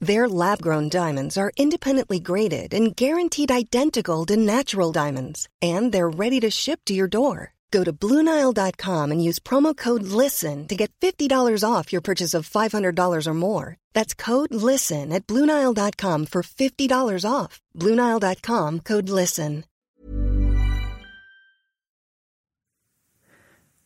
Their 0.00 0.28
lab 0.28 0.60
grown 0.60 0.88
diamonds 0.88 1.38
are 1.38 1.52
independently 1.56 2.20
graded 2.20 2.74
and 2.74 2.96
guaranteed 2.96 3.50
identical 3.50 4.26
to 4.26 4.36
natural 4.36 4.92
diamonds, 4.92 5.48
and 5.62 5.92
they're 5.92 6.18
ready 6.24 6.40
to 6.40 6.50
ship 6.50 6.80
to 6.86 6.94
your 6.94 7.08
door. 7.08 7.54
Go 7.76 7.82
to 7.84 7.92
BlueNile.com 7.92 9.06
and 9.12 9.20
use 9.28 9.40
promo 9.50 9.76
code 9.84 10.04
LISTEN 10.20 10.68
to 10.68 10.76
get 10.76 10.92
$50 11.00 11.28
off 11.72 11.92
your 11.92 12.04
purchase 12.10 12.32
of 12.38 12.48
$500 12.48 13.26
or 13.26 13.34
more. 13.34 13.66
That's 13.96 14.14
code 14.14 14.54
LISTEN 14.54 15.12
at 15.12 15.26
BlueNile.com 15.26 16.26
for 16.26 16.42
$50 16.42 17.30
off. 17.38 17.60
BlueNile.com 17.80 18.80
code 18.90 19.08
LISTEN. 19.20 19.64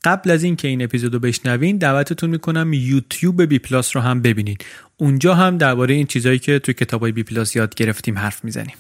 قبل 0.05 0.31
از 0.31 0.43
اینکه 0.43 0.69
این 0.69 0.83
اپیزودو 0.83 1.19
بشنوین 1.19 1.77
دعوتتون 1.77 2.31
میکنم 2.31 2.73
یوتیوب 2.73 3.43
بی 3.43 3.59
پلاس 3.59 3.97
رو 3.97 4.03
هم 4.03 4.23
ببینید. 4.23 4.65
اونجا 5.04 5.36
هم 5.36 5.58
درباره 5.58 5.96
این 5.96 6.06
چیزایی 6.06 6.40
که 6.40 6.60
تو 6.60 6.74
کتابای 6.74 7.12
بی 7.12 7.24
پلاس 7.24 7.56
یاد 7.56 7.76
گرفتیم 7.76 8.18
حرف 8.18 8.46
می‌زنیم. 8.46 8.76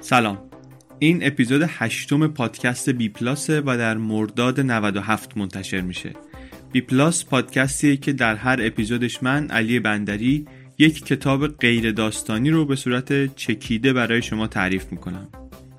سلام 0.00 0.38
این 0.98 1.26
اپیزود 1.26 1.62
هشتم 1.68 2.26
پادکست 2.26 2.90
بی 2.90 3.08
پلاسه 3.08 3.60
و 3.60 3.76
در 3.78 3.96
مرداد 3.96 4.60
97 4.60 5.36
منتشر 5.36 5.80
میشه 5.80 6.12
بی 6.72 6.80
پلاس 6.80 7.24
پادکستیه 7.24 7.96
که 7.96 8.12
در 8.12 8.34
هر 8.34 8.58
اپیزودش 8.62 9.22
من 9.22 9.50
علی 9.50 9.80
بندری 9.80 10.46
یک 10.78 11.04
کتاب 11.04 11.48
غیر 11.48 11.92
داستانی 11.92 12.50
رو 12.50 12.64
به 12.64 12.76
صورت 12.76 13.36
چکیده 13.36 13.92
برای 13.92 14.22
شما 14.22 14.46
تعریف 14.46 14.92
می‌کنم. 14.92 15.28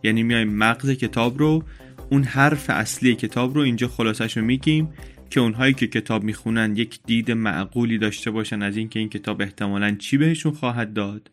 یعنی 0.04 0.24
میایم 0.24 0.54
مغز 0.54 0.92
کتاب 0.92 1.40
رو 1.40 1.64
اون 2.10 2.24
حرف 2.24 2.70
اصلی 2.70 3.16
کتاب 3.16 3.56
رو 3.56 3.62
اینجا 3.62 3.88
خلاصش 3.88 4.38
رو 4.38 4.44
میگیم 4.44 4.90
که 5.30 5.40
اونهایی 5.40 5.74
که 5.74 5.88
کتاب 5.88 6.24
می‌خونن 6.24 6.76
یک 6.78 7.00
دید 7.06 7.32
معقولی 7.32 7.98
داشته 7.98 8.32
باشن 8.32 8.62
از 8.62 8.78
اینکه 8.78 9.00
این 9.00 9.10
کتاب 9.10 9.42
احتمالا 9.42 9.96
چی 10.00 10.18
بهشون 10.18 10.52
خواهد 10.52 10.94
داد. 10.94 11.32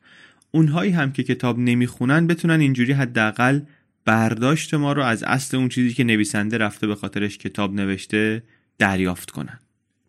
اونهایی 0.50 0.93
هم 0.93 1.12
که 1.12 1.22
کتاب 1.22 1.59
نمی‌خونن 1.59 2.26
بتونن 2.26 2.60
اینجوری 2.60 2.93
حداقل 2.93 3.60
برداشت 4.04 4.75
ما 4.75 4.93
رو 4.93 5.03
از 5.03 5.22
اصل 5.22 5.56
اون 5.56 5.69
چیزی 5.69 5.94
که 5.94 6.04
نویسنده 6.04 6.59
رفته 6.59 6.87
به 6.87 6.94
خاطرش 6.94 7.38
کتاب 7.38 7.75
نوشته 7.75 8.43
دریافت 8.81 9.31
کنن. 9.31 9.59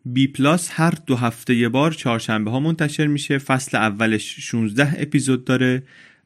بی 0.04 0.26
پلاس 0.26 0.70
هر 0.72 0.94
دو 1.06 1.16
هفته 1.16 1.54
یه 1.54 1.68
بار 1.68 1.92
چهارشنبه 1.92 2.50
ها 2.50 2.60
منتشر 2.60 3.06
میشه. 3.06 3.38
فصل 3.38 3.76
اولش 3.76 4.40
16 4.40 5.02
اپیزود 5.02 5.44
داره 5.44 5.82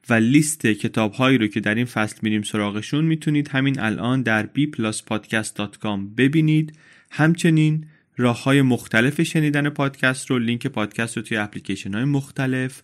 و 0.08 0.14
لیست 0.14 0.66
کتاب 0.66 1.12
هایی 1.12 1.38
رو 1.38 1.46
که 1.46 1.60
در 1.60 1.74
این 1.74 1.84
فصل 1.84 2.16
میریم 2.22 2.42
سراغشون 2.42 3.04
می‌تونید 3.04 3.48
همین 3.48 3.80
الان 3.80 4.22
در 4.22 4.48
bpluspodcast.com 4.56 5.98
ببینید. 6.16 6.78
همچنین 7.10 7.86
راه 8.16 8.42
های 8.42 8.62
مختلف 8.62 9.22
شنیدن 9.22 9.68
پادکست 9.68 10.30
رو 10.30 10.38
لینک 10.38 10.66
پادکست 10.66 11.16
رو 11.16 11.22
توی 11.22 11.36
اپلیکیشن 11.36 11.94
های 11.94 12.04
مختلف 12.04 12.82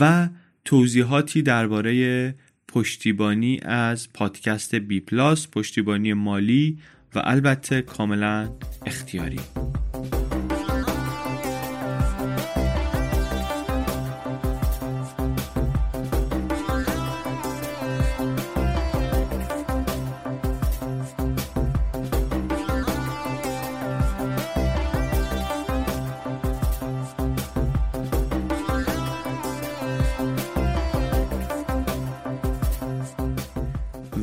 و 0.00 0.28
توضیحاتی 0.64 1.42
درباره 1.42 2.34
پشتیبانی 2.68 3.60
از 3.62 4.12
پادکست 4.12 4.74
بی 4.74 5.00
پلاس 5.00 5.48
پشتیبانی 5.48 6.12
مالی 6.12 6.78
و 7.14 7.20
البته 7.24 7.82
کاملا 7.82 8.48
اختیاری. 8.86 9.40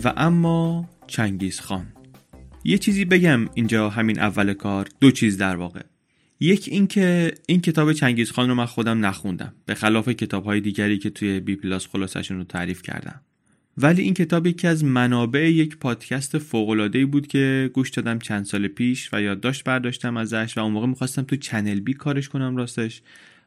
و 0.03 0.13
اما 0.17 0.89
چنگیز 1.07 1.59
خان. 1.59 2.00
یه 2.63 2.77
چیزی 2.77 3.05
بگم 3.05 3.49
اینجا 3.53 3.89
همین 3.89 4.19
اول 4.19 4.53
کار 4.53 4.87
دو 4.99 5.11
چیز 5.11 5.37
در 5.37 5.55
واقع. 5.55 5.81
یک 6.39 6.67
اینکه 6.71 7.33
این 7.47 7.61
کتاب 7.61 7.93
چنگیز 7.93 8.31
خان 8.31 8.49
رو 8.49 8.55
من 8.55 8.65
خودم 8.65 9.05
نخوندم 9.05 9.53
به 9.65 9.75
خلاف 9.75 10.09
کتاب 10.09 10.43
های 10.43 10.59
دیگری 10.59 10.97
که 10.97 11.09
توی 11.09 11.39
بی 11.39 11.55
پلاس 11.55 11.87
خلاصشون 11.87 12.37
رو 12.37 12.43
تعریف 12.43 12.81
کردم. 12.81 13.21
ولی 13.77 14.01
این 14.01 14.13
کتاب 14.13 14.47
یکی 14.47 14.67
از 14.67 14.83
منابع 14.83 15.51
یک 15.51 15.77
پادکست 15.77 16.37
فوق 16.37 17.05
بود 17.05 17.27
که 17.27 17.69
گوش 17.73 17.89
دادم 17.89 18.19
چند 18.19 18.45
سال 18.45 18.67
پیش 18.67 19.09
و 19.13 19.21
یادداشت 19.21 19.63
برداشتم 19.63 20.17
ازش 20.17 20.57
و 20.57 20.59
اون 20.59 20.71
موقع 20.71 20.87
می‌خواستم 20.87 21.21
تو 21.21 21.35
چنل 21.35 21.79
بی 21.79 21.93
کارش 21.93 22.29
کنم 22.29 22.57
راستش. 22.57 23.01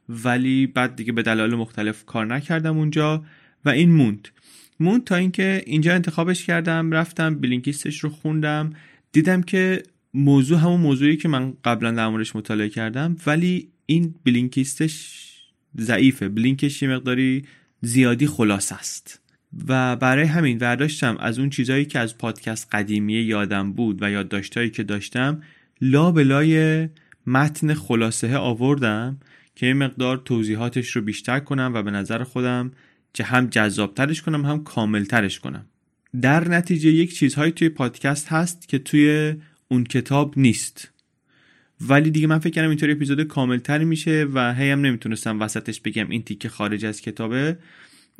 ولی 0.08 0.66
بعد 0.66 0.96
دیگه 0.96 1.12
به 1.12 1.22
دلایل 1.22 1.54
مختلف 1.54 2.04
کار 2.04 2.26
نکردم 2.26 2.78
اونجا 2.78 3.24
و 3.64 3.68
این 3.68 3.92
موند. 3.92 4.28
مون 4.80 5.00
تا 5.00 5.16
اینکه 5.16 5.62
اینجا 5.66 5.94
انتخابش 5.94 6.46
کردم 6.46 6.92
رفتم 6.92 7.34
بلینکیستش 7.34 8.00
رو 8.00 8.10
خوندم. 8.10 8.72
دیدم 9.14 9.42
که 9.42 9.82
موضوع 10.14 10.58
همون 10.58 10.80
موضوعی 10.80 11.16
که 11.16 11.28
من 11.28 11.54
قبلا 11.64 11.90
در 11.90 12.08
موردش 12.08 12.36
مطالعه 12.36 12.68
کردم 12.68 13.16
ولی 13.26 13.68
این 13.86 14.14
بلینکیستش 14.24 15.20
ضعیفه. 15.80 16.28
بلینکش 16.28 16.82
یه 16.82 16.88
مقداری 16.88 17.44
زیادی 17.80 18.26
خلاص 18.26 18.72
است. 18.72 19.20
و 19.68 19.96
برای 19.96 20.24
همین 20.24 20.58
برداشتم 20.58 21.16
از 21.20 21.38
اون 21.38 21.50
چیزهایی 21.50 21.84
که 21.84 21.98
از 21.98 22.18
پادکست 22.18 22.68
قدیمی 22.72 23.12
یادم 23.12 23.72
بود 23.72 24.02
و 24.02 24.10
یادداشتهایی 24.10 24.70
که 24.70 24.82
داشتم 24.82 25.42
لا 25.80 26.12
بلای 26.12 26.88
متن 27.26 27.74
خلاصه 27.74 28.36
آوردم 28.36 29.20
که 29.54 29.66
یه 29.66 29.74
مقدار 29.74 30.16
توضیحاتش 30.16 30.90
رو 30.90 31.02
بیشتر 31.02 31.40
کنم 31.40 31.72
و 31.74 31.82
به 31.82 31.90
نظر 31.90 32.22
خودم 32.22 32.72
که 33.12 33.24
هم 33.24 33.46
جذابترش 33.46 34.22
کنم 34.22 34.44
هم 34.44 34.64
کاملترش 34.64 35.40
کنم. 35.40 35.66
در 36.20 36.48
نتیجه 36.48 36.90
یک 36.90 37.14
چیزهایی 37.14 37.52
توی 37.52 37.68
پادکست 37.68 38.28
هست 38.28 38.68
که 38.68 38.78
توی 38.78 39.34
اون 39.68 39.84
کتاب 39.84 40.38
نیست. 40.38 40.90
ولی 41.80 42.10
دیگه 42.10 42.26
من 42.26 42.38
فکر 42.38 42.52
کردم 42.52 42.68
اینطوری 42.68 42.92
اپیزود 42.92 43.22
کاملتر 43.22 43.84
میشه 43.84 44.26
و 44.32 44.54
هی 44.54 44.70
هم 44.70 44.80
نمی‌تونستم 44.80 45.40
وسطش 45.40 45.80
بگم 45.80 46.10
این 46.10 46.22
تیکه 46.22 46.48
خارج 46.48 46.84
از 46.84 47.00
کتابه. 47.00 47.58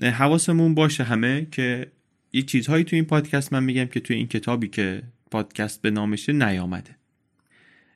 حواسمون 0.02 0.74
باشه 0.74 1.04
همه 1.04 1.46
که 1.50 1.86
یه 2.32 2.42
چیزهایی 2.42 2.84
توی 2.84 2.96
این 2.96 3.04
پادکست 3.04 3.52
من 3.52 3.64
میگم 3.64 3.84
که 3.84 4.00
توی 4.00 4.16
این 4.16 4.26
کتابی 4.26 4.68
که 4.68 5.02
پادکست 5.30 5.82
به 5.82 5.90
نامشه 5.90 6.32
نیامده. 6.32 6.96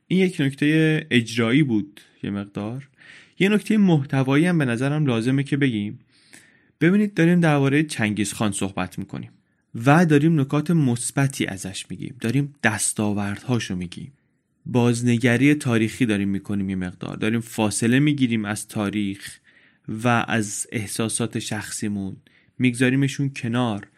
این 0.06 0.20
یک 0.20 0.40
نکته 0.40 1.06
اجرایی 1.10 1.62
بود 1.62 2.00
یه 2.22 2.30
مقدار. 2.30 2.88
یه 3.38 3.48
نکته 3.48 3.78
محتوایی 3.78 4.46
هم 4.46 4.58
به 4.58 4.64
نظرم 4.64 5.06
لازمه 5.06 5.42
که 5.42 5.56
بگیم. 5.56 5.98
ببینید 6.80 7.14
داریم 7.14 7.40
درباره 7.40 7.82
چنگیز 7.82 8.32
خان 8.32 8.52
صحبت 8.52 8.98
می‌کنیم. 8.98 9.30
و 9.74 10.06
داریم 10.06 10.40
نکات 10.40 10.70
مثبتی 10.70 11.46
ازش 11.46 11.86
میگیم. 11.90 12.16
داریم 12.20 12.54
دستاوردهاشو 12.62 13.76
میگیم. 13.76 14.12
بازنگری 14.66 15.54
تاریخی 15.54 16.06
داریم 16.06 16.28
می‌کنیم 16.28 16.70
یه 16.70 16.76
مقدار. 16.76 17.16
داریم 17.16 17.40
فاصله 17.40 17.98
می‌گیریم 17.98 18.44
از 18.44 18.68
تاریخ 18.68 19.38
و 19.88 20.24
از 20.28 20.66
احساسات 20.72 21.38
شخصیمون. 21.38 22.16
میگذاریمشون 22.58 23.30
کنار. 23.36 23.88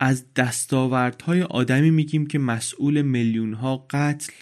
از 0.00 0.24
دستاوردهای 0.34 1.42
آدمی 1.42 1.90
میگیم 1.90 2.26
که 2.26 2.38
مسئول 2.38 3.02
میلیونها 3.02 3.86
قتل 3.90 4.32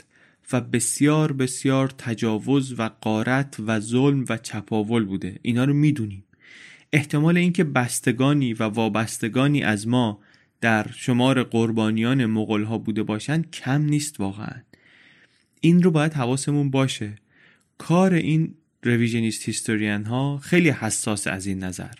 و 0.53 0.61
بسیار 0.61 1.33
بسیار 1.33 1.89
تجاوز 1.99 2.75
و 2.79 2.91
قارت 3.01 3.57
و 3.67 3.81
ظلم 3.81 4.25
و 4.29 4.37
چپاول 4.37 5.05
بوده. 5.05 5.39
اینا 5.43 5.65
رو 5.65 5.75
می‌دونیم. 5.75 6.25
احتمال 6.93 7.37
اینکه 7.37 7.65
بستگانی 7.65 8.55
و 8.55 8.63
وابستگانی 8.63 9.63
از 9.63 9.89
ما 9.89 10.21
در 10.61 10.87
شمار 10.97 11.43
قربانیان 11.43 12.27
مغول 12.27 12.65
ها 12.65 12.79
بوده 12.79 13.03
باشند 13.03 13.51
کم 13.51 13.83
نیست 13.83 14.21
واقعا. 14.21 14.63
این 15.61 15.83
رو 15.83 15.91
باید 15.91 16.15
حواسمون 16.15 16.71
باشه. 16.71 17.15
کار 17.79 18.15
این 18.15 18.55
رویژنیست 18.83 19.45
هیستوریان 19.45 20.05
ها 20.05 20.39
خیلی 20.39 20.71
حساس 20.71 21.27
از 21.27 21.47
این 21.47 21.65
نظر. 21.65 21.93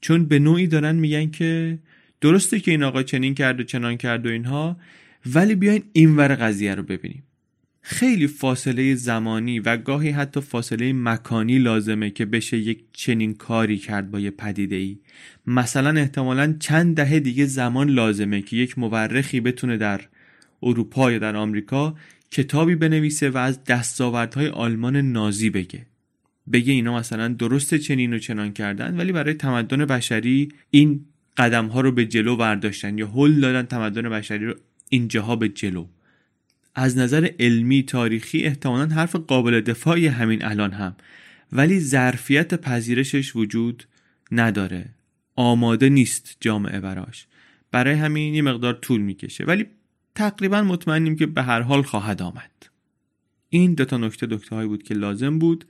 چون 0.00 0.24
به 0.24 0.38
نوعی 0.38 0.66
دارن 0.66 0.94
میگن 0.94 1.30
که 1.30 1.78
درسته 2.20 2.60
که 2.60 2.70
این 2.70 2.82
آقا 2.82 3.02
چنین 3.02 3.34
کرد 3.34 3.60
و 3.60 3.62
چنان 3.62 3.96
کرد 3.96 4.26
و 4.26 4.28
اینها 4.28 4.76
ولی 5.26 5.54
بیاین 5.54 5.82
اینور 5.92 6.34
قضیه 6.34 6.74
رو 6.74 6.82
ببینیم. 6.82 7.22
خیلی 7.84 8.26
فاصله 8.26 8.94
زمانی 8.94 9.60
و 9.60 9.76
گاهی 9.76 10.10
حتی 10.10 10.40
فاصله 10.40 10.92
مکانی 10.92 11.58
لازمه 11.58 12.10
که 12.10 12.24
بشه 12.24 12.56
یک 12.56 12.84
چنین 12.92 13.34
کاری 13.34 13.78
کرد 13.78 14.10
با 14.10 14.20
یه 14.20 14.30
پدیده 14.30 14.76
ای 14.76 14.98
مثلا 15.46 16.00
احتمالا 16.00 16.56
چند 16.60 16.96
دهه 16.96 17.20
دیگه 17.20 17.46
زمان 17.46 17.88
لازمه 17.88 18.42
که 18.42 18.56
یک 18.56 18.78
مورخی 18.78 19.40
بتونه 19.40 19.76
در 19.76 20.00
اروپا 20.62 21.12
یا 21.12 21.18
در 21.18 21.36
آمریکا 21.36 21.94
کتابی 22.30 22.74
بنویسه 22.74 23.30
و 23.30 23.36
از 23.36 23.64
دستاوردهای 23.64 24.48
آلمان 24.48 24.96
نازی 24.96 25.50
بگه. 25.50 25.86
بگه 26.52 26.72
اینا 26.72 26.98
مثلا 26.98 27.28
درست 27.28 27.74
چنین 27.74 28.14
و 28.14 28.18
چنان 28.18 28.52
کردن 28.52 28.96
ولی 28.96 29.12
برای 29.12 29.34
تمدن 29.34 29.84
بشری 29.84 30.48
این 30.70 31.04
قدم 31.36 31.66
ها 31.66 31.80
رو 31.80 31.92
به 31.92 32.06
جلو 32.06 32.36
برداشتن 32.36 32.98
یا 32.98 33.06
هل 33.06 33.40
دادن 33.40 33.62
تمدن 33.62 34.08
بشری 34.08 34.46
رو 34.46 34.54
اینجاها 34.88 35.36
به 35.36 35.48
جلو. 35.48 35.86
از 36.74 36.98
نظر 36.98 37.30
علمی 37.40 37.82
تاریخی 37.82 38.42
احتمالا 38.42 38.94
حرف 38.94 39.16
قابل 39.16 39.60
دفاعی 39.60 40.06
همین 40.06 40.44
الان 40.44 40.72
هم. 40.72 40.96
ولی 41.52 41.80
ظرفیت 41.80 42.54
پذیرشش 42.54 43.36
وجود 43.36 43.84
نداره. 44.32 44.88
آماده 45.36 45.88
نیست 45.88 46.36
جامعه 46.40 46.80
براش. 46.80 47.26
برای 47.70 47.94
همین 47.94 48.34
یه 48.34 48.42
مقدار 48.42 48.74
طول 48.74 49.00
می‌کشه. 49.00 49.44
ولی 49.44 49.66
تقریبا 50.14 50.62
مطمئنیم 50.62 51.16
که 51.16 51.26
به 51.26 51.42
هر 51.42 51.60
حال 51.60 51.82
خواهد 51.82 52.22
آمد. 52.22 52.50
این 53.48 53.74
دو 53.74 53.84
تا 53.84 53.96
نکته 53.96 54.26
دکته 54.26 54.54
هایی 54.54 54.68
بود 54.68 54.82
که 54.82 54.94
لازم 54.94 55.38
بود. 55.38 55.64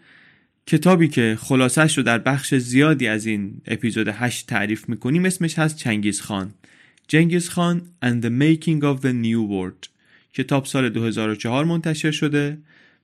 کتابی 0.66 1.08
که 1.08 1.38
خلاصش 1.40 1.98
رو 1.98 2.04
در 2.04 2.18
بخش 2.18 2.54
زیادی 2.54 3.06
از 3.06 3.26
این 3.26 3.60
اپیزود 3.66 4.08
8 4.08 4.46
تعریف 4.46 4.88
می‌کنیم 4.88 5.24
اسمش 5.24 5.58
هست 5.58 5.76
چنگیز 5.76 6.20
خان 6.20 6.54
جنگیز 7.08 7.48
خان 7.48 7.82
and 8.04 8.24
the 8.24 8.28
making 8.28 8.82
of 8.82 9.02
the 9.02 9.12
new 9.12 9.50
world. 9.50 9.91
کتاب 10.34 10.64
سال 10.64 10.88
2004 10.88 11.64
منتشر 11.64 12.10
شده. 12.10 12.58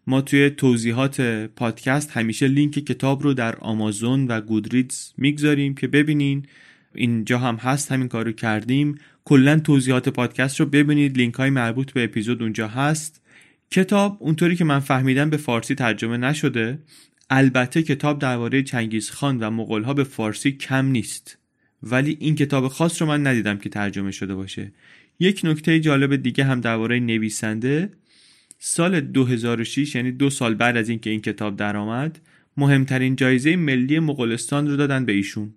ما 0.06 0.20
توی 0.20 0.50
توضیحات 0.50 1.20
پادکست 1.56 2.10
همیشه 2.10 2.48
لینک 2.48 2.72
کتاب 2.72 3.22
رو 3.22 3.34
در 3.34 3.56
آمازون 3.56 4.26
و 4.26 4.40
گودریدز 4.40 5.12
می‌گذاریم 5.16 5.75
که 5.75 5.88
ببینین. 5.88 6.46
اینجا 6.94 7.38
هم 7.38 7.56
هست 7.56 7.92
همین 7.92 8.08
کار 8.08 8.25
رو 8.25 8.32
کردیم. 8.32 8.98
کلا 9.25 9.58
توضیحات 9.58 10.08
پادکست 10.08 10.60
رو 10.60 10.66
ببینید. 10.66 11.16
لینک 11.16 11.34
های 11.34 11.50
مربوط 11.50 11.92
به 11.92 12.04
اپیزود 12.04 12.42
اونجا 12.42 12.69
هست. 12.69 13.22
کتاب 13.70 14.16
اونطوری 14.20 14.56
که 14.56 14.64
من 14.64 14.78
فهمیدم 14.78 15.30
به 15.30 15.36
فارسی 15.36 15.75
ترجمه 15.75 16.16
نشده. 16.16 16.78
البته 17.30 17.82
کتاب 17.82 18.19
درباره 18.19 18.62
چنگیز 18.62 19.10
خان 19.10 19.38
و 19.38 19.50
مغول 19.50 19.82
ها 19.82 19.94
به 19.94 20.04
فارسی 20.04 20.52
کم 20.52 20.86
نیست. 20.86 21.38
ولی 21.82 22.16
این 22.20 22.34
کتاب 22.34 22.69
خاص 22.69 23.02
رو 23.02 23.08
من 23.08 23.26
ندیدم 23.26 23.58
که 23.58 23.69
ترجمه 23.69 24.10
شده 24.10 24.34
باشه. 24.34 24.72
یک 25.20 25.40
نکته 25.44 25.80
جالب 25.80 26.16
دیگه 26.16 26.44
هم 26.44 26.60
درباره 26.60 27.00
نویسنده. 27.00 27.92
سال 28.58 29.00
2006 29.00 29.94
یعنی 29.94 30.12
دو 30.12 30.30
سال 30.30 30.54
بعد 30.54 30.76
از 30.76 30.88
اینکه 30.88 31.10
این 31.10 31.20
کتاب 31.20 31.56
درآمد 31.56 32.20
مهمترین 32.56 33.16
جایزه 33.16 33.56
ملی 33.56 33.98
مغولستان 33.98 34.66
رو 34.66 34.76
دادن 34.76 35.04
به 35.04 35.12
ایشون. 35.12 35.54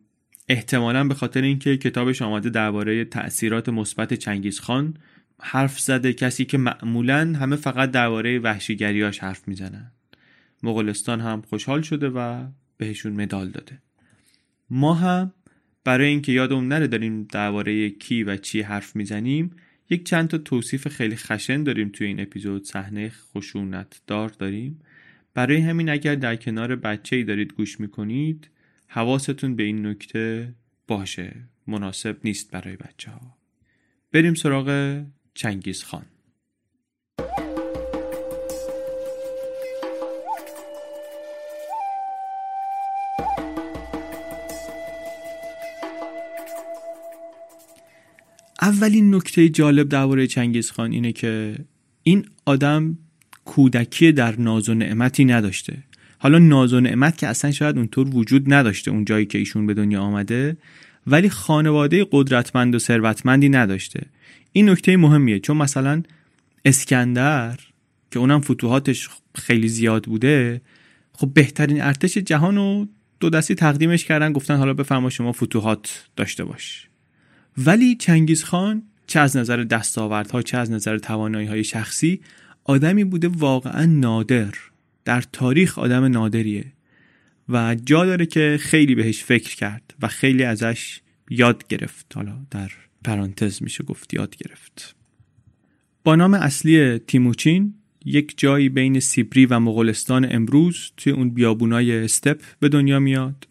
احتمالا 0.49 1.07
به 1.07 1.13
خاطر 1.13 1.41
اینکه 1.41 1.77
کتابش 1.77 2.21
آمده 2.21 2.49
درباره 2.49 3.05
تأثیرات 3.05 3.69
مثبت 3.69 4.13
چنگیز 4.13 4.59
خان 4.59 4.97
حرف 5.39 5.79
زده 5.79 6.13
کسی 6.13 6.45
که 6.45 6.57
معمولا 6.57 7.33
همه 7.39 7.55
فقط 7.55 7.91
درباره 7.91 8.39
وحشیگریاش 8.39 9.19
حرف 9.19 9.47
می‌زنن. 9.47 9.91
مغولستان 10.63 11.21
هم 11.21 11.41
خوشحال 11.41 11.81
شده 11.81 12.09
و 12.09 12.45
بهشون 12.77 13.13
مدال 13.13 13.49
داده. 13.49 13.79
ما 14.69 14.93
هم 14.93 15.33
برای 15.83 16.07
اینکه 16.07 16.31
یادمون 16.31 16.67
نره 16.67 16.87
داریم 16.87 17.23
درباره 17.23 17.89
کی 17.89 18.23
و 18.23 18.37
چی 18.37 18.61
حرف 18.61 18.95
می‌زنیم 18.95 19.51
یک 19.89 20.05
چند 20.05 20.27
تا 20.27 20.37
توصیف 20.37 20.87
خیلی 20.87 21.15
خشن 21.15 21.63
داریم 21.63 21.89
توی 21.89 22.07
این 22.07 22.19
اپیزود. 22.19 22.63
صحنه 22.63 23.09
خشونت 23.09 24.01
دار 24.07 24.29
داریم. 24.29 24.79
برای 25.33 25.57
همین 25.57 25.89
اگر 25.89 26.15
در 26.15 26.35
کنار 26.35 26.75
بچه 26.75 27.15
ای 27.15 27.23
دارید 27.23 27.53
گوش 27.53 27.79
می‌کنید 27.79 28.49
حواستون 28.87 29.55
به 29.55 29.63
این 29.63 29.85
نکته 29.85 30.53
باشه. 30.87 31.35
مناسب 31.67 32.17
نیست 32.23 32.51
برای 32.51 32.75
بچه 32.75 33.11
ها 33.11 33.37
بریم 34.11 34.33
سراغ 34.33 35.01
چنگیز 35.33 35.83
خان. 35.83 36.05
اولین 48.71 49.15
نکته 49.15 49.49
جالب 49.49 49.89
درباره 49.89 50.27
چنگیز 50.27 50.71
خان 50.71 50.91
اینه 50.91 51.11
که 51.11 51.55
این 52.03 52.25
آدم 52.45 52.97
کودکی 53.45 54.11
در 54.11 54.39
ناز 54.39 54.69
و 54.69 54.73
نعمتی 54.73 55.25
نداشته. 55.25 55.77
حالا 56.17 56.39
ناز 56.39 56.73
و 56.73 56.79
نعمت 56.79 57.17
که 57.17 57.27
اصلا 57.27 57.51
شاید 57.51 57.77
اونطور 57.77 58.15
وجود 58.15 58.53
نداشته 58.53 58.91
اون 58.91 59.05
جایی 59.05 59.25
که 59.25 59.37
ایشون 59.37 59.67
به 59.67 59.73
دنیا 59.73 60.01
آمده 60.01 60.57
ولی 61.07 61.29
خانواده 61.29 62.07
قدرتمند 62.11 62.75
و 62.75 62.79
ثروتمندی 62.79 63.49
نداشته. 63.49 64.05
این 64.51 64.69
نکته 64.69 64.97
مهمیه 64.97 65.39
چون 65.39 65.57
مثلا 65.57 66.03
اسکندر 66.65 67.59
که 68.11 68.19
اونم 68.19 68.41
فتوحاتش 68.41 69.09
خیلی 69.35 69.67
زیاد 69.67 70.03
بوده 70.03 70.61
خب 71.13 71.33
بهترین 71.33 71.81
ارتش 71.81 72.17
جهان 72.17 72.55
رو 72.55 72.87
دو 73.19 73.29
دستی 73.29 73.55
تقدیمش 73.55 74.05
کردن 74.05 74.33
گفتن 74.33 74.57
حالا 74.57 74.73
بفرما 74.73 75.09
شما 75.09 75.31
فتوحات 75.31 76.05
داشته 76.15 76.43
باش. 76.43 76.90
ولی 77.57 77.95
چنگیز 77.95 78.43
خان 78.43 78.83
چه 79.07 79.19
از 79.19 79.37
نظر 79.37 79.63
دستاوردها 79.63 80.41
چه 80.41 80.57
از 80.57 80.71
نظر 80.71 80.97
توانایی 80.97 81.47
های 81.47 81.63
شخصی 81.63 82.21
آدمی 82.63 83.03
بوده 83.03 83.27
واقعا 83.27 83.85
نادر. 83.85 84.53
در 85.05 85.23
تاریخ 85.33 85.79
آدم 85.79 86.03
نادریه 86.03 86.65
و 87.49 87.75
جا 87.75 88.05
داره 88.05 88.25
که 88.25 88.57
خیلی 88.61 88.95
بهش 88.95 89.23
فکر 89.23 89.55
کرد 89.55 89.93
و 90.01 90.07
خیلی 90.07 90.43
ازش 90.43 91.01
یاد 91.29 91.67
گرفت. 91.67 92.11
حالا 92.15 92.37
در 92.51 92.71
پرانتز 93.03 93.63
میشه 93.63 93.83
گفت 93.83 94.13
یاد 94.13 94.35
گرفت. 94.35 94.95
با 96.03 96.15
نام 96.15 96.33
اصلی 96.33 96.99
تیموچین 96.99 97.73
یک 98.05 98.33
جایی 98.37 98.69
بین 98.69 98.99
سیبری 98.99 99.45
و 99.45 99.59
مغولستان 99.59 100.27
امروز 100.35 100.91
توی 100.97 101.13
اون 101.13 101.29
بیابونای 101.29 102.03
استپ 102.03 102.41
به 102.59 102.69
دنیا 102.69 102.99
میاد. 102.99 103.47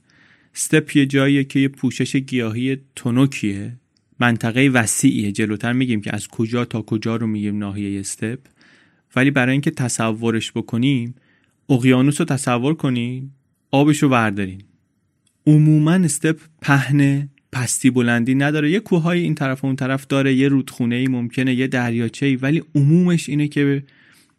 استپ 0.55 0.97
یه 0.97 1.07
جاییه 1.07 1.45
که 1.45 1.61
یه 1.61 1.69
پوشش 1.69 2.17
گیاهی 2.17 2.79
تونوکیه 2.97 3.77
منطقه 4.21 4.69
وسیعیه. 4.69 5.33
جلوتر 5.33 5.73
میگیم 5.73 6.01
که 6.01 6.15
از 6.15 6.29
کجا 6.29 6.65
تا 6.65 6.83
کجا 6.83 7.17
رو 7.17 7.27
میگیم 7.27 7.59
ناحیه 7.59 8.01
استپ. 8.01 8.39
ولی 9.17 9.31
برای 9.31 9.53
اینکه 9.53 9.71
تصورش 9.71 10.53
بکنیم 10.53 11.15
اقیانوس 11.69 12.21
رو 12.21 12.25
تصور 12.25 12.75
کنین 12.75 13.31
آبش 13.71 14.03
رو 14.03 14.09
بردارین. 14.09 14.63
عموما 15.47 15.93
استپ 15.93 16.41
پهنه 16.63 17.29
پستی 17.53 17.91
بلندی 17.91 18.35
نداره. 18.35 18.71
یه 18.71 18.81
کوههای 18.81 19.21
این 19.21 19.35
طرف 19.35 19.65
و 19.65 19.67
اون 19.67 19.77
طرف 19.77 20.07
داره 20.07 20.35
یه 20.35 20.49
رودخونه 20.49 20.95
ای 20.95 21.07
ممکنه 21.07 21.55
یه 21.55 21.67
دریاچه 21.67 22.27
ای 22.27 22.37
ولی 22.37 22.63
عمومش 22.75 23.29
اینه 23.29 23.49
که 23.49 23.83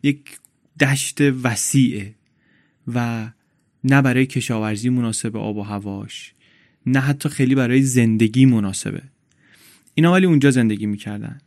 یک 0.04 0.40
دشت 0.80 1.22
وسیعه 1.22 2.16
و 2.88 3.30
نه 3.84 4.02
برای 4.02 4.26
کشاورزی 4.26 4.90
مناسب 4.90 5.38
آب 5.38 5.58
و 5.58 5.62
هواش 5.62 6.34
نه 6.86 7.00
حتی 7.00 7.30
خیلی 7.30 7.56
برای 7.56 7.82
زندگی 7.82 8.46
مناسبه. 8.46 9.02
اینا 10.02 10.12
ولی 10.12 10.26
اونجا 10.26 10.52
زندگی 10.52 10.86
می‌کردن. 10.86 11.38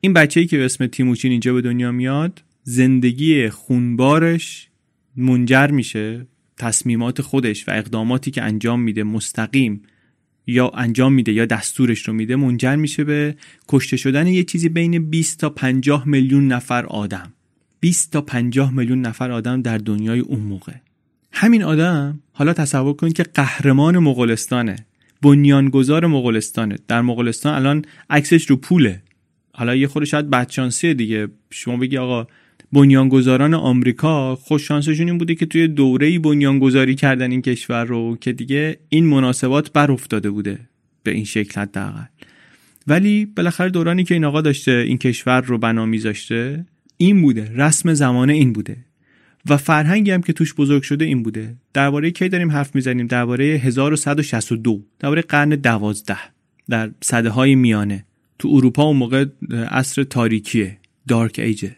این 0.00 0.12
بچه 0.12 0.40
ای 0.40 0.46
که 0.46 0.58
به 0.58 0.64
اسم 0.64 0.86
تیموچین 0.86 1.30
اینجا 1.30 1.54
به 1.54 1.60
دنیا 1.60 1.92
میاد 1.92 2.42
زندگی 2.62 3.48
خونبارش 3.48 4.68
منجر 5.16 5.66
میشه 5.66 6.26
تصمیمات 6.56 7.22
خودش 7.22 7.68
و 7.68 7.70
اقداماتی 7.70 8.30
که 8.30 8.42
انجام 8.42 8.80
میده 8.80 9.04
مستقیم 9.04 9.82
یا 10.46 10.68
انجام 10.68 11.12
میده 11.12 11.32
یا 11.32 11.46
دستورش 11.46 12.08
رو 12.08 12.14
میده 12.14 12.36
منجر 12.36 12.76
میشه 12.76 13.04
به 13.04 13.36
کشته 13.68 13.96
شدن 13.96 14.26
یه 14.26 14.44
چیزی 14.44 14.68
بین 14.68 15.10
20 15.10 15.40
تا 15.40 15.50
50 15.50 16.08
میلیون 16.08 16.48
نفر 16.48 16.86
آدم. 16.86 17.32
20 17.80 18.12
تا 18.12 18.20
50 18.20 18.74
میلیون 18.74 19.00
نفر 19.00 19.30
آدم 19.30 19.62
در 19.62 19.78
دنیای 19.78 20.20
اون 20.20 20.40
موقع. 20.40 20.72
همین 21.32 21.62
آدم 21.62 22.20
حالا 22.32 22.52
تصور 22.52 22.92
کنید 22.92 23.12
که 23.12 23.22
قهرمان 23.22 23.98
مغولستانه. 23.98 24.76
بنیانگذار 25.26 26.06
مغولستانه. 26.06 26.76
در 26.88 27.00
مغولستان 27.00 27.54
الان 27.54 27.84
عکسش 28.10 28.50
رو 28.50 28.56
پوله. 28.56 29.02
حالا 29.52 29.74
یه 29.76 29.86
خود 29.86 30.04
شاید 30.04 30.30
بدشانسیه 30.30 30.94
دیگه. 30.94 31.28
شما 31.50 31.76
بگی 31.76 31.98
آقا 31.98 32.26
بنیانگذاران 32.72 33.54
آمریکا 33.54 34.36
خوش 34.36 34.68
شانسشون 34.68 35.08
این 35.08 35.18
بوده 35.18 35.34
که 35.34 35.46
توی 35.46 35.68
دوره 35.68 36.18
بنیانگذاری 36.18 36.94
کردن 36.94 37.30
این 37.30 37.42
کشور 37.42 37.84
رو 37.84 38.16
که 38.20 38.32
دیگه 38.32 38.78
این 38.88 39.06
مناسبات 39.06 39.72
بر 39.72 39.92
افتاده 39.92 40.30
بوده 40.30 40.58
به 41.02 41.10
این 41.10 41.24
شکل 41.24 41.60
حداقل. 41.60 42.04
ولی 42.86 43.26
بالاخره 43.26 43.70
دورانی 43.70 44.04
که 44.04 44.14
این 44.14 44.24
آقا 44.24 44.40
داشته 44.40 44.72
این 44.86 44.98
کشور 44.98 45.40
رو 45.40 45.58
بنا 45.58 45.86
میذاشته 45.86 46.66
این 46.96 47.22
بوده. 47.22 47.52
رسم 47.54 47.94
زمانه 47.94 48.32
این 48.32 48.52
بوده. 48.52 48.76
و 49.50 49.56
فرهنگی 49.56 50.10
هم 50.10 50.22
که 50.22 50.32
توش 50.32 50.54
بزرگ 50.54 50.82
شده 50.82 51.04
این 51.04 51.22
بوده. 51.22 51.56
درباره 51.72 52.10
کی 52.10 52.28
داریم 52.28 52.50
حرف 52.50 52.74
می‌زنیم؟ 52.74 53.06
درباره 53.06 53.44
1162 53.44 54.82
درباره 54.98 55.22
قرن 55.22 55.48
دوازده. 55.48 56.18
در 56.68 56.90
صده 57.00 57.30
های 57.30 57.54
میانه. 57.54 58.04
تو 58.38 58.48
اروپا 58.52 58.84
اون 58.84 58.96
موقع 58.96 59.24
عصر 59.70 60.02
تاریکیه. 60.04 60.78
دارک 61.08 61.38
ایجه 61.38 61.76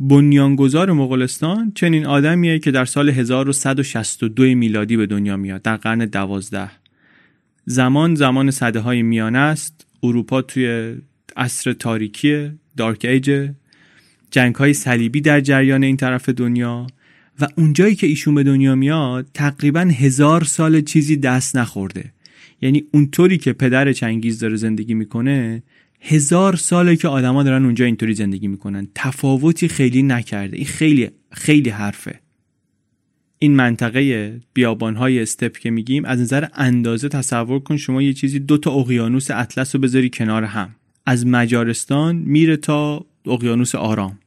بنیانگذار 0.00 0.92
مغولستان 0.92 1.72
چنین 1.74 2.06
آدمیه 2.06 2.58
که 2.58 2.70
در 2.70 2.84
سال 2.84 3.08
1162 3.08 4.42
میلادی 4.42 4.96
به 4.96 5.06
دنیا 5.06 5.36
میاد. 5.36 5.62
در 5.62 5.76
قرن 5.76 5.98
دوازده. 5.98 6.70
زمان 7.64 8.14
زمان 8.14 8.50
صده 8.50 8.80
های 8.80 9.02
میانه 9.02 9.38
است. 9.38 9.86
اروپا 10.02 10.42
توی 10.42 10.94
عصر 11.36 11.72
تاریکی 11.72 12.50
دارک 12.76 13.04
ایج 13.04 13.50
جنگ 14.30 14.54
های 14.54 14.74
صلیبی 14.74 15.20
در 15.20 15.40
جریان 15.40 15.82
این 15.82 15.96
طرف 15.96 16.28
دنیا 16.28 16.86
و 17.40 17.48
اونجایی 17.56 17.94
که 17.94 18.06
ایشون 18.06 18.34
به 18.34 18.42
دنیا 18.42 18.74
میاد 18.74 19.26
تقریبا 19.34 19.80
هزار 19.80 20.44
سال 20.44 20.80
چیزی 20.80 21.16
دست 21.16 21.56
نخورده. 21.56 22.12
یعنی 22.62 22.84
اونطوری 22.92 23.38
که 23.38 23.52
پدر 23.52 23.92
چنگیز 23.92 24.38
داره 24.38 24.56
زندگی 24.56 24.94
می‌کنه 24.94 25.62
هزار 26.00 26.56
ساله 26.56 26.96
که 26.96 27.08
آدما 27.08 27.42
دارن 27.42 27.64
اونجا 27.64 27.84
اینطوری 27.84 28.14
زندگی 28.14 28.48
می‌کنن. 28.48 28.88
تفاوتی 28.94 29.68
خیلی 29.68 30.02
نکرده. 30.02 30.56
این 30.56 30.66
خیلی 30.66 31.10
خیلی 31.32 31.70
حرفه. 31.70 32.20
این 33.38 33.56
منطقه 33.56 34.32
بیابانهای 34.54 35.22
استپ 35.22 35.58
که 35.58 35.70
میگیم 35.70 36.04
از 36.04 36.20
نظر 36.20 36.46
اندازه 36.54 37.08
تصور 37.08 37.60
کن 37.60 37.76
شما 37.76 38.02
یه 38.02 38.12
چیزی 38.12 38.38
دو 38.38 38.58
تا 38.58 38.70
اقیانوس 38.70 39.30
اطلس 39.30 39.74
رو 39.74 39.80
بذاری 39.80 40.10
کنار 40.10 40.44
هم. 40.44 40.74
از 41.06 41.26
مجارستان 41.26 42.16
میره 42.16 42.56
تا 42.56 43.06
اقیانوس 43.26 43.74
آرام. 43.74 44.18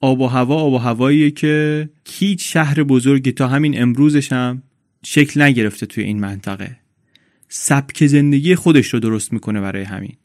آب 0.00 0.20
و 0.20 0.26
هوا 0.26 0.56
آب 0.56 0.72
و 0.72 0.78
هواییه 0.78 1.30
که 1.30 1.88
هیچ 2.08 2.52
شهر 2.52 2.82
بزرگی 2.82 3.32
تا 3.32 3.48
همین 3.48 3.82
امروزش 3.82 4.32
هم 4.32 4.62
شکل 5.04 5.42
نگرفته 5.42 5.86
توی 5.86 6.04
این 6.04 6.20
منطقه. 6.20 6.76
سبک 7.48 8.06
زندگی 8.06 8.54
خودش 8.54 8.94
رو 8.94 9.00
درست 9.00 9.32
می‌کنه 9.32 9.60
برای 9.60 9.82
همین. 9.82 10.16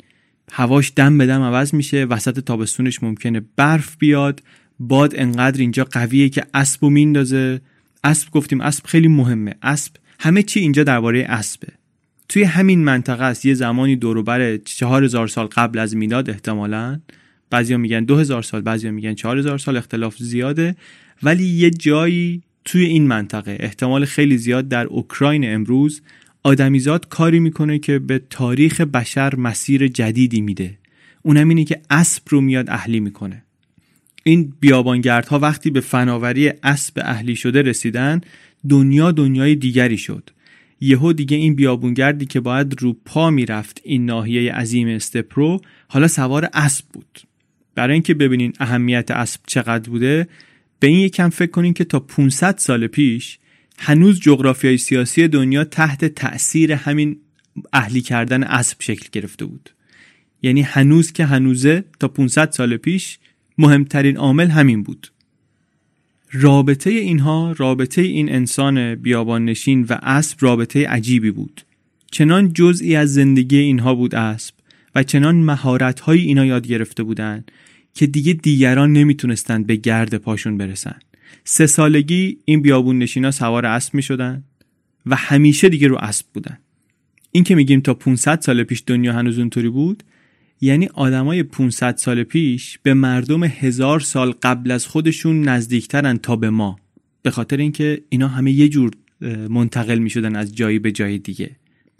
هواش 0.51 0.91
دم 0.95 1.17
به 1.17 1.25
دم 1.25 1.41
عوض 1.41 1.73
میشه 1.73 2.03
وسط 2.03 2.39
تابستونش 2.39 3.03
ممکنه 3.03 3.41
برف 3.55 3.97
بیاد. 3.97 4.41
باد 4.79 5.13
انقدر 5.15 5.61
اینجا 5.61 5.83
قویه 5.83 6.29
که 6.29 6.45
اسب 6.53 6.83
و 6.83 6.89
میندازه. 6.89 7.61
اسب 8.03 8.31
گفتیم 8.31 8.61
اسب 8.61 8.85
خیلی 8.85 9.07
مهمه. 9.07 9.55
اسب 9.61 9.93
همه 10.19 10.43
چی 10.43 10.59
اینجا 10.59 10.83
درباره 10.83 11.25
اسبه. 11.29 11.67
توی 12.29 12.43
همین 12.43 12.83
منطقه 12.83 13.23
است. 13.23 13.45
یه 13.45 13.53
زمانی 13.53 13.95
دوروبر 13.95 14.57
چهار 14.57 15.03
هزار 15.03 15.27
سال 15.27 15.45
قبل 15.45 15.79
از 15.79 15.95
میلاد 15.95 16.29
احتمالا 16.29 16.99
بعضیا 17.49 17.77
میگن 17.77 18.03
دو 18.03 18.17
هزار 18.17 18.43
سال 18.43 18.61
بعضیا 18.61 18.91
میگن 18.91 19.13
چهار 19.13 19.37
هزار 19.37 19.57
سال 19.57 19.77
اختلاف 19.77 20.17
زیاده. 20.17 20.75
ولی 21.23 21.43
یه 21.43 21.69
جایی 21.69 22.41
توی 22.65 22.85
این 22.85 23.07
منطقه 23.07 23.57
احتمال 23.59 24.05
خیلی 24.05 24.37
زیاد 24.37 24.67
در 24.67 24.85
اوکراین 24.85 25.53
امروز 25.53 26.01
آدمیزاد 26.43 27.07
کاری 27.07 27.39
می‌کنه 27.39 27.79
که 27.79 27.99
به 27.99 28.21
تاریخ 28.29 28.81
بشر 28.81 29.35
مسیر 29.35 29.87
جدیدی 29.87 30.41
میده. 30.41 30.77
اونم 31.21 31.49
اینه 31.49 31.63
که 31.63 31.81
اسب 31.89 32.23
رو 32.29 32.41
میاد 32.41 32.69
اهلی 32.69 32.99
می‌کنه. 32.99 33.43
این 34.23 34.53
بیابانگردها 34.59 35.39
وقتی 35.39 35.69
به 35.69 35.79
فناوری 35.79 36.51
اسب 36.63 37.01
اهلی 37.03 37.35
شده 37.35 37.61
رسیدن 37.61 38.21
دنیا 38.69 39.11
دنیای 39.11 39.55
دیگری 39.55 39.97
شد. 39.97 40.29
یهو 40.81 41.13
دیگه 41.13 41.37
این 41.37 41.55
بیابونگردی 41.55 42.25
که 42.25 42.39
باید 42.39 42.81
رو 42.81 42.97
پا 43.05 43.29
می‌رفت 43.29 43.81
این 43.83 44.05
ناحیه 44.05 44.53
عظیم 44.53 44.87
استپرو 44.87 45.61
حالا 45.87 46.07
سوار 46.07 46.49
اسب 46.53 46.85
بود. 46.93 47.19
برای 47.75 47.93
اینکه 47.93 48.13
ببینین 48.13 48.53
اهمیت 48.59 49.11
اسب 49.11 49.41
چقدر 49.47 49.89
بوده 49.89 50.27
به 50.79 50.87
این 50.87 50.99
یکم 50.99 51.29
فکر 51.29 51.51
کنین 51.51 51.73
که 51.73 51.83
تا 51.83 51.99
500 51.99 52.57
سال 52.57 52.87
پیش 52.87 53.39
هنوز 53.77 54.19
جغرافیای 54.19 54.77
سیاسی 54.77 55.27
دنیا 55.27 55.63
تحت 55.63 56.05
تأثیر 56.05 56.71
همین 56.71 57.17
اهلی 57.73 58.01
کردن 58.01 58.43
اسب 58.43 58.77
شکل 58.79 59.07
گرفته 59.11 59.45
بود. 59.45 59.69
یعنی 60.41 60.61
هنوز 60.61 61.11
که 61.11 61.25
هنوزه 61.25 61.83
تا 61.99 62.07
500 62.07 62.51
سال 62.51 62.77
پیش 62.77 63.17
مهمترین 63.57 64.17
عامل 64.17 64.47
همین 64.47 64.83
بود. 64.83 65.11
رابطه 66.31 66.89
اینها 66.89 67.55
رابطه 67.57 68.01
این 68.01 68.31
انسان 68.31 68.95
بیابان 68.95 69.45
نشین 69.45 69.85
و 69.89 69.97
اسب 70.01 70.37
رابطه 70.41 70.87
عجیبی 70.87 71.31
بود. 71.31 71.61
چنان 72.11 72.53
جزئی 72.53 72.95
از 72.95 73.13
زندگی 73.13 73.57
اینها 73.57 73.95
بود 73.95 74.15
اسب 74.15 74.55
و 74.95 75.03
چنان 75.03 75.35
مهارت 75.35 75.99
های 75.99 76.19
اینا 76.19 76.45
یاد 76.45 76.67
گرفته 76.67 77.03
بودند 77.03 77.51
که 77.95 78.07
دیگه 78.07 78.33
دیگران 78.33 78.93
نمی‌تونستند 78.93 79.67
به 79.67 79.75
گرد 79.75 80.17
پاشون 80.17 80.57
برسن. 80.57 80.99
سه 81.43 81.67
سالگی 81.67 82.37
این 82.45 82.61
بیابون 82.61 82.99
نشینا 82.99 83.31
سوار 83.31 83.65
اسب 83.65 83.93
می 83.93 84.01
شدن 84.01 84.43
و 85.05 85.15
همیشه 85.15 85.69
دیگه 85.69 85.87
رو 85.87 85.97
اسب 85.97 86.25
بودن. 86.33 86.57
این 87.31 87.43
که 87.43 87.55
میگیم 87.55 87.79
تا 87.79 87.93
500 87.93 88.41
سال 88.41 88.63
پیش 88.63 88.83
دنیا 88.87 89.13
هنوز 89.13 89.39
اونطوری 89.39 89.69
بود 89.69 90.03
یعنی 90.61 90.85
آدمای 90.93 91.43
500 91.43 91.97
سال 91.97 92.23
پیش 92.23 92.79
به 92.83 92.93
مردم 92.93 93.43
هزار 93.43 93.99
سال 93.99 94.31
قبل 94.31 94.71
از 94.71 94.87
خودشون 94.87 95.41
نزدیکترن 95.41 96.17
تا 96.17 96.35
به 96.35 96.49
ما. 96.49 96.79
به 97.21 97.31
خاطر 97.31 97.57
اینکه 97.57 98.01
اینا 98.09 98.27
همه 98.27 98.51
یه 98.51 98.69
جور 98.69 98.91
منتقل 99.49 99.99
می 99.99 100.09
شدن 100.09 100.35
از 100.35 100.55
جایی 100.55 100.79
به 100.79 100.91
جای 100.91 101.17
دیگه. 101.17 101.51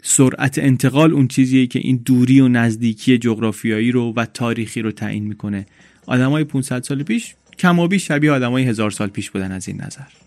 سرعت 0.02 0.58
انتقال 0.58 1.12
اون 1.12 1.28
چیزیه 1.28 1.66
که 1.66 1.78
این 1.78 2.02
دوری 2.04 2.40
و 2.40 2.48
نزدیکی 2.48 3.18
جغرافیایی 3.18 3.92
رو 3.92 4.12
و 4.16 4.26
تاریخی 4.26 4.82
رو 4.82 4.92
تعیین 4.92 5.24
می‌کنه. 5.24 5.66
آدمای 6.06 6.44
500 6.44 6.82
سال 6.82 7.02
پیش 7.02 7.34
کمابی 7.58 7.98
شبیه 7.98 8.32
آدمای 8.32 8.64
هزار 8.64 8.90
سال 8.90 9.08
پیش 9.08 9.30
بودن 9.30 9.52
از 9.52 9.68
این 9.68 9.80
نظر. 9.82 10.25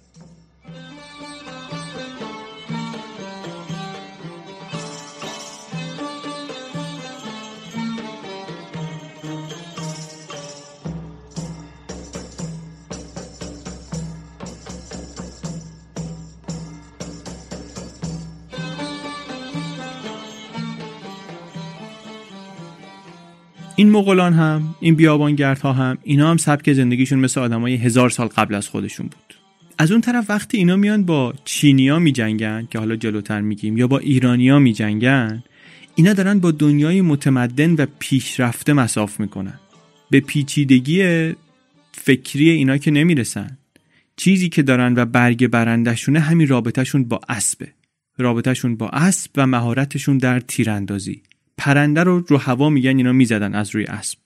این 23.79 23.89
مغولان 23.89 24.33
هم 24.33 24.75
این 24.79 24.95
بیابانگردها 24.95 25.74
هم 25.74 25.98
اینا 26.03 26.29
هم 26.29 26.38
سبک 26.38 26.74
زندگیشون 26.74 27.19
مثل 27.19 27.41
آدمای 27.41 27.75
هزار 27.75 28.09
سال 28.09 28.27
قبل 28.27 28.55
از 28.55 28.67
خودشون 28.67 29.07
بود. 29.07 29.36
از 29.77 29.91
اون 29.91 30.01
طرف 30.01 30.29
وقتی 30.29 30.57
اینا 30.57 30.75
میان 30.75 31.03
با 31.03 31.33
چینیا 31.45 32.00
میجنگن 32.00 32.67
که 32.71 32.79
حالا 32.79 32.95
جلوتر 32.95 33.41
میگیم 33.41 33.77
یا 33.77 33.88
با 33.88 34.00
ایرانیا 34.00 34.59
میجنگن 34.59 35.43
اینا 35.95 36.13
دارن 36.13 36.39
با 36.39 36.51
دنیای 36.51 37.01
متمدن 37.01 37.74
و 37.74 37.86
پیشرفته 38.00 38.74
مساف 38.74 39.19
می‌کنن. 39.19 39.59
به 40.09 40.19
پیچیدگی 40.19 41.33
فکری 41.91 42.50
اینا 42.50 42.77
که 42.77 42.91
نمی‌رسن. 42.91 43.57
چیزی 44.15 44.50
که 44.50 44.63
دارن 44.63 44.93
و 44.95 45.05
برگ 45.05 45.48
برندشونه 45.48 46.19
همین 46.19 46.48
رابطهشون 46.48 47.03
با 47.03 47.21
اسبه. 47.29 47.67
رابطهشون 48.17 48.75
با 48.75 48.89
اسب 48.89 49.31
و 49.36 49.48
مهارتشون 49.48 50.17
در 50.17 50.39
تیراندازی. 50.39 51.21
پرنده 51.59 52.03
رو 52.03 52.19
رو 52.27 52.37
هوا 52.37 52.69
میگن 52.69 52.97
اینا 52.97 53.13
می‌زدن 53.13 53.53
از 53.53 53.75
روی 53.75 53.83
اسب. 53.83 54.17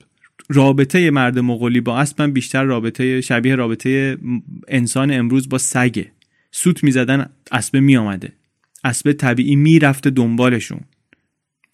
رابطه 0.48 1.10
مرد 1.10 1.38
مغولی 1.38 1.80
با 1.80 1.98
اسب 1.98 2.22
بیشتر 2.22 2.64
رابطه 2.64 3.20
شبیه 3.20 3.54
رابطه 3.54 4.18
انسان 4.68 5.10
امروز 5.10 5.48
با 5.48 5.58
سگه 5.58 6.10
سوت 6.50 6.84
می‌زدن 6.84 7.30
اسب 7.52 7.76
میآمده. 7.76 8.32
اسب 8.84 9.12
طبیعی 9.12 9.56
می‌رفته 9.56 10.10
دنبالشون. 10.10 10.80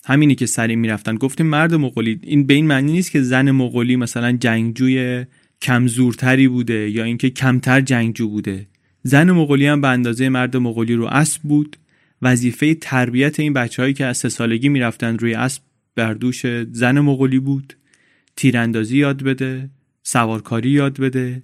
همینی 0.05 0.35
که 0.35 0.47
سری 0.47 0.77
می‌رفتن. 0.77 1.15
گفتیم 1.15 1.47
مرد 1.47 1.75
مغولی 1.75 2.21
این 2.23 2.47
به 2.47 2.55
این 2.55 2.67
معنی 2.67 2.93
نیست 2.93 3.11
که 3.11 3.23
زن 3.23 3.51
مغولی 3.51 3.97
مثلا 3.97 4.33
جنگجوی 4.33 5.25
کمزورتری 5.63 6.49
بوده 6.49 6.91
یا 6.91 7.05
اینکه 7.05 7.31
کمتر 7.31 7.81
جنگجو 7.81 8.29
بوده. 8.29 8.67
زن 9.03 9.31
مغولی 9.31 9.67
هم 9.67 9.81
به 9.81 9.89
اندازه 9.89 10.29
مرد 10.29 10.57
مغولی 10.57 10.95
رو 10.95 11.07
اسب 11.07 11.43
بود. 11.43 11.77
وظیفه 12.23 12.75
تربیت 12.75 13.41
این 13.41 13.53
بچههایی 13.53 13.95
که 13.95 14.05
از 14.07 14.17
سه 14.17 14.29
سالگی 14.29 14.69
می‌رفتن 14.69 15.19
روی 15.19 15.35
اسب 15.35 15.63
بر 15.95 16.15
دوش 16.15 16.47
زن 16.73 17.01
مغولی 17.01 17.39
بود. 17.39 17.77
تیراندازی 18.37 18.99
یاد 18.99 19.23
بده 19.23 19.71
سوارکاری 20.03 20.71
یاد 20.71 21.01
بده 21.01 21.43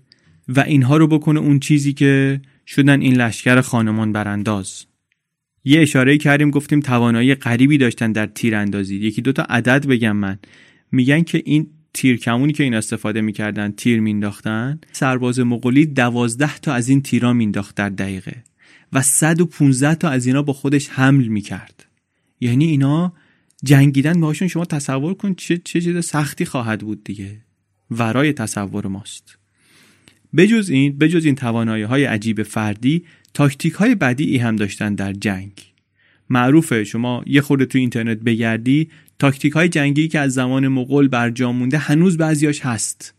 و 0.48 0.60
اینها 0.60 0.96
رو 0.96 1.06
بکنه 1.06 1.40
اون 1.40 1.60
چیزی 1.60 1.92
که 1.92 2.40
شدن 2.66 3.00
این 3.00 3.16
لشکر 3.16 3.60
خانمان 3.60 4.12
برانداز. 4.12 4.84
یه 5.64 5.80
اشاره 5.80 6.18
کردیم 6.18 6.50
گفتیم 6.50 6.80
توانایی 6.80 7.34
غریبی 7.34 7.78
داشتن 7.78 8.12
در 8.12 8.26
تیراندازی. 8.26 8.96
یکی 8.96 9.22
دوتا 9.22 9.42
عدد 9.42 9.86
بگم 9.86 10.16
من. 10.16 10.38
میگن 10.92 11.22
که 11.22 11.42
این 11.44 11.66
تیر 11.94 12.16
کمونی 12.16 12.52
که 12.52 12.64
این 12.64 12.74
استفاده 12.74 13.20
می‌کردن 13.20 13.70
تیر 13.70 14.00
مینداختن 14.00 14.80
سرباز 14.92 15.40
مغولی 15.40 15.86
دوازده 15.86 16.58
تا 16.58 16.72
از 16.72 16.88
این 16.88 17.02
تیرا 17.02 17.32
مینداخت 17.32 17.74
در 17.74 17.88
دقیقه. 17.88 18.44
و 18.96 19.02
115 19.02 19.94
تا 19.94 20.08
از 20.08 20.26
اینا 20.26 20.42
با 20.42 20.52
خودش 20.52 20.88
حمل 20.88 21.26
می‌کرد. 21.26 21.84
یعنی 22.40 22.64
اینا 22.64 23.12
جنگیدن 23.64 24.20
باشون 24.20 24.48
شما 24.48 24.64
تصور 24.64 25.14
کن 25.14 25.34
چه 25.34 25.56
چه 25.56 25.80
چیز 25.80 26.04
سختی 26.04 26.44
خواهد 26.44 26.80
بود 26.80 27.04
دیگه. 27.04 27.40
ورای 27.90 28.32
تصور 28.32 28.86
ماست. 28.86 29.38
بجز 30.36 30.70
این 30.70 30.98
بجز 30.98 31.24
این 31.24 31.34
توانایی 31.34 31.82
های 31.82 32.04
عجیب 32.04 32.42
فردی 32.42 33.04
تاکتیک 33.34 33.72
های 33.72 33.94
بدی 33.94 34.38
هم 34.38 34.56
داشتن 34.56 34.94
در 34.94 35.12
جنگ. 35.12 35.52
معروفه 36.30 36.84
شما 36.84 37.22
یه 37.26 37.40
خورده 37.40 37.66
تو 37.66 37.78
اینترنت 37.78 38.18
بگردی 38.18 38.90
تاکتیک 39.18 39.52
های 39.52 39.68
جنگی 39.68 40.08
که 40.08 40.18
از 40.18 40.34
زمان 40.34 40.68
مغول 40.68 41.08
برجا 41.08 41.52
مونده 41.52 41.78
هنوز 41.78 42.16
بعضیاش 42.16 42.60
هست. 42.60 43.14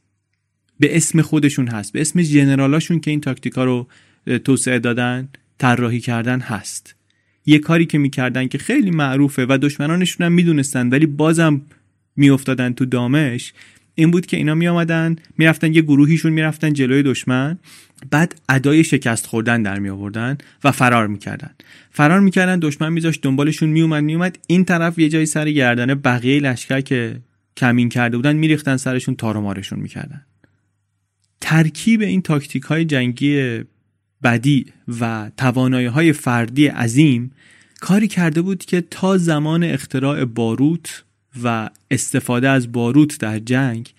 به 0.79 0.98
اسم 0.98 1.22
خودشون 1.22 1.67
هست 1.67 1.93
به 1.93 2.01
اسم 2.01 2.22
جنرالاشون 2.22 3.00
که 3.00 3.12
این 3.12 3.22
تاکتیک 3.22 3.53
ها 3.53 3.63
رو 3.63 3.88
توسعه 4.43 4.79
دادن. 4.79 5.29
طراحی 5.57 5.99
کردن 5.99 6.39
هست. 6.39 6.95
یه 7.45 7.59
کاری 7.59 7.85
که 7.85 7.97
می‌کردن 7.97 8.47
که 8.47 8.57
خیلی 8.57 8.91
معروفه 8.91 9.45
و 9.49 9.57
دشمنانشون 9.61 10.25
هم 10.25 10.31
می‌دونستن 10.31 10.89
ولی 10.89 11.05
بازم 11.05 11.61
میافتادن 12.15 12.73
تو 12.73 12.85
دامش 12.85 13.53
این 13.95 14.11
بود 14.11 14.25
که 14.25 14.37
اینا 14.37 14.55
می 14.55 14.67
آمدن 14.67 15.15
می‌رفتن 15.37 15.73
یه 15.73 15.81
گروهیشون 15.81 16.33
می‌رفتن 16.33 16.73
جلوی 16.73 17.03
دشمن 17.03 17.57
بعد 18.11 18.41
ادای 18.49 18.83
شکست 18.83 19.25
خوردن 19.25 19.61
در 19.61 19.79
می 19.79 19.89
آوردن 19.89 20.37
و 20.63 20.71
فرار 20.71 21.07
می‌کردن. 21.07 21.49
فرار 21.91 22.19
می‌کردن 22.19 22.59
دشمن 22.59 22.93
میذاشت 22.93 23.21
دنبالشون 23.21 23.69
میومد 23.69 24.03
میومد 24.03 24.37
این 24.47 24.65
طرف 24.65 24.99
یه 24.99 25.09
جای 25.09 25.25
سر 25.25 25.51
گردنه 25.51 25.95
بقیه 25.95 26.39
لشکر 26.39 26.81
که 26.81 27.19
کمین 27.57 27.89
کرده 27.89 28.17
بودن 28.17 28.35
میریختن 28.35 28.77
سرشون 28.77 29.15
تار 29.15 29.37
و 29.37 29.41
مارشون 29.41 29.79
می‌کردن. 29.79 30.25
ترکیب 31.41 32.01
این 32.01 32.21
تاکتیک 32.21 32.63
های 32.63 32.85
جنگی 32.85 33.61
بدی 34.24 34.65
و 35.00 35.31
توانایی 35.38 35.88
های 35.88 36.13
فردی 36.13 36.67
عظیم 36.67 37.31
کاری 37.79 38.07
کرده 38.07 38.41
بود 38.41 38.65
که 38.65 38.81
تا 38.81 39.17
زمان 39.17 39.63
اختراع 39.63 40.25
باروت 40.25 41.03
و 41.43 41.69
استفاده 41.91 42.50
از 42.50 42.71
باروت 42.71 43.19
در 43.19 43.39
جنگ 43.39 43.93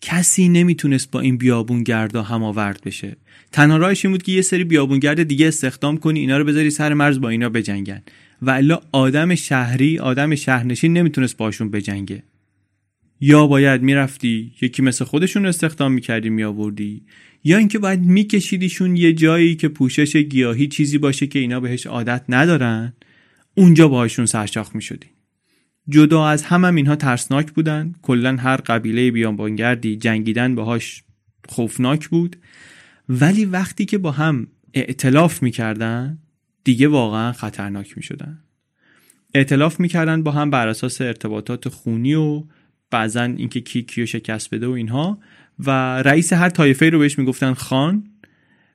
کسی 0.00 0.48
نمی‌تونست 0.48 1.10
با 1.10 1.20
این 1.20 1.36
بیابونگردا 1.36 2.22
هماورد 2.22 2.80
بشه. 2.84 3.16
تنها 3.52 3.76
راهش 3.76 4.04
این 4.04 4.12
بود 4.12 4.22
که 4.22 4.32
یه 4.32 4.42
سری 4.42 4.64
بیابونگرد 4.64 5.22
دیگه 5.22 5.48
استخدام 5.48 5.96
کنی 5.96 6.20
اینا 6.20 6.38
رو 6.38 6.44
بذاری 6.44 6.70
سر 6.70 6.94
مرز 6.94 7.20
با 7.20 7.28
اینا 7.28 7.48
بجنگن. 7.48 8.02
و 8.42 8.50
الا 8.50 8.80
آدم 8.92 9.34
شهری 9.34 9.98
آدم 9.98 10.34
شهرنشین 10.34 10.92
نمی‌تونست 10.92 11.36
باشون 11.36 11.70
بجنگه. 11.70 12.22
یا 13.20 13.46
باید 13.46 13.82
می‌رفتی 13.82 14.52
یکی 14.62 14.82
مثل 14.82 15.04
خودشون 15.04 15.46
استخدام 15.46 15.92
می‌کردی 15.92 16.30
میآوردی. 16.30 17.02
یا 17.44 17.58
اینکه 17.58 17.78
باید 17.78 18.00
میکشیدیشون 18.00 18.96
یه 18.96 19.12
جایی 19.12 19.56
که 19.56 19.68
پوشش 19.68 20.16
گیاهی 20.16 20.68
چیزی 20.68 20.98
باشه 20.98 21.26
که 21.26 21.38
اینا 21.38 21.60
بهش 21.60 21.86
عادت 21.86 22.24
ندارن 22.28 22.92
اونجا 23.54 23.88
باهاشون 23.88 24.26
سرشاخ 24.26 24.74
می‌شدی 24.74 25.06
جدا 25.88 26.26
از 26.26 26.42
هم, 26.42 26.64
هم 26.64 26.74
اینها 26.74 26.96
ترسناک 26.96 27.52
بودن. 27.52 27.94
کلا 28.02 28.36
هر 28.36 28.56
قبیله 28.56 29.10
بیانبانگردی 29.10 29.96
جنگیدن 29.96 30.54
باهاش 30.54 31.02
خوفناک 31.48 32.08
بود. 32.08 32.36
ولی 33.08 33.44
وقتی 33.44 33.84
که 33.84 33.98
با 33.98 34.10
هم 34.10 34.46
ائتلاف 34.74 35.42
می‌کردن 35.42 36.18
دیگه 36.64 36.88
واقعا 36.88 37.32
خطرناک 37.32 37.96
می‌شدن. 37.96 38.38
ائتلاف 39.34 39.80
می‌کردن 39.80 40.22
با 40.22 40.30
هم 40.30 40.50
بر 40.50 40.68
اساس 40.68 41.00
ارتباطات 41.00 41.68
خونی 41.68 42.14
و 42.14 42.44
بعضا 42.90 43.22
اینکه 43.22 43.60
کی 43.60 43.82
کیو 43.82 44.06
شکست 44.06 44.54
بده 44.54 44.66
و 44.66 44.70
اینها. 44.70 45.18
و 45.66 45.70
رئیس 46.02 46.32
هر 46.32 46.48
طایفه 46.48 46.90
رو 46.90 46.98
بهش 46.98 47.18
می‌گفتن 47.18 47.54
خان 47.54 48.04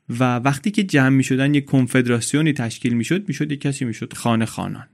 و 0.10 0.36
وقتی 0.40 0.72
که 0.72 0.84
جمع 0.84 1.10
می‌شدن 1.10 1.54
یک 1.54 1.66
کنفدراسیونی 1.66 2.54
تشکیل 2.54 2.94
می‌شد 2.94 3.28
می‌شد 3.28 3.52
یک 3.52 3.62
کسی 3.62 3.86
می‌شد 3.86 4.14
خانه 4.14 4.46
خانان. 4.46 4.88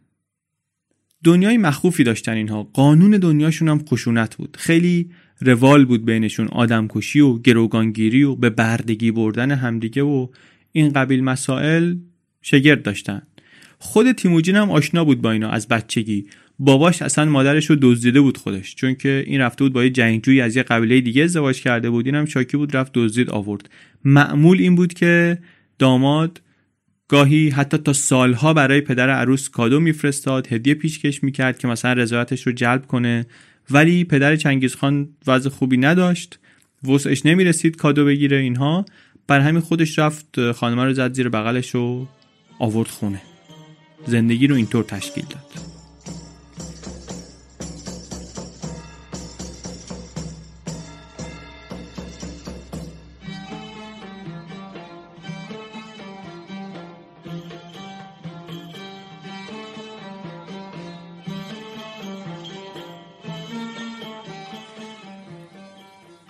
دنیای 1.24 1.58
مخوفی 1.58 2.04
داشتن 2.04 2.34
اینها. 2.34 2.64
قانون 2.64 3.12
دنیاشون 3.12 3.70
هم 3.70 3.86
خشونت 3.90 4.36
بود. 4.36 4.58
خیلی 4.60 5.10
روال 5.42 5.86
بود 5.86 6.06
بینشون 6.06 6.48
آدمکشی 6.48 7.20
و 7.20 7.38
گروگانگیری 7.38 8.24
و 8.24 8.36
به 8.36 8.50
بردگی 8.50 9.12
بردن 9.12 9.52
همدیگه 9.52 10.02
و 10.04 10.28
این 10.72 10.94
قبیل 10.94 11.24
مسائل 11.24 11.96
شگرد 12.42 12.84
داشتن. 12.84 13.22
خود 13.80 14.12
تیموجین 14.12 14.56
هم 14.56 14.72
آشنا 14.72 15.06
بود 15.06 15.22
با 15.22 15.32
اینا 15.32 15.50
از 15.50 15.68
بچگی. 15.68 16.26
باباش 16.66 17.02
اصلا 17.02 17.26
مادرش 17.26 17.70
رو 17.70 17.78
دزدیده 17.82 18.22
بود 18.22 18.38
خودش 18.38 18.76
چون 18.76 18.96
که 18.96 19.24
این 19.28 19.42
رفته 19.42 19.64
بود 19.64 19.74
با 19.74 19.84
یه 19.84 19.90
جنگجویی 19.90 20.42
از 20.42 20.56
یه 20.56 20.64
قبیله 20.64 21.02
دیگه 21.02 21.24
ازدواج 21.24 21.62
کرده 21.62 21.90
بود. 21.90 22.06
اینم 22.06 22.26
شاکی 22.26 22.58
بود 22.58 22.78
رفت 22.78 22.92
دزدید 22.94 23.30
آورد. 23.30 23.70
معمول 24.06 24.60
این 24.60 24.76
بود 24.76 24.94
که 24.94 25.38
داماد 25.80 26.42
گاهی 27.08 27.50
حتی 27.50 27.78
تا 27.78 27.94
سالها 27.94 28.54
برای 28.54 28.82
پدر 28.82 29.10
عروس 29.10 29.50
کادو 29.50 29.80
میفرستاد 29.80 30.54
هدیه 30.54 30.74
پیشکش 30.74 31.24
می‌کرد 31.24 31.60
که 31.60 31.68
مثلا 31.68 31.94
رضایتش 31.94 32.48
رو 32.48 32.54
جلب 32.54 32.88
کنه. 32.88 33.26
ولی 33.72 34.04
پدر 34.04 34.36
چنگیزخان 34.36 35.10
وضع 35.28 35.50
خوبی 35.50 35.78
نداشت. 35.78 36.40
وسعش 36.88 37.26
نمی‌رسید 37.26 37.76
کادو 37.76 38.06
بگیره 38.06 38.38
اینها. 38.38 38.86
بر 39.28 39.40
همین 39.40 39.62
خودش 39.62 40.00
رفت 40.00 40.52
خانمه 40.52 40.84
رو 40.84 40.94
زد 40.94 41.14
زیر 41.14 41.30
بغلش 41.30 41.76
و 41.76 42.08
آورد 42.60 42.90
خونه. 42.90 43.22
زندگی 44.08 44.48
رو 44.48 44.56
اینطور 44.56 44.84
تشکیل 44.84 45.26
داد. 45.30 45.73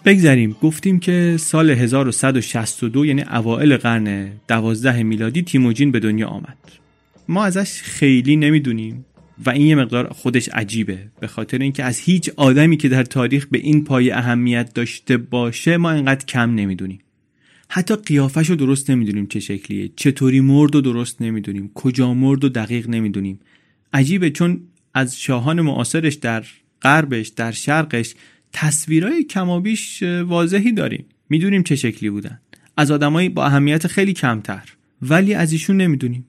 بگذریم. 0.05 0.55
گفتیم 0.61 0.99
که 0.99 1.35
سال 1.39 1.69
1162 1.69 3.05
یعنی 3.05 3.21
اوائل 3.21 3.77
قرن 3.77 4.31
12 4.47 5.03
میلادی 5.03 5.41
تیموجین 5.41 5.91
به 5.91 5.99
دنیا 5.99 6.27
آمد. 6.27 6.57
ما 7.27 7.45
ازش 7.45 7.81
خیلی 7.81 8.35
نمی‌دونیم 8.35 9.05
و 9.45 9.49
این 9.49 9.67
یه 9.67 9.75
مقدار 9.75 10.09
خودش 10.09 10.49
عجیبه. 10.49 10.99
به 11.19 11.27
خاطر 11.27 11.57
اینکه 11.57 11.83
از 11.83 11.99
هیچ 11.99 12.29
آدمی 12.35 12.77
که 12.77 12.89
در 12.89 13.03
تاریخ 13.03 13.47
به 13.51 13.57
این 13.57 13.83
پای 13.83 14.11
اهمیت 14.11 14.73
داشته 14.73 15.17
باشه 15.17 15.77
ما 15.77 15.91
اینقدر 15.91 16.25
کم 16.25 16.55
نمی‌دونیم. 16.55 16.99
حتی 17.69 17.95
قیافش 17.95 18.49
رو 18.49 18.55
درست 18.55 18.89
نمی‌دونیم 18.89 19.27
چه 19.27 19.39
شکلیه 19.39 19.89
چطوری 19.95 20.39
مرد 20.39 20.75
و 20.75 20.81
درست 20.81 21.21
نمی‌دونیم 21.21 21.71
کجا 21.73 22.13
مرد 22.13 22.43
و 22.43 22.49
دقیق 22.49 22.89
نمی‌دونیم. 22.89 23.39
عجیبه 23.93 24.29
چون 24.29 24.61
از 24.93 25.19
شاهان 25.19 25.61
معاصرش 25.61 26.13
در 26.13 26.43
غربش 26.81 27.27
در 27.27 27.51
شرقش 27.51 28.15
تصویرهای 28.53 29.23
کمابیش 29.23 30.03
واضحی 30.03 30.71
داریم. 30.71 31.05
می‌دونیم 31.29 31.63
چه 31.63 31.75
شکلی 31.75 32.09
بودن. 32.09 32.39
از 32.77 32.91
آدمایی 32.91 33.29
با 33.29 33.45
اهمیت 33.45 33.87
خیلی 33.87 34.13
کمتر. 34.13 34.63
ولی 35.01 35.33
از 35.33 35.51
ایشون 35.51 35.77
نمی‌دونیم. 35.77 36.25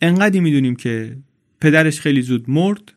انقدی 0.00 0.40
می‌دونیم 0.40 0.76
که 0.76 1.16
پدرش 1.60 2.00
خیلی 2.00 2.22
زود 2.22 2.50
مرد 2.50 2.92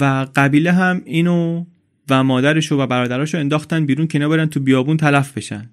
و 0.00 0.26
قبیله 0.36 0.72
هم 0.72 1.02
اینو 1.04 1.64
و 2.10 2.24
مادرشو 2.24 2.76
و 2.76 2.86
برادراشو 2.86 3.38
انداختن 3.38 3.86
بیرون 3.86 4.06
که 4.06 4.18
نبرن 4.18 4.46
تو 4.46 4.60
بیابون 4.60 4.96
تلف 4.96 5.32
بشن. 5.32 5.70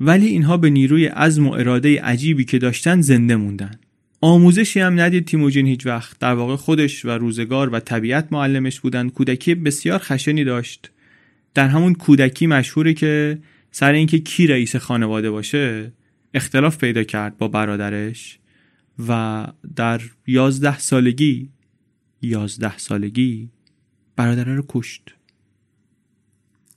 ولی 0.00 0.26
اینها 0.26 0.56
به 0.56 0.70
نیروی 0.70 1.06
عزم 1.06 1.46
و 1.46 1.52
اراده 1.52 2.02
عجیبی 2.02 2.44
که 2.44 2.58
داشتن 2.58 3.00
زنده 3.00 3.36
موندن. 3.36 3.70
آموزشی 4.20 4.80
هم 4.80 5.00
ندید 5.00 5.26
تیموجین 5.26 5.66
هیچ 5.66 5.86
وقت. 5.86 6.18
در 6.18 6.34
واقع 6.34 6.56
خودش 6.56 7.04
و 7.04 7.10
روزگار 7.10 7.74
و 7.74 7.80
طبیعت 7.80 8.28
معلمش 8.30 8.80
بودن. 8.80 9.08
کودکی 9.08 9.54
بسیار 9.54 9.98
خشنی 9.98 10.44
داشت. 10.44 10.90
در 11.54 11.68
همون 11.68 11.94
کودکی 11.94 12.46
مشهوره 12.46 12.94
که 12.94 13.38
سر 13.70 13.92
اینکه 13.92 14.18
کی 14.18 14.46
رئیس 14.46 14.76
خانواده 14.76 15.30
باشه 15.30 15.92
اختلاف 16.34 16.78
پیدا 16.78 17.02
کرد 17.02 17.38
با 17.38 17.48
برادرش 17.48 18.38
و 19.08 19.46
در 19.76 20.00
یازده 20.26 20.78
سالگی 20.78 21.50
یازده 22.22 22.78
سالگی 22.78 23.50
برادره 24.16 24.54
رو 24.54 24.64
کشت. 24.68 25.02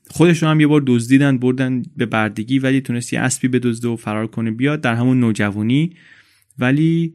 خودش 0.10 0.44
رو 0.44 0.50
هم 0.50 0.60
یه 0.60 0.68
بار 0.68 0.84
دزدیدن 0.88 1.38
بردن 1.38 1.84
به 1.98 2.06
بردگی 2.06 2.60
ولی 2.60 2.82
تونست 2.82 3.14
یه 3.14 3.20
اسبی 3.20 3.48
بدزده 3.48 3.88
و 3.88 3.96
فرار 3.96 4.28
کنه 4.28 4.52
بیاد 4.52 4.82
در 4.82 4.96
همون 4.96 5.20
نوجوانی. 5.20 5.96
ولی 6.60 7.14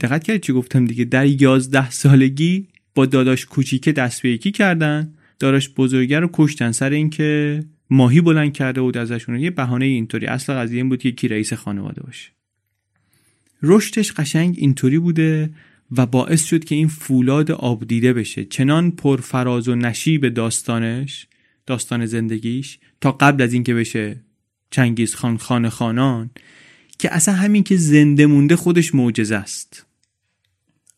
دقت 0.00 0.24
کردید 0.24 0.42
چی 0.42 0.52
گفتم 0.52 0.84
دیگه؟ 0.84 1.04
در 1.04 1.26
یازده 1.26 1.90
سالگی 1.90 2.68
با 2.94 3.06
داداش 3.06 3.46
کوچیکه 3.46 3.92
دست 3.92 4.22
به 4.22 4.30
یکی 4.30 4.50
کردن. 4.50 5.14
دارش 5.44 5.68
بزرگه 5.68 6.20
رو 6.20 6.30
کشتن. 6.32 6.72
سر 6.72 6.90
اینکه 6.90 7.60
ماهی 7.90 8.20
بلند 8.20 8.52
کرده 8.52 8.80
بود 8.80 8.96
ازشون. 8.96 9.38
یه 9.38 9.50
بهانه 9.50 9.84
اینطوری. 9.84 10.26
اصل 10.26 10.54
قضیه 10.54 10.76
این 10.76 10.88
بود 10.88 11.02
که 11.02 11.12
کی 11.12 11.28
رئیس 11.28 11.52
خانواده 11.52 12.02
باشه. 12.02 12.30
رشدش 13.62 14.12
قشنگ 14.12 14.54
اینطوری 14.58 14.98
بوده 14.98 15.50
و 15.96 16.06
باعث 16.06 16.44
شد 16.44 16.64
که 16.64 16.74
این 16.74 16.88
فولاد 16.88 17.50
آب 17.50 17.86
دیده 17.86 18.12
بشه. 18.12 18.44
چنان 18.44 18.90
پرفراز 18.90 19.68
و 19.68 19.74
نشیب 19.74 20.28
داستانش 20.28 21.26
داستان 21.66 22.06
زندگیش 22.06 22.78
تا 23.00 23.12
قبل 23.12 23.42
از 23.42 23.52
اینکه 23.52 23.74
بشه 23.74 24.16
چنگیز 24.70 25.14
خان 25.14 25.36
خان 25.36 25.68
خانان 25.68 26.30
که 26.98 27.14
اصلا 27.14 27.34
همین 27.34 27.62
که 27.62 27.76
زنده 27.76 28.26
مونده 28.26 28.56
خودش 28.56 28.94
معجزه 28.94 29.36
است. 29.36 29.86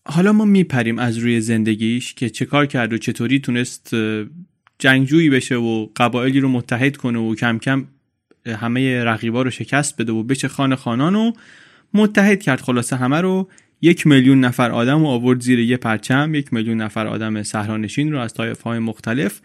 حالا 0.08 0.32
ما 0.32 0.44
میپریم 0.44 0.98
از 0.98 1.18
روی 1.18 1.40
زندگیش 1.40 2.14
که 2.14 2.30
چه 2.30 2.44
کار 2.44 2.66
کرد 2.66 2.92
و 2.92 2.98
چطوری 2.98 3.38
تونست 3.38 3.96
جنگجویی 4.78 5.30
بشه 5.30 5.56
و 5.56 5.86
قبایلی 5.96 6.40
رو 6.40 6.48
متحد 6.48 6.96
کنه 6.96 7.18
و 7.18 7.34
کم 7.34 7.58
کم 7.58 7.84
همه 8.46 9.04
رقیبا 9.04 9.42
رو 9.42 9.50
شکست 9.50 10.00
بده 10.00 10.12
و 10.12 10.22
بشه 10.22 10.48
خان 10.48 10.74
خانان 10.74 11.14
و 11.14 11.32
متحد 11.94 12.42
کرد. 12.42 12.60
خلاصه 12.60 12.96
همه 12.96 13.20
رو 13.20 13.48
یک 13.82 14.06
میلیون 14.06 14.40
نفر 14.40 14.70
آدم 14.70 15.02
و 15.02 15.06
آورد 15.06 15.40
زیر 15.40 15.58
یه 15.58 15.76
پرچم 15.76 16.34
یک 16.34 16.52
میلیون 16.52 16.80
نفر 16.80 17.06
آدم 17.06 17.42
صحرانشین 17.42 18.12
رو 18.12 18.18
از 18.18 18.34
طایف 18.34 18.62
های 18.62 18.78
مختلف 18.78 19.40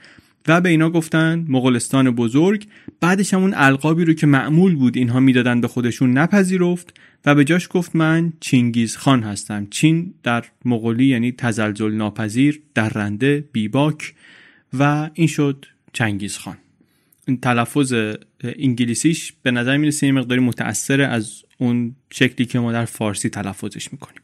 و 0.47 0.61
به 0.61 0.69
اینا 0.69 0.89
گفتن 0.89 1.45
مغولستان 1.49 2.11
بزرگ. 2.11 2.67
بعدش 3.01 3.33
همون 3.33 3.53
القابی 3.55 4.05
رو 4.05 4.13
که 4.13 4.27
معمول 4.27 4.75
بود 4.75 4.97
اینها 4.97 5.19
می‌دادن 5.19 5.61
به 5.61 5.67
خودشون 5.67 6.17
نپذیرفت. 6.17 6.93
و 7.25 7.35
به 7.35 7.43
جاش 7.43 7.67
گفت 7.71 7.95
من 7.95 8.33
چینگیز 8.39 8.97
خان 8.97 9.23
هستم. 9.23 9.67
چین 9.69 10.13
در 10.23 10.45
مغولی 10.65 11.05
یعنی 11.05 11.31
تزلزل 11.31 11.93
ناپذیر 11.93 12.61
درنده 12.73 13.45
بیباک 13.51 14.13
و 14.73 15.09
این 15.13 15.27
شد 15.27 15.65
چنگیز 15.93 16.37
خان. 16.37 16.57
این 17.27 17.37
تلفظ 17.37 17.93
انگلیسیش 18.43 19.33
به 19.41 19.51
نظر 19.51 19.77
می‌رسه 19.77 20.07
یه 20.07 20.13
مقداری 20.13 20.41
متأثر 20.41 21.01
از 21.01 21.43
اون 21.57 21.95
شکلی 22.09 22.45
که 22.45 22.59
ما 22.59 22.71
در 22.71 22.85
فارسی 22.85 23.29
تلفظش 23.29 23.93
می‌کنیم. 23.93 24.21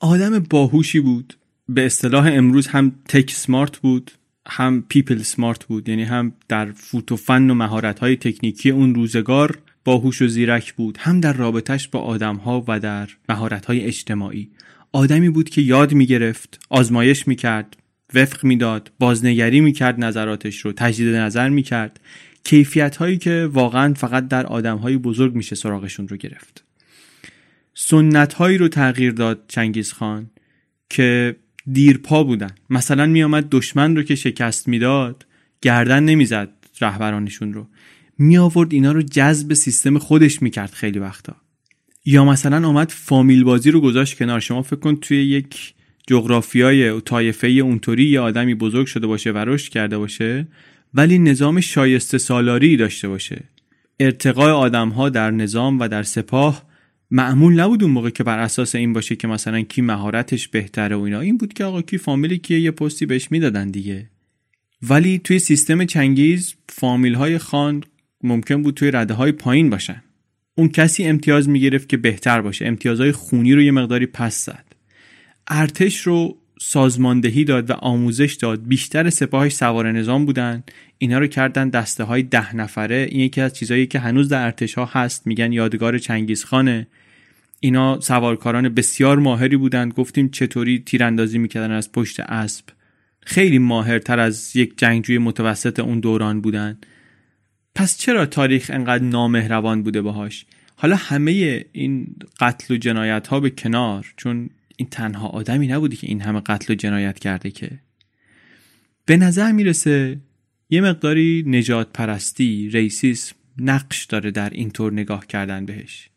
آدم 0.00 0.38
باهوشی 0.38 1.00
بود 1.00 1.34
به 1.68 1.86
اصطلاح 1.86 2.26
امروز 2.32 2.66
هم 2.66 2.92
tech 3.08 3.30
smart 3.30 3.78
بود 3.78 4.10
هم 4.46 4.84
people 4.88 5.18
smart 5.18 5.64
بود 5.64 5.88
یعنی 5.88 6.02
هم 6.02 6.32
در 6.48 6.72
فوت 6.72 7.12
و 7.12 7.16
فن 7.16 7.50
و 7.50 7.54
مهارت 7.54 7.98
های 7.98 8.16
تکنیکی 8.16 8.70
اون 8.70 8.94
روزگار 8.94 9.58
باهوش 9.84 10.22
و 10.22 10.28
زیرک 10.28 10.72
بود 10.72 10.98
هم 11.00 11.20
در 11.20 11.32
رابطش 11.32 11.88
با 11.88 12.00
آدم 12.00 12.36
ها 12.36 12.64
و 12.68 12.80
در 12.80 13.08
مهارت 13.28 13.66
های 13.66 13.80
اجتماعی. 13.80 14.50
آدمی 14.92 15.30
بود 15.30 15.48
که 15.48 15.62
یاد 15.62 15.94
می‌گرفت 15.94 16.60
آزمایش 16.70 17.28
می‌کرد 17.28 17.76
وفق 18.14 18.44
می‌داد 18.44 18.90
بازنگری 18.98 19.60
می‌کرد 19.60 20.00
نظراتش 20.04 20.60
رو 20.60 20.72
تجدید 20.72 21.14
نظر 21.14 21.48
می‌کرد. 21.48 22.00
کیفیت 22.44 22.96
هایی 22.96 23.18
که 23.18 23.48
واقعا 23.52 23.94
فقط 23.94 24.28
در 24.28 24.46
آدم 24.46 24.76
های 24.76 24.96
بزرگ 24.96 25.34
میشه 25.34 25.56
سراغشون 25.56 26.08
رو 26.08 26.16
گرفت. 26.16 26.64
سنت 27.74 28.32
هایی 28.32 28.58
رو 28.58 28.68
تغییر 28.68 29.12
داد 29.12 29.44
چنگیز 29.48 29.92
خان 29.92 30.30
که 30.90 31.36
دیرپا 31.72 32.24
بودن. 32.24 32.50
مثلا 32.70 33.06
میآمد 33.06 33.48
دشمن 33.50 33.96
رو 33.96 34.02
که 34.02 34.14
شکست 34.14 34.68
می‌داد 34.68 35.26
گردن 35.62 36.04
نمی‌زد 36.04 36.48
رهبرانشون 36.80 37.52
رو. 37.52 37.66
می 38.18 38.38
آورد 38.38 38.72
اینا 38.72 38.92
رو 38.92 39.02
جذب 39.02 39.54
سیستم 39.54 39.98
خودش 39.98 40.42
می‌کرد 40.42 40.70
خیلی 40.70 40.98
وقتا. 40.98 41.36
یا 42.04 42.24
مثلا 42.24 42.68
آمد 42.68 42.90
فامیل 42.90 43.44
بازی 43.44 43.70
رو 43.70 43.80
گذاشت 43.80 44.18
کنار. 44.18 44.40
شما 44.40 44.62
فکر 44.62 44.76
کن 44.76 44.96
توی 44.96 45.24
یک 45.24 45.74
جغرافیای 46.06 47.00
طایفه 47.00 47.48
اونطوری 47.48 48.04
یه 48.04 48.20
آدمی 48.20 48.54
بزرگ 48.54 48.86
شده 48.86 49.06
باشه 49.06 49.32
و 49.32 49.38
رشد 49.38 49.72
کرده 49.72 49.98
باشه 49.98 50.46
ولی 50.94 51.18
نظام 51.18 51.60
شایسته 51.60 52.18
سالاری 52.18 52.76
داشته 52.76 53.08
باشه. 53.08 53.44
ارتقای 54.00 54.50
آدم 54.50 54.88
ها 54.88 55.08
در 55.08 55.30
نظام 55.30 55.80
و 55.80 55.88
در 55.88 56.02
سپاه 56.02 56.62
معمول 57.10 57.60
نبود 57.60 57.82
اون 57.82 57.92
موقع 57.92 58.10
که 58.10 58.24
بر 58.24 58.38
اساس 58.38 58.74
این 58.74 58.92
باشه 58.92 59.16
که 59.16 59.28
مثلا 59.28 59.60
کی 59.60 59.82
مهارتش 59.82 60.48
بهتره 60.48 60.96
و 60.96 61.00
اینا. 61.00 61.20
این 61.20 61.36
بود 61.36 61.52
که 61.52 61.64
آقا 61.64 61.82
کی 61.82 61.98
فامیلی 61.98 62.38
که 62.38 62.54
یه 62.54 62.70
پستی 62.70 63.06
بهش 63.06 63.30
می‌دادن 63.30 63.70
دیگه. 63.70 64.10
ولی 64.82 65.18
توی 65.18 65.38
سیستم 65.38 65.84
چنگیز 65.84 66.54
فامیل 66.68 67.14
های 67.14 67.38
خان 67.38 67.84
ممکن 68.24 68.62
بود 68.62 68.74
توی 68.74 68.90
رده 68.90 69.14
های 69.14 69.32
پایین 69.32 69.70
باشن. 69.70 70.02
اون 70.54 70.68
کسی 70.68 71.04
امتیاز 71.04 71.48
می‌گرفت 71.48 71.88
که 71.88 71.96
بهتر 71.96 72.40
باشه. 72.40 72.66
امتیازهای 72.66 73.12
خونی 73.12 73.54
رو 73.54 73.62
یه 73.62 73.70
مقداری 73.70 74.06
پس 74.06 74.44
زد. 74.44 74.64
ارتش 75.48 76.00
رو 76.00 76.36
سازماندهی 76.60 77.44
داد 77.44 77.70
و 77.70 77.72
آموزش 77.72 78.34
داد. 78.34 78.66
بیشتر 78.66 79.10
سپاهش 79.10 79.52
سوار 79.52 79.92
نظام 79.92 80.26
بودن. 80.26 80.62
اینا 80.98 81.18
رو 81.18 81.26
کردن 81.26 81.68
دسته 81.68 82.04
های 82.04 82.22
ده 82.22 82.56
نفره. 82.56 83.06
این 83.10 83.20
یکی 83.20 83.40
از 83.40 83.52
چیزهایی 83.52 83.86
که 83.86 83.98
هنوز 83.98 84.28
در 84.28 84.44
ارتش 84.44 84.74
ها 84.74 84.84
هست. 84.84 85.26
میگن 85.26 85.52
یادگار 85.52 85.98
چنگیزخانه 85.98 86.86
اینا 87.60 88.00
سوارکاران 88.00 88.68
بسیار 88.68 89.18
ماهری 89.18 89.56
بودند 89.56 89.92
گفتیم 89.92 90.28
چطوری 90.28 90.82
تیراندازی 90.86 91.38
می‌کردن 91.38 91.70
از 91.70 91.92
پشت 91.92 92.20
اسب. 92.20 92.64
خیلی 93.20 93.58
ماهرتر 93.58 94.18
از 94.18 94.56
یک 94.56 94.78
جنگجوی 94.78 95.18
متوسط 95.18 95.80
اون 95.80 96.00
دوران 96.00 96.40
بودن. 96.40 96.78
پس 97.74 97.98
چرا 97.98 98.26
تاریخ 98.26 98.70
انقدر 98.74 99.04
نامهربان 99.04 99.82
بوده 99.82 100.02
باهاش؟ 100.02 100.46
حالا 100.76 100.96
همه 100.96 101.64
این 101.72 102.16
قتل 102.40 102.74
و 102.74 102.76
جنایت 102.76 103.26
ها 103.26 103.40
به 103.40 103.50
کنار 103.50 104.14
چون 104.16 104.50
این 104.76 104.88
تنها 104.90 105.28
آدمی 105.28 105.66
نبودی 105.66 105.96
که 105.96 106.06
این 106.06 106.20
همه 106.20 106.40
قتل 106.40 106.72
و 106.72 106.76
جنایت 106.76 107.18
کرده 107.18 107.50
که. 107.50 107.70
به 109.06 109.16
نظر 109.16 109.52
می‌رسه 109.52 110.20
یه 110.70 110.80
مقداری 110.80 111.44
نجات 111.46 111.92
پرستی 111.92 112.70
ریسیسم 112.72 113.36
نقش 113.58 114.04
داره 114.04 114.30
در 114.30 114.50
اینطور 114.50 114.92
نگاه 114.92 115.26
کردن 115.26 115.66
بهش. 115.66 116.08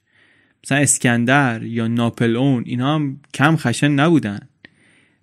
مثلا 0.64 0.78
اسکندر 0.78 1.64
یا 1.64 1.88
ناپلئون 1.88 2.64
اینا 2.66 2.96
هم 2.96 3.20
کم 3.34 3.56
خشن 3.56 3.92
نبودن. 3.92 4.40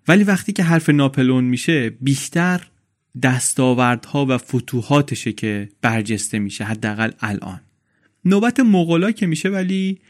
ولی 0.09 0.25
وقتی 0.25 0.53
که 0.53 0.62
حرف 0.62 0.90
ناپلئون 0.90 1.44
میشه 1.44 1.90
بیشتر 1.90 2.66
دستاوردها 3.22 4.27
و 4.29 4.38
فتوحاتشه 4.38 5.33
که 5.33 5.68
برجسته 5.83 6.38
میشه 6.38 6.64
حداقل 6.64 7.11
الان. 7.20 7.61
نوبت 8.24 8.61
مغولا 8.61 9.11
که 9.11 9.27
میشه 9.27 9.48
ولی 9.48 10.00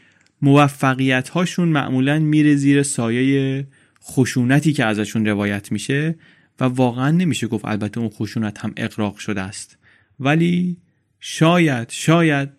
موفقیت 0.41 1.29
هاشون 1.29 1.67
معمولا 1.67 2.19
میره 2.19 2.55
زیر 2.55 2.83
سایه 2.83 3.67
خشونتی 4.03 4.73
که 4.73 4.85
ازشون 4.85 5.25
روایت 5.25 5.71
میشه 5.71 6.15
و 6.59 6.63
واقعا 6.63 7.11
نمیشه 7.11 7.47
گفت 7.47 7.65
البته 7.65 7.99
اون 7.99 8.09
خشونت 8.09 8.59
هم 8.59 8.73
اقراق 8.77 9.17
شده 9.17 9.41
است. 9.41 9.77
ولی 10.19 10.77
شاید 11.19 11.89
شاید 11.89 12.49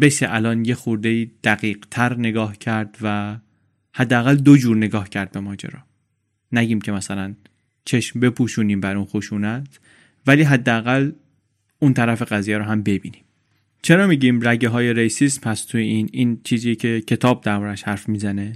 بشه 0.00 0.26
الان 0.30 0.64
یه 0.64 0.74
خورده 0.74 1.30
دقیق 1.44 1.86
تر 1.90 2.16
نگاه 2.16 2.58
کرد 2.58 2.98
و 3.02 3.36
حداقل 3.92 4.36
دو 4.36 4.56
جور 4.56 4.76
نگاه 4.76 5.08
کرد 5.08 5.32
به 5.32 5.40
ماجرا. 5.40 5.78
نگیم 6.52 6.80
که 6.80 6.92
مثلا 6.92 7.34
چشم 7.84 8.20
بپوشونیم 8.20 8.80
بر 8.80 8.96
اون 8.96 9.06
خشونت 9.06 9.80
ولی 10.26 10.42
حداقل 10.42 11.12
اون 11.78 11.94
طرف 11.94 12.22
قضیه 12.32 12.58
رو 12.58 12.64
هم 12.64 12.82
ببینیم. 12.82 13.24
چرا 13.82 14.06
میگیم 14.06 14.48
رگه 14.48 14.68
های 14.68 14.92
ریسیسم 14.92 15.40
پس 15.40 15.64
توی 15.64 15.82
این 15.82 16.08
این 16.12 16.40
چیزی 16.44 16.74
که 16.74 17.00
کتاب 17.00 17.42
دربارش 17.44 17.82
حرف 17.82 18.08
می‌زنه 18.08 18.52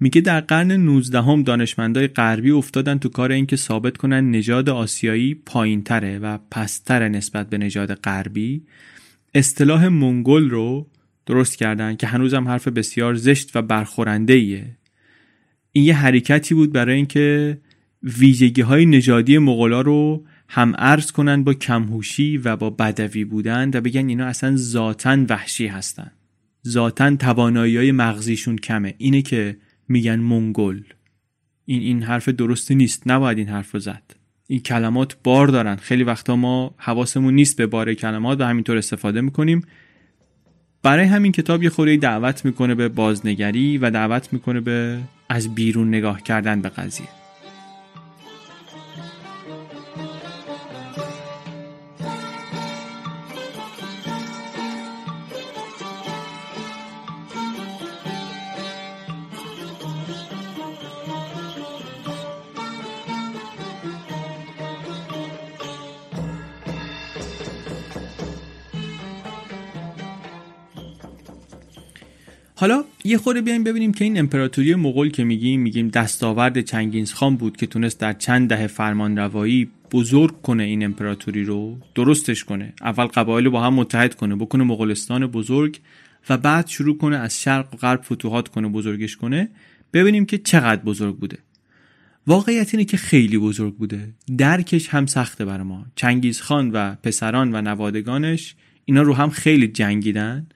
میگه 0.00 0.20
در 0.20 0.40
قرن 0.40 0.72
19 0.72 1.22
هم 1.22 1.42
دانشمندای 1.42 2.06
غربی 2.06 2.50
افتادن 2.50 2.98
تو 2.98 3.08
کار 3.08 3.32
اینکه 3.32 3.56
ثابت 3.56 3.96
کنن 3.96 4.30
نژاد 4.30 4.68
آسیایی 4.68 5.34
پایینتره 5.34 6.18
و 6.18 6.38
پستر 6.50 7.08
نسبت 7.08 7.50
به 7.50 7.58
نژاد 7.58 7.94
غربی. 7.94 8.62
اصطلاح 9.34 9.88
منگل 9.88 10.50
رو 10.50 10.86
درست 11.26 11.56
کردن 11.56 11.96
که 11.96 12.06
هنوزم 12.06 12.48
حرف 12.48 12.68
بسیار 12.68 13.14
زشت 13.14 13.56
و 13.56 13.62
برخورنده 13.62 14.32
ایه. 14.32 14.64
این 15.72 15.84
یه 15.84 15.94
حرکتی 15.94 16.54
بود 16.54 16.72
برای 16.72 16.96
اینکه 16.96 17.58
ویژگی 18.18 18.62
های 18.62 18.86
نژادی 18.86 19.38
مغولا 19.38 19.80
رو 19.80 20.24
هم 20.48 20.74
ارز 20.78 21.12
کنن 21.12 21.44
با 21.44 21.54
کمهوشی 21.54 22.38
و 22.38 22.56
با 22.56 22.70
بدوی 22.70 23.24
بودن 23.24 23.70
و 23.74 23.80
بگن 23.80 24.08
اینا 24.08 24.26
اصلا 24.26 24.56
ذاتا 24.56 25.24
وحشی 25.28 25.66
هستن. 25.66 26.10
ذاتا 26.68 27.16
توانایی 27.16 27.76
های 27.76 27.92
مغزیشون 27.92 28.56
کمه. 28.56 28.94
اینه 28.98 29.22
که 29.22 29.56
میگن 29.88 30.16
منگل. 30.16 30.80
این 31.64 31.82
این 31.82 32.02
حرف 32.02 32.28
درستی 32.28 32.74
نیست. 32.74 33.02
نباید 33.06 33.38
این 33.38 33.48
حرف 33.48 33.72
رو 33.72 33.80
زد. 33.80 34.02
این 34.46 34.60
کلمات 34.60 35.16
بار 35.24 35.48
دارن. 35.48 35.76
خیلی 35.76 36.04
وقتا 36.04 36.36
ما 36.36 36.74
حواسمون 36.78 37.34
نیست 37.34 37.56
به 37.56 37.66
بار 37.66 37.94
کلمات 37.94 38.40
و 38.40 38.44
همینطور 38.44 38.76
استفاده 38.76 39.20
می‌کنیم. 39.20 39.62
برای 40.82 41.06
همین 41.06 41.32
کتاب 41.32 41.62
یه 41.62 41.70
خوری 41.70 41.98
دعوت 41.98 42.44
می‌کنه 42.44 42.74
به 42.74 42.88
بازنگری 42.88 43.78
و 43.78 43.90
دعوت 43.90 44.32
می‌کنه 44.32 44.60
به 44.60 44.98
از 45.28 45.54
بیرون 45.54 45.88
نگاه 45.88 46.22
کردن 46.22 46.60
به 46.60 46.68
قضیه. 46.68 47.25
حالا 72.58 72.84
یه 73.04 73.18
خورده 73.18 73.40
بیایم 73.40 73.64
ببینیم 73.64 73.92
که 73.92 74.04
این 74.04 74.18
امپراتوری 74.18 74.74
مغول 74.74 75.10
که 75.10 75.24
میگیم 75.24 75.60
میگیم 75.60 75.88
دستاورد 75.88 76.60
چنگیز 76.60 77.12
خان 77.12 77.36
بود 77.36 77.56
که 77.56 77.66
تونست 77.66 78.00
در 78.00 78.12
چند 78.12 78.48
دهه 78.48 78.66
فرمانروایی 78.66 79.68
بزرگ 79.92 80.42
کنه 80.42 80.62
این 80.62 80.84
امپراتوری 80.84 81.44
رو 81.44 81.78
درستش 81.94 82.44
کنه. 82.44 82.72
اول 82.80 83.04
قبایل 83.04 83.48
با 83.48 83.62
هم 83.62 83.74
متحد 83.74 84.14
کنه 84.14 84.36
بکنه 84.36 84.64
مغولستان 84.64 85.26
بزرگ 85.26 85.80
و 86.28 86.36
بعد 86.36 86.66
شروع 86.66 86.98
کنه 86.98 87.16
از 87.16 87.42
شرق 87.42 87.74
و 87.74 87.76
غرب 87.76 88.02
فتوحات 88.02 88.48
کنه 88.48 88.68
بزرگش 88.68 89.16
کنه. 89.16 89.48
ببینیم 89.92 90.26
که 90.26 90.38
چقدر 90.38 90.82
بزرگ 90.82 91.16
بوده. 91.16 91.38
واقعیت 92.26 92.74
اینه 92.74 92.84
که 92.84 92.96
خیلی 92.96 93.38
بزرگ 93.38 93.76
بوده. 93.76 94.08
درکش 94.38 94.88
هم 94.88 95.06
سخته 95.06 95.44
بر 95.44 95.62
ما. 95.62 95.86
چنگیز 95.96 96.40
خان 96.40 96.70
و 96.70 96.94
پسران 96.94 97.54
و 97.54 97.60
نوادگانش 97.60 98.54
اینا 98.84 99.02
رو 99.02 99.14
هم 99.14 99.30
خیلی 99.30 99.68
جنگیدن. 99.68 100.46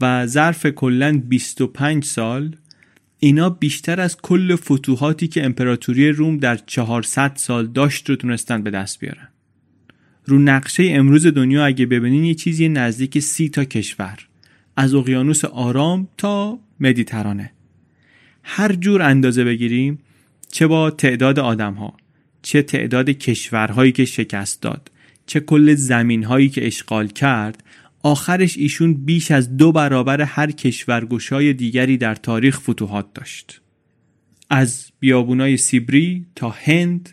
و 0.00 0.26
ظرف 0.26 0.66
کلا 0.66 1.22
25 1.28 2.04
سال 2.04 2.56
اینا 3.18 3.50
بیشتر 3.50 4.00
از 4.00 4.16
کل 4.16 4.56
فتوحاتی 4.56 5.28
که 5.28 5.44
امپراتوری 5.44 6.08
روم 6.08 6.36
در 6.36 6.56
400 6.56 7.32
سال 7.36 7.66
داشت 7.66 8.10
رو 8.10 8.16
تونستن 8.16 8.62
به 8.62 8.70
دست 8.70 9.00
بیارن. 9.00 9.28
رو 10.26 10.38
نقشه 10.38 10.82
امروز 10.82 11.26
دنیا 11.26 11.66
اگه 11.66 11.86
ببینین 11.86 12.24
یه 12.24 12.34
چیزی 12.34 12.68
نزدیک 12.68 13.18
سی 13.18 13.48
تا 13.48 13.64
کشور 13.64 14.18
از 14.76 14.94
اقیانوس 14.94 15.44
آرام 15.44 16.08
تا 16.18 16.58
مدیترانه. 16.80 17.52
هر 18.42 18.72
جور 18.72 19.02
اندازه 19.02 19.44
بگیریم 19.44 19.98
چه 20.52 20.66
با 20.66 20.90
تعداد 20.90 21.38
آدم 21.38 21.74
ها 21.74 21.96
چه 22.42 22.62
تعداد 22.62 23.10
کشورهایی 23.10 23.92
که 23.92 24.04
شکست 24.04 24.62
داد 24.62 24.90
چه 25.26 25.40
کل 25.40 25.74
زمین 25.74 26.24
هایی 26.24 26.48
که 26.48 26.66
اشغال 26.66 27.06
کرد 27.06 27.62
آخرش 28.04 28.56
ایشون 28.56 28.94
بیش 28.94 29.30
از 29.30 29.56
دو 29.56 29.72
برابر 29.72 30.20
هر 30.20 30.50
کشورگشای 30.50 31.52
دیگری 31.52 31.96
در 31.96 32.14
تاریخ 32.14 32.60
فتوحات 32.60 33.06
داشت. 33.14 33.60
از 34.50 34.90
بیابونای 35.00 35.56
سیبری 35.56 36.26
تا 36.36 36.50
هند 36.50 37.10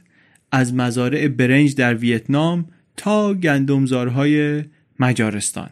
از 0.52 0.74
مزارع 0.74 1.28
برنج 1.28 1.76
در 1.76 1.96
ویتنام 1.96 2.66
تا 2.98 3.34
گندمزارهای 3.34 4.64
مجارستان 5.00 5.70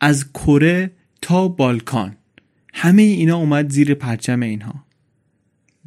از 0.00 0.32
کره 0.32 0.90
تا 1.22 1.48
بالکان. 1.48 2.16
همه 2.74 3.02
اینا 3.02 3.36
اومد 3.36 3.70
زیر 3.70 3.94
پرچم 3.94 4.40
اینها. 4.40 4.84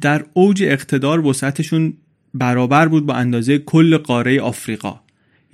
در 0.00 0.24
اوج 0.32 0.62
اقتدار 0.62 1.26
وسعتشون 1.26 1.94
برابر 2.34 2.88
بود 2.88 3.06
با 3.06 3.14
اندازه 3.14 3.58
کل 3.58 3.96
قاره 3.96 4.40
آفریقا. 4.40 5.00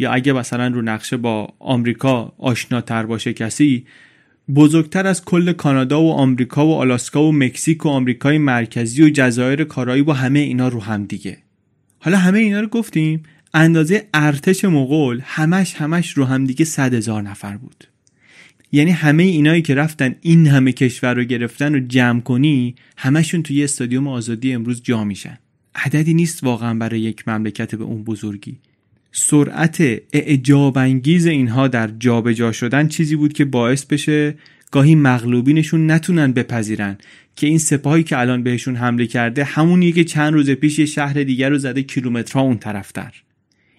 یا 0.03 0.13
اگه 0.13 0.33
مثلا 0.33 0.67
رو 0.67 0.83
نقشه 0.83 1.17
با 1.17 1.55
آمریکا 1.59 2.33
آشناتر 2.39 3.07
باشه 3.07 3.33
کسی 3.33 3.87
بزرگتر 4.55 5.07
از 5.07 5.25
کل 5.25 5.53
کانادا 5.53 6.03
و 6.03 6.13
آمریکا 6.13 6.67
و 6.67 6.75
آلاسکا 6.75 7.23
و 7.23 7.33
مکزیک 7.33 7.87
و 7.87 7.89
آمریکای 7.89 8.39
مرکزی 8.39 9.03
و 9.03 9.11
جزایر 9.11 9.65
کارایی 9.65 10.03
با 10.03 10.15
همه 10.15 10.39
اینا 10.39 10.69
رو 10.69 10.81
هم 10.81 11.05
دیگه. 11.05 11.39
حالا 11.99 12.19
همه 12.19 12.39
اینا 12.39 12.61
رو 12.61 12.67
گفتیم 12.67 13.23
اندازه 13.55 14.09
ارتش 14.15 14.65
مغول 14.65 15.21
همش 15.25 15.75
همش 15.75 16.11
رو 16.11 16.25
هم 16.25 16.45
دیگه 16.45 16.65
صد 16.65 16.95
هزار 16.95 17.23
نفر 17.23 17.57
بود. 17.57 17.85
یعنی 18.73 18.91
همه 18.91 19.23
اینایی 19.23 19.63
که 19.63 19.75
رفتن 19.75 20.15
این 20.21 20.47
همه 20.47 20.73
کشور 20.73 21.15
رو 21.15 21.25
گرفتن 21.25 21.75
و 21.75 21.79
جمع 21.79 22.21
کنی 22.21 22.75
همشون 22.97 23.43
توی 23.43 23.65
استادیوم 23.65 24.09
آزادی 24.09 24.53
امروز 24.53 24.83
جا 24.83 25.05
میشن. 25.05 25.39
عددی 25.75 26.15
نیست 26.15 26.45
واقعا 26.45 26.75
برای 26.75 27.01
یک 27.01 27.29
مملکت 27.29 27.75
به 27.75 27.85
اون 27.85 28.05
بزرگی. 28.05 28.59
سرعت 29.13 29.81
اعجاب 30.13 30.79
انگیز 30.79 31.27
اینها 31.27 31.69
در 31.69 31.91
جابجا 31.99 32.33
جا 32.33 32.53
شدن 32.53 32.89
چیزی 32.89 33.17
بود 33.17 33.33
که 33.33 33.45
باعث 33.45 33.85
بشه 33.85 34.35
گاهی 34.71 34.95
مغلوبینشون 34.95 35.91
نتونن 35.91 36.33
بپذیرن 36.33 36.99
که 37.37 37.47
این 37.47 37.59
سپاهی 37.59 38.03
که 38.03 38.19
الان 38.19 38.43
بهشون 38.43 38.77
حمله 38.77 39.07
کرده 39.07 39.45
همونیه 39.45 39.93
که 39.93 40.05
چند 40.05 40.33
روز 40.33 40.51
پیش 40.51 40.79
یه 40.79 40.87
شهر 40.87 41.23
دیگر 41.23 41.51
رو 41.51 41.59
زده 41.59 41.83
کیلومترها 41.83 42.41
اون 42.41 42.59
طرفتر 42.59 43.13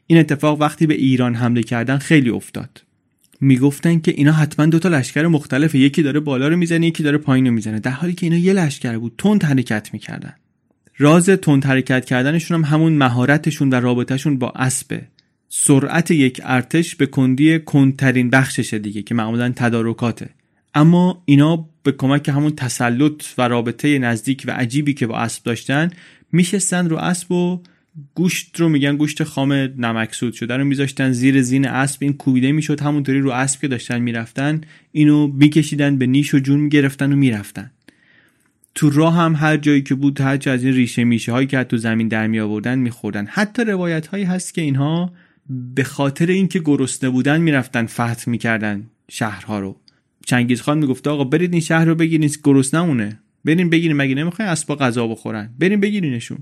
این 0.08 0.20
اتفاق 0.20 0.62
وقتی 0.62 0.88
به 0.88 0.94
ایران 0.94 1.36
حمله 1.36 1.64
کردن 1.64 1.98
خیلی 1.98 2.30
افتاد. 2.30 2.84
می‌گفتن 3.42 4.00
که 4.00 4.12
اینا 4.12 4.32
حتما 4.32 4.66
دو 4.66 4.80
تا 4.80 4.90
لشکر 4.90 5.28
مختلفه 5.28 5.80
یکی 5.80 6.04
داره 6.04 6.20
بالا 6.20 6.48
رو 6.48 6.58
می‌زنه 6.58 6.88
یکی 6.88 7.04
داره 7.04 7.18
پایین 7.18 7.48
رو 7.48 7.54
می‌زنه 7.54 7.80
در 7.80 7.92
حالی 7.92 8.14
که 8.14 8.26
اینا 8.26 8.38
یه 8.38 8.54
لشکر 8.54 8.98
بود 8.98 9.14
تند 9.18 9.44
حرکت 9.44 9.90
می‌کردن. 9.94 10.34
راز 10.98 11.30
تند 11.30 11.66
حرکت 11.66 12.06
کردنشون 12.06 12.64
هم 12.64 12.74
همون 12.74 12.94
مهارتشون 12.94 13.70
و 13.70 13.76
رابطهشون 13.76 14.38
با 14.38 14.50
اسبه 14.50 15.02
سرعت 15.56 16.12
یک 16.12 16.42
ارتش 16.44 16.96
به 16.96 17.06
کندی 17.06 17.60
کندترین 17.60 18.30
بخششه 18.30 18.80
دیگه 18.80 19.02
که 19.02 19.16
معمولا 19.16 19.54
تدارکاته. 19.56 20.30
اما 20.74 21.24
اینا 21.26 21.70
به 21.84 21.92
کمک 21.92 22.30
همون 22.30 22.56
تسلط 22.56 23.26
و 23.38 23.48
رابطه 23.48 24.00
نزدیک 24.00 24.44
و 24.48 24.52
عجیبی 24.52 24.94
که 24.94 25.08
با 25.08 25.18
اسب 25.18 25.44
داشتن 25.44 25.90
میشستن 26.32 26.90
رو 26.90 26.98
اسب 26.98 27.32
و 27.32 27.62
گوشت 28.16 28.60
رو 28.60 28.70
میگن 28.70 28.98
گوشت 28.98 29.24
خام 29.24 29.54
نمکسود 29.54 30.34
شده 30.34 30.58
رو 30.58 30.66
میذاشتن 30.66 31.12
زیر 31.12 31.42
زین 31.42 31.68
اسب. 31.68 31.98
این 32.04 32.14
کوبیده 32.14 32.52
می‌شد 32.52 32.82
همونطوری 32.82 33.20
رو 33.20 33.30
اسب 33.32 33.62
که 33.62 33.68
داشتن 33.68 34.00
می‌رفتن 34.00 34.62
اینو 34.92 35.28
میکشیدن 35.28 35.98
به 35.98 36.08
نیش 36.08 36.34
و 36.34 36.40
جون 36.40 36.60
می‌گرفتن 36.60 37.14
و 37.14 37.16
می‌رفتن. 37.16 37.72
تو 38.76 38.90
راه 38.90 39.16
هم 39.16 39.36
هر 39.36 39.58
جایی 39.58 39.82
که 39.82 39.96
بود 39.96 40.22
هر 40.22 40.40
از 40.50 40.64
این 40.64 40.74
ریشه 40.74 41.04
میشه 41.04 41.32
هایی 41.32 41.48
که 41.48 41.64
تو 41.64 41.78
زمین 41.78 42.08
در 42.08 42.28
می 42.28 42.40
آوردن 42.40 42.80
میخوردن. 42.80 43.26
حتی 43.26 43.64
روایت 43.64 44.08
هایی 44.08 44.24
هست 44.24 44.54
که 44.54 44.62
اینها 44.62 45.14
به 45.50 45.84
خاطر 45.84 46.26
اینکه 46.26 46.60
گرسنه 46.60 47.10
بودن 47.10 47.42
می‌رفتن 47.42 47.86
فتح 47.86 48.30
می‌کردن 48.30 48.90
شهرها 49.10 49.60
رو. 49.60 49.80
چنگیز 50.26 50.62
خان 50.62 50.78
می‌گفت 50.78 51.08
آقا 51.08 51.24
برید 51.24 51.54
این 51.54 51.62
شهر 51.62 51.86
رو 51.86 51.96
بگیرین 51.96 52.30
گرسنمونه 52.44 53.20
برین 53.46 53.70
بگیرین 53.70 53.98
مگه 53.98 54.16
نمی‌خواین 54.16 54.52
اسبا 54.52 54.76
غذا 54.76 55.08
بخورن؟ 55.08 55.54
برین 55.60 55.80
بگیرینشون. 55.80 56.38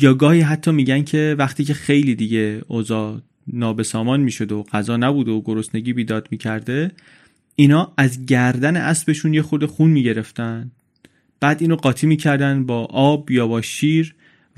یا 0.00 0.14
گاهی 0.14 0.40
حتی 0.40 0.70
میگن 0.70 1.02
که 1.02 1.36
وقتی 1.38 1.64
که 1.64 1.74
خیلی 1.74 2.14
دیگه 2.14 2.62
اوضاع 2.68 3.20
نابسامان 3.46 4.20
می‌شد 4.20 4.52
و 4.52 4.62
غذا 4.62 4.96
نبود 4.96 5.28
و 5.28 5.42
گرسنگی 5.44 5.92
بیداد 5.92 6.28
می‌کرده 6.30 6.90
اینا 7.56 7.92
از 7.96 8.26
گردن 8.26 8.76
اسبشون 8.76 9.34
یه 9.34 9.42
خود 9.42 9.66
خون 9.66 9.90
می‌گرفتن. 9.90 10.70
بعد 11.40 11.62
اینو 11.62 11.76
قاطی 11.76 12.06
می‌کردن 12.06 12.66
با 12.66 12.84
آب 12.84 13.30
یا 13.30 13.46
با 13.46 13.62
شیر 13.62 14.14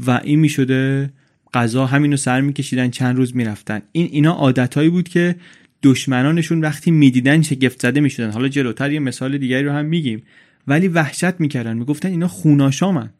و 0.07 0.20
این 0.24 0.40
می‌شده 0.40 1.12
غذا 1.54 1.86
همینو 1.86 2.16
سر 2.16 2.40
میکشیدن 2.40 2.90
چند 2.90 3.16
روز 3.16 3.36
می‌رفتن. 3.36 3.82
این 3.92 4.08
اینا 4.12 4.32
عادتهایی 4.32 4.90
بود 4.90 5.08
که 5.08 5.36
دشمنانشون 5.82 6.60
وقتی 6.60 6.90
می‌دیدن 6.90 7.42
شگفت 7.42 7.82
زده 7.82 8.00
می‌شدن. 8.00 8.30
حالا 8.30 8.48
جلوتر 8.48 8.92
یه 8.92 8.98
مثال 8.98 9.38
دیگری 9.38 9.64
رو 9.64 9.72
هم 9.72 9.84
میگیم. 9.84 10.22
ولی 10.66 10.88
وحشت 10.88 11.40
می‌کردن. 11.40 11.76
می‌گفتن 11.76 12.08
اینا 12.08 12.28
خوناشامن. 12.28 13.10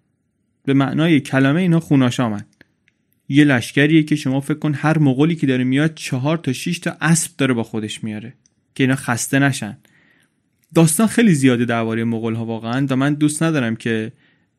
به 0.64 0.75
معنای 0.75 1.21
کلمه 1.21 1.61
اینا 1.61 1.81
خوناشامن. 1.81 2.45
یه 3.29 3.45
لشکریه 3.45 4.03
که 4.03 4.16
شما 4.16 4.40
فکر 4.40 4.59
کن 4.59 4.75
هر 4.75 4.99
مغولی 4.99 5.37
که 5.37 5.47
داره 5.47 5.64
میاد 5.64 5.95
چهار 5.95 6.38
تا 6.38 6.53
شیش 6.53 6.79
تا 6.79 6.97
اسب 7.01 7.31
داره 7.38 7.55
با 7.55 7.62
خودش 7.62 8.05
میاره 8.05 8.35
که 8.75 8.85
اینا 8.85 8.97
خسته 8.97 9.38
نشن. 9.38 9.77
داستان 10.75 11.07
خیلی 11.07 11.35
زیاده 11.35 11.64
درباره 11.64 12.05
مغول 12.05 12.35
ها 12.35 12.45
واقعا 12.45 12.87
و 12.90 12.97
من 12.97 13.14
دوست 13.14 13.42
ندارم 13.42 13.77
که 13.77 14.12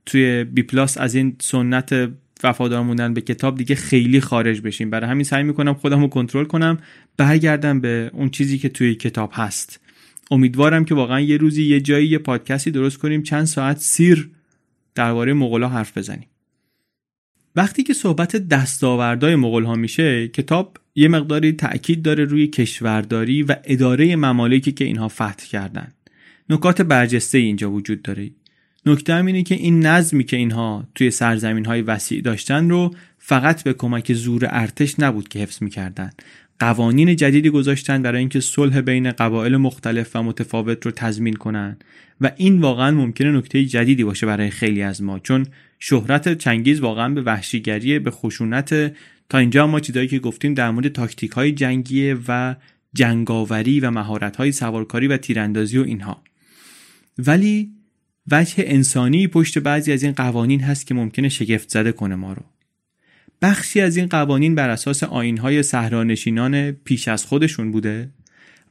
توی 0.05 0.43
بی 0.43 0.63
پلاس 0.63 0.97
از 0.97 1.15
این 1.15 1.35
سنت 1.39 2.09
وفادار 2.43 2.83
موندن 2.83 3.13
به 3.13 3.21
کتاب 3.21 3.57
دیگه 3.57 3.75
خیلی 3.75 4.21
خارج 4.21 4.61
بشیم. 4.61 4.89
برای 4.89 5.09
همین 5.09 5.23
سعی 5.23 5.43
می‌کنم 5.43 5.73
خودم 5.73 6.01
رو 6.01 6.07
کنترل 6.07 6.45
کنم 6.45 6.77
برگردم 7.17 7.79
به 7.79 8.11
اون 8.13 8.29
چیزی 8.29 8.57
که 8.57 8.69
توی 8.69 8.95
کتاب 8.95 9.29
هست. 9.33 9.79
امیدوارم 10.31 10.85
که 10.85 10.95
واقعا 10.95 11.19
یه 11.19 11.37
روزی 11.37 11.63
یه 11.63 11.81
جایی 11.81 12.07
یه 12.07 12.17
پادکستی 12.17 12.71
درست 12.71 12.97
کنیم 12.97 13.23
چند 13.23 13.45
ساعت 13.45 13.77
سیر 13.77 14.29
درباره 14.95 15.33
مغولا 15.33 15.69
حرف 15.69 15.97
بزنیم. 15.97 16.27
وقتی 17.55 17.83
که 17.83 17.93
صحبت 17.93 18.35
دستاوردهای 18.35 19.35
مغول 19.35 19.63
ها 19.63 19.75
میشه 19.75 20.27
کتاب 20.27 20.77
یه 20.95 21.07
مقداری 21.07 21.51
تأکید 21.51 22.01
داره 22.01 22.23
روی 22.23 22.47
کشورداری 22.47 23.43
و 23.43 23.55
اداره 23.63 24.15
ممالکی 24.15 24.71
که 24.71 24.85
اینها 24.85 25.07
فتح 25.07 25.45
کردن. 25.49 25.87
نکات 26.49 26.81
برجسته 26.81 27.37
اینجا 27.37 27.71
وجود 27.71 28.01
داره. 28.01 28.29
نکته 28.85 29.13
هم 29.13 29.25
اینه 29.25 29.43
که 29.43 29.55
این 29.55 29.85
نظمی 29.85 30.23
که 30.23 30.37
اینها 30.37 30.87
توی 30.95 31.11
سرزمین 31.11 31.65
های 31.65 31.81
وسیع 31.81 32.21
داشتن 32.21 32.69
رو 32.69 32.95
فقط 33.17 33.63
به 33.63 33.73
کمک 33.73 34.13
زور 34.13 34.47
ارتش 34.49 34.99
نبود 34.99 35.27
که 35.27 35.39
حفظ 35.39 35.63
می‌کردن. 35.63 36.09
قوانین 36.59 37.15
جدیدی 37.15 37.49
گذاشتن 37.49 38.01
برای 38.01 38.19
اینکه 38.19 38.39
صلح 38.39 38.81
بین 38.81 39.11
قبایل 39.11 39.57
مختلف 39.57 40.15
و 40.15 40.23
متفاوت 40.23 40.85
رو 40.85 40.91
تضمین 40.91 41.33
کنن. 41.33 41.77
و 42.21 42.31
این 42.37 42.61
واقعا 42.61 42.91
ممکنه 42.91 43.31
نکته 43.31 43.65
جدیدی 43.65 44.03
باشه 44.03 44.25
برای 44.25 44.49
خیلی 44.49 44.81
از 44.81 45.03
ما 45.03 45.19
چون 45.19 45.45
شهرت 45.79 46.37
چنگیز 46.37 46.79
واقعا 46.79 47.09
به 47.09 47.21
وحشیگری 47.21 47.99
به 47.99 48.11
خشونت 48.11 48.93
تا 49.29 49.37
اینجا 49.37 49.67
ما 49.67 49.79
چیزایی 49.79 50.07
که 50.07 50.19
گفتیم 50.19 50.53
در 50.53 50.71
مورد 50.71 50.87
تاکتیک 50.87 51.31
های 51.31 51.51
جنگی 51.51 52.15
و 52.27 52.55
جنگاوری 52.93 53.79
و 53.79 53.91
مهارت 53.91 54.35
های 54.35 54.51
سوارکاری 54.51 55.07
و 55.07 55.17
تیراندازی 55.17 55.77
و 55.77 55.83
اینها. 55.83 56.23
ولی 57.17 57.71
وجه 58.31 58.55
انسانی 58.57 59.27
پشت 59.27 59.59
بعضی 59.59 59.91
از 59.91 60.03
این 60.03 60.11
قوانین 60.11 60.61
هست 60.61 60.87
که 60.87 60.93
ممکنه 60.93 61.29
شگفت 61.29 61.69
زده 61.69 61.91
کنه 61.91 62.15
ما 62.15 62.33
رو. 62.33 62.41
بخشی 63.41 63.81
از 63.81 63.97
این 63.97 64.07
قوانین 64.07 64.55
بر 64.55 64.69
اساس 64.69 65.03
آینهای 65.03 65.63
صحرانشینان 65.63 66.71
پیش 66.71 67.07
از 67.07 67.25
خودشون 67.25 67.71
بوده 67.71 68.09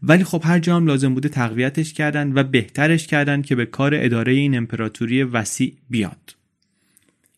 ولی 0.03 0.25
خب 0.25 0.43
هر 0.45 0.59
جا 0.59 0.77
هم 0.77 0.87
لازم 0.87 1.15
بوده 1.15 1.29
تقویتش 1.29 1.93
کردن 1.93 2.33
و 2.35 2.43
بهترش 2.43 3.07
کردن 3.07 3.43
که 3.43 3.55
به 3.55 3.67
کار 3.67 3.95
اداره 3.95 4.33
این 4.33 4.57
امپراتوری 4.57 5.23
وسیع 5.23 5.75
بیاد. 5.91 6.37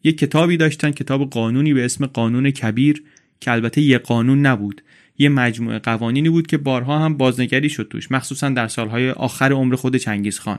یک 0.04 0.18
کتابی 0.18 0.56
داشتن 0.56 0.90
کتاب 0.90 1.30
قانونی 1.30 1.74
به 1.74 1.84
اسم 1.84 2.06
قانون 2.06 2.50
کبیر 2.50 3.02
که 3.40 3.50
البته 3.50 3.80
یه 3.80 3.98
قانون 3.98 4.46
نبود 4.46 4.82
یه 5.18 5.28
مجموعه 5.28 5.78
قوانینی 5.78 6.28
بود 6.28 6.46
که 6.46 6.58
بارها 6.58 6.98
هم 6.98 7.16
بازنگری 7.16 7.68
شد 7.68 7.88
توش 7.90 8.10
مخصوصا 8.10 8.48
در 8.48 8.68
سالهای 8.68 9.10
آخر 9.10 9.52
عمر 9.52 9.76
خود 9.76 9.96
چنگیز 9.96 10.38
خان 10.38 10.58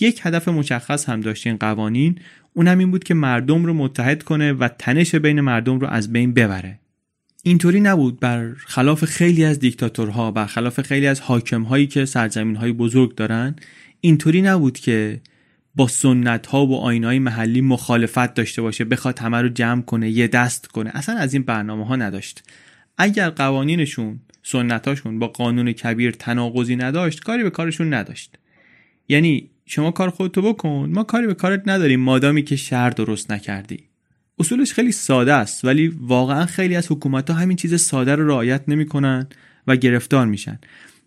یک 0.00 0.20
هدف 0.22 0.48
مشخص 0.48 1.08
هم 1.08 1.20
داشت 1.20 1.46
این 1.46 1.56
قوانین 1.56 2.18
اونم 2.52 2.78
این 2.78 2.90
بود 2.90 3.04
که 3.04 3.14
مردم 3.14 3.64
رو 3.64 3.74
متحد 3.74 4.22
کنه 4.22 4.52
و 4.52 4.68
تنش 4.68 5.14
بین 5.14 5.40
مردم 5.40 5.78
رو 5.78 5.86
از 5.86 6.12
بین 6.12 6.34
ببره. 6.34 6.78
اینطوری 7.42 7.80
نبود 7.80 8.20
بر 8.20 8.52
خلاف 8.54 9.04
خیلی 9.04 9.44
از 9.44 9.58
دیکتاتورها 9.58 10.30
بر 10.30 10.46
خلاف 10.46 10.80
خیلی 10.80 11.06
از 11.06 11.20
حاکمهایی 11.20 11.86
که 11.86 12.04
سرزمین 12.04 12.56
های 12.56 12.72
بزرگ 12.72 13.14
دارن 13.14 13.56
اینطوری 14.00 14.42
نبود 14.42 14.78
که 14.78 15.20
با 15.74 15.88
سنت 15.88 16.46
ها 16.46 16.66
و 16.66 16.76
آین 16.76 17.04
های 17.04 17.18
محلی 17.18 17.60
مخالفت 17.60 18.34
داشته 18.34 18.62
باشه 18.62 18.84
بخواد 18.84 19.18
همه 19.18 19.42
رو 19.42 19.48
جمع 19.48 19.82
کنه 19.82 20.10
یه 20.10 20.28
دست 20.28 20.66
کنه. 20.66 20.90
اصلا 20.94 21.16
از 21.16 21.34
این 21.34 21.42
برنامه 21.42 21.86
ها 21.86 21.96
نداشت. 21.96 22.42
اگر 22.98 23.30
قوانینشون 23.30 24.20
سنتاشون 24.42 25.18
با 25.18 25.28
قانون 25.28 25.72
کبیر 25.72 26.10
تناقضی 26.10 26.76
نداشت 26.76 27.20
کاری 27.20 27.42
به 27.42 27.50
کارشون 27.50 27.94
نداشت. 27.94 28.38
یعنی 29.08 29.50
شما 29.66 29.90
کار 29.90 30.10
خودتو 30.10 30.42
بکن. 30.42 30.90
ما 30.92 31.04
کاری 31.04 31.26
به 31.26 31.34
کارت 31.34 31.62
نداریم. 31.66 32.00
مادامی 32.00 32.42
که 32.42 32.56
شهر 32.56 32.90
درست 32.90 33.32
نکردی. 33.32 33.84
اصولش 34.38 34.72
خیلی 34.72 34.92
ساده 34.92 35.34
است 35.34 35.64
ولی 35.64 35.88
واقعا 36.00 36.46
خیلی 36.46 36.76
از 36.76 36.92
حکومت 36.92 37.30
ها 37.30 37.36
همین 37.36 37.56
چیز 37.56 37.80
ساده 37.80 38.14
رو 38.14 38.28
رعایت 38.28 38.62
نمی‌کنن 38.68 39.26
و 39.66 39.76
گرفتار 39.76 40.26
میشن. 40.26 40.58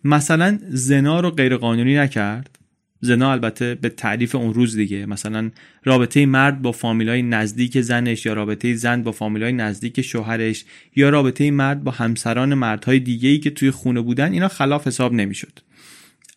مثلا 0.04 0.58
زنا 0.68 1.20
رو 1.20 1.30
غیرقانونی 1.30 1.96
نکرد. 1.96 2.58
زنا 3.00 3.32
البته 3.32 3.74
به 3.74 3.88
تعریف 3.88 4.34
اون 4.34 4.54
روز 4.54 4.76
دیگه. 4.76 5.06
مثلا 5.06 5.50
رابطه 5.84 6.26
مرد 6.26 6.62
با 6.62 6.72
فامیلای 6.72 7.22
نزدیک 7.22 7.80
زنش 7.80 8.26
یا 8.26 8.32
رابطه 8.32 8.74
زن 8.74 9.02
با 9.02 9.12
فامیلای 9.12 9.52
نزدیک 9.52 10.00
شوهرش 10.00 10.64
یا 10.96 11.10
رابطه 11.10 11.50
مرد 11.50 11.84
با 11.84 11.90
همسران 11.90 12.54
مردهای 12.54 12.98
دیگه‌ای 12.98 13.38
که 13.38 13.50
توی 13.50 13.70
خونه 13.70 14.00
بودن 14.00 14.32
اینا 14.32 14.48
خلاف 14.48 14.86
حساب 14.86 15.12
نمی‌شد. 15.12 15.58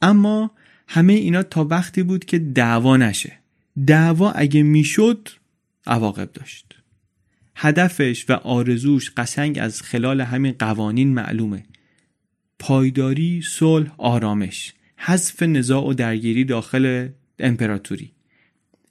اما 0.01 0.51
همه 0.87 1.13
اینا 1.13 1.43
تا 1.43 1.63
وقتی 1.63 2.03
بود 2.03 2.25
که 2.25 2.39
دعوا 2.39 2.97
نشه. 2.97 3.39
دعوا 3.87 4.31
اگه 4.31 4.63
می‌شد 4.63 5.29
عواقب 5.87 6.29
داشت. 6.33 6.75
هدفش 7.55 8.25
و 8.29 8.33
آرزوش 8.33 9.11
قشنگ 9.17 9.59
از 9.61 9.81
خلال 9.81 10.21
همین 10.21 10.55
قوانین 10.59 11.13
معلومه. 11.13 11.63
پایداری، 12.59 13.41
صلح، 13.41 13.95
آرامش. 13.97 14.73
حذف 14.97 15.43
نزاع 15.43 15.87
و 15.87 15.93
درگیری 15.93 16.43
داخل 16.43 17.09
امپراتوری. 17.39 18.11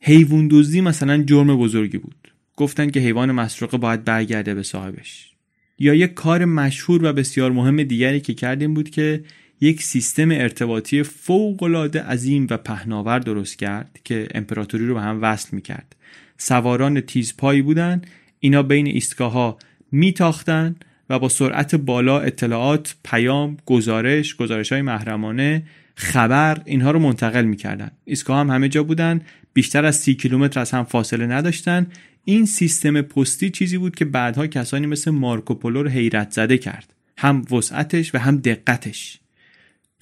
حیوان 0.01 0.49
دزدی 0.49 0.81
مثلا 0.81 1.23
جرم 1.23 1.57
بزرگی 1.57 1.99
بود. 1.99 2.33
گفتن 2.57 2.91
که 2.91 3.01
حیوان 3.01 3.33
مسروقه 3.33 3.79
باید 3.79 4.05
برگرده 4.05 4.55
به 4.55 4.63
صاحبش. 4.63 5.33
یا 5.79 5.95
یک 5.95 6.15
کار 6.15 6.45
مشهور 6.45 7.05
و 7.05 7.13
بسیار 7.13 7.53
مهم 7.53 7.83
دیگری 7.83 8.21
که 8.21 8.35
کردیم 8.35 8.75
بود 8.75 8.91
که 8.91 9.25
یک 9.63 9.83
سیستم 9.83 10.31
ارتباطی 10.31 11.03
فوقالعاده 11.03 12.03
عظیم 12.03 12.47
و 12.51 12.57
پهناور 12.57 13.19
درست 13.19 13.59
کرد 13.59 14.01
که 14.05 14.29
امپراتوری 14.35 14.87
رو 14.87 14.95
به 14.95 15.01
هم 15.01 15.23
وصل 15.23 15.49
می‌کرد. 15.53 15.97
سواران 16.39 17.01
تیزپایی 17.01 17.63
بودن 17.63 18.03
اینا 18.41 18.63
بین 18.63 18.87
ایستگاه 18.87 19.33
ها 19.33 19.59
میتاختن 19.93 20.77
و 21.11 21.19
با 21.19 21.29
سرعت 21.29 21.75
بالا 21.75 22.21
اطلاعات 22.21 22.95
پیام 23.05 23.57
گزارش 23.67 24.37
گزارش 24.37 24.73
های 24.73 24.83
محرمانه 24.83 25.63
خبر 25.95 26.63
اینها 26.65 26.91
رو 26.91 26.99
منتقل 26.99 27.45
می‌کردن. 27.45 27.91
ایستگاه 28.05 28.39
هم 28.39 28.51
همه 28.51 28.69
جا 28.69 28.83
بودن 28.83 29.21
بیشتر 29.53 29.85
از 29.85 29.97
سی 29.97 30.15
کیلومتر 30.15 30.61
از 30.61 30.71
هم 30.71 30.85
فاصله 30.85 31.27
نداشتن. 31.27 31.87
این 32.25 32.47
سیستم 32.47 33.03
پستی 33.03 33.51
چیزی 33.51 33.79
بود 33.79 33.95
که 33.95 34.05
بعدها 34.05 34.47
کسانی 34.47 34.87
مثل 34.87 35.11
مارکوپولو 35.11 35.83
رو 35.83 35.89
حیرت 35.89 36.31
زده 36.31 36.59
کرد. 36.59 36.95
هم 37.19 37.43
وسعتش 37.51 38.15
و 38.15 38.19
هم 38.19 38.37
دقتش. 38.37 39.22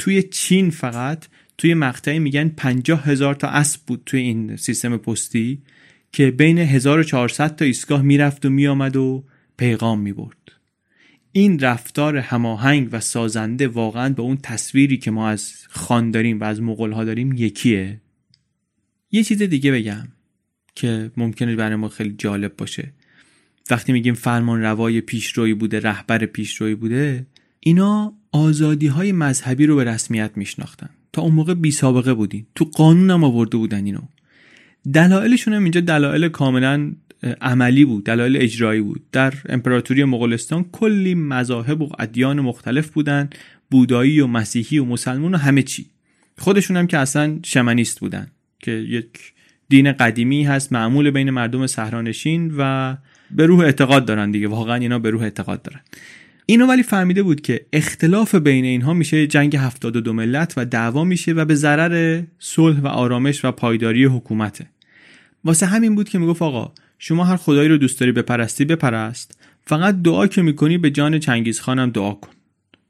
توی 0.00 0.22
چین 0.22 0.70
فقط 0.70 1.26
توی 1.58 1.74
مقطعی 1.74 2.18
میگن 2.18 2.48
پنجاه 2.48 3.04
هزار 3.04 3.34
تا 3.34 3.48
اسب 3.48 3.80
بود 3.86 4.02
توی 4.06 4.20
این 4.20 4.56
سیستم 4.56 4.96
پستی 4.96 5.62
که 6.12 6.30
بین 6.30 6.58
1400 6.58 7.56
تا 7.56 7.64
ایستگاه 7.64 8.02
می‌رفت 8.02 8.46
و 8.46 8.50
میآمد 8.50 8.96
و 8.96 9.24
پیغام 9.56 10.00
می‌برد. 10.00 10.36
این 11.32 11.58
رفتار 11.58 12.16
هماهنگ 12.16 12.88
و 12.92 13.00
سازنده 13.00 13.68
واقعا 13.68 14.08
به 14.08 14.22
اون 14.22 14.36
تصویری 14.36 14.96
که 14.96 15.10
ما 15.10 15.28
از 15.28 15.52
خان 15.68 16.10
داریم 16.10 16.40
و 16.40 16.44
از 16.44 16.62
مغول 16.62 16.92
ها 16.92 17.04
داریم 17.04 17.32
یکیه. 17.32 18.00
یه 19.12 19.22
چیز 19.22 19.42
دیگه 19.42 19.72
بگم 19.72 20.08
که 20.74 21.10
ممکنه 21.16 21.56
برای 21.56 21.76
ما 21.76 21.88
خیلی 21.88 22.14
جالب 22.18 22.56
باشه. 22.56 22.92
وقتی 23.70 23.92
میگیم 23.92 24.14
فرمان 24.14 24.60
روای 24.60 25.00
پیشروی 25.00 25.54
بوده 25.54 25.80
رهبر 25.80 26.26
پیشروی 26.26 26.74
بوده 26.74 27.26
اینا 27.60 28.19
آزادی 28.32 28.86
های 28.86 29.12
مذهبی 29.12 29.66
رو 29.66 29.76
به 29.76 29.84
رسمیت 29.84 30.30
میشناختن. 30.36 30.90
تا 31.12 31.22
اون 31.22 31.34
موقع 31.34 31.54
بی 31.54 31.70
سابقه 31.70 32.14
بودین. 32.14 32.46
تو 32.54 32.64
قانون 32.64 33.10
هم 33.10 33.24
آورده 33.24 33.56
بودن 33.56 33.84
اینو. 33.84 34.00
دلایلشون 34.92 35.54
هم 35.54 35.62
اینجا 35.62 35.80
دلایل 35.80 36.28
کاملا 36.28 36.92
عملی 37.40 37.84
بود. 37.84 38.04
دلایل 38.04 38.36
اجرایی 38.36 38.80
بود. 38.80 39.02
در 39.12 39.34
امپراتوری 39.48 40.04
مغولستان 40.04 40.64
کلی 40.72 41.14
مذاهب 41.14 41.80
و 41.80 41.88
ادیان 41.98 42.40
مختلف 42.40 42.90
بودن. 42.90 43.30
بودایی 43.70 44.20
و 44.20 44.26
مسیحی 44.26 44.78
و 44.78 44.84
مسلمون 44.84 45.34
و 45.34 45.38
همه 45.38 45.62
چی. 45.62 45.86
خودشون 46.38 46.76
هم 46.76 46.86
که 46.86 46.98
اصلا 46.98 47.38
شمنیست 47.44 48.00
بودن. 48.00 48.26
که 48.60 48.70
یک 48.70 49.08
دین 49.68 49.92
قدیمی 49.92 50.44
هست 50.44 50.72
معمول 50.72 51.10
بین 51.10 51.30
مردم 51.30 51.66
صحرانشین 51.66 52.54
و 52.58 52.96
به 53.30 53.46
روح 53.46 53.60
اعتقاد 53.60 54.04
دارن 54.04 54.30
دیگه. 54.30 54.48
واقعا 54.48 54.74
اینا 54.74 54.98
به 54.98 55.10
روح 55.10 55.22
اعتقاد 55.22 55.62
دارن. 55.62 55.80
اینو 56.50 56.66
ولی 56.66 56.82
فهمیده 56.82 57.22
بود 57.22 57.40
که 57.40 57.66
اختلاف 57.72 58.34
بین 58.34 58.64
اینها 58.64 58.94
میشه 58.94 59.26
جنگ 59.26 59.56
72 59.56 60.12
ملت 60.12 60.54
و 60.56 60.64
دعوا 60.64 61.04
میشه 61.04 61.32
و 61.32 61.44
به 61.44 61.54
ضرر 61.54 62.22
صلح 62.38 62.80
و 62.80 62.86
آرامش 62.86 63.44
و 63.44 63.52
پایداری 63.52 64.04
حکومته. 64.04 64.66
واسه 65.44 65.66
همین 65.66 65.94
بود 65.94 66.08
که 66.08 66.18
می‌گفت 66.18 66.42
آقا 66.42 66.72
شما 66.98 67.24
هر 67.24 67.36
خدایی 67.36 67.68
رو 67.68 67.76
دوست 67.76 68.00
داری 68.00 68.12
بپرستی 68.12 68.64
بپرست. 68.64 69.38
فقط 69.62 70.02
دعا 70.02 70.26
که 70.26 70.42
می‌کنی 70.42 70.78
به 70.78 70.90
جان 70.90 71.18
چنگیز 71.18 71.60
خانم 71.60 71.90
دعا 71.90 72.12
کن. 72.12 72.30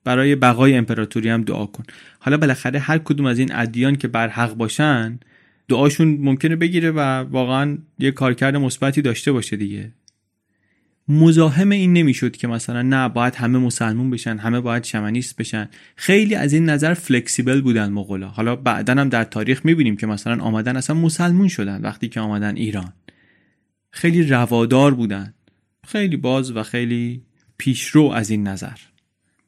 برای 0.05 0.37
بقای 0.37 0.75
امپراتوری 0.75 1.29
هم 1.29 1.42
دعا 1.42 1.66
کن. 1.66 1.85
حالا 2.18 2.37
بالاخره 2.37 2.79
هر 2.79 2.99
کدوم 2.99 3.27
از 3.27 3.38
این 3.38 3.55
ادیان 3.55 3.96
که 3.96 4.09
بر 4.09 4.29
حق 4.29 4.55
باشن 4.55 5.20
دعاشون 5.68 6.18
ممکنه 6.20 6.57
بگیره 6.57 6.90
و 6.90 6.99
واقعا 7.31 7.79
یه 7.99 8.11
کارکرد 8.11 8.57
مثبتی 8.57 9.03
داشته 9.03 9.33
باشه 9.33 9.57
دیگه. 9.57 9.92
مزاحم 11.11 11.70
این 11.70 11.92
نمی‌شد 11.92 12.37
که 12.37 12.49
مثلا 12.49 12.83
نه 12.83 13.09
باید 13.09 13.35
همه 13.35 13.59
مسلمون 13.59 14.11
بشن 14.11 14.38
همه 14.38 14.61
باید 14.61 14.85
شمنیست 14.85 15.37
بشن. 15.37 15.68
خیلی 15.96 16.35
از 16.35 16.53
این 16.53 16.64
نظر 16.64 16.94
فلکسیبل 16.94 17.61
بودن 17.61 17.88
مغولا. 17.92 18.29
حالا 18.29 18.57
بعدا 18.57 18.92
هم 18.92 19.09
در 19.09 19.25
تاریخ 19.25 19.64
می‌بینیم 19.64 19.96
که 19.96 20.07
مثلا 20.07 20.42
آمدن 20.42 20.77
اصلا 20.77 20.96
مسلمون 20.96 21.49
شدن 21.49 21.81
وقتی 21.81 22.09
که 22.09 22.20
آمدن 22.20 22.57
ایران. 22.57 22.92
خیلی 23.90 24.23
روادار 24.23 24.94
بودن. 24.94 25.35
خیلی 25.87 26.16
باز 26.16 26.57
و 26.57 26.62
خیلی 26.62 27.23
پیشرو 27.59 28.05
از 28.05 28.31
این 28.31 28.49
نظر. 28.49 28.77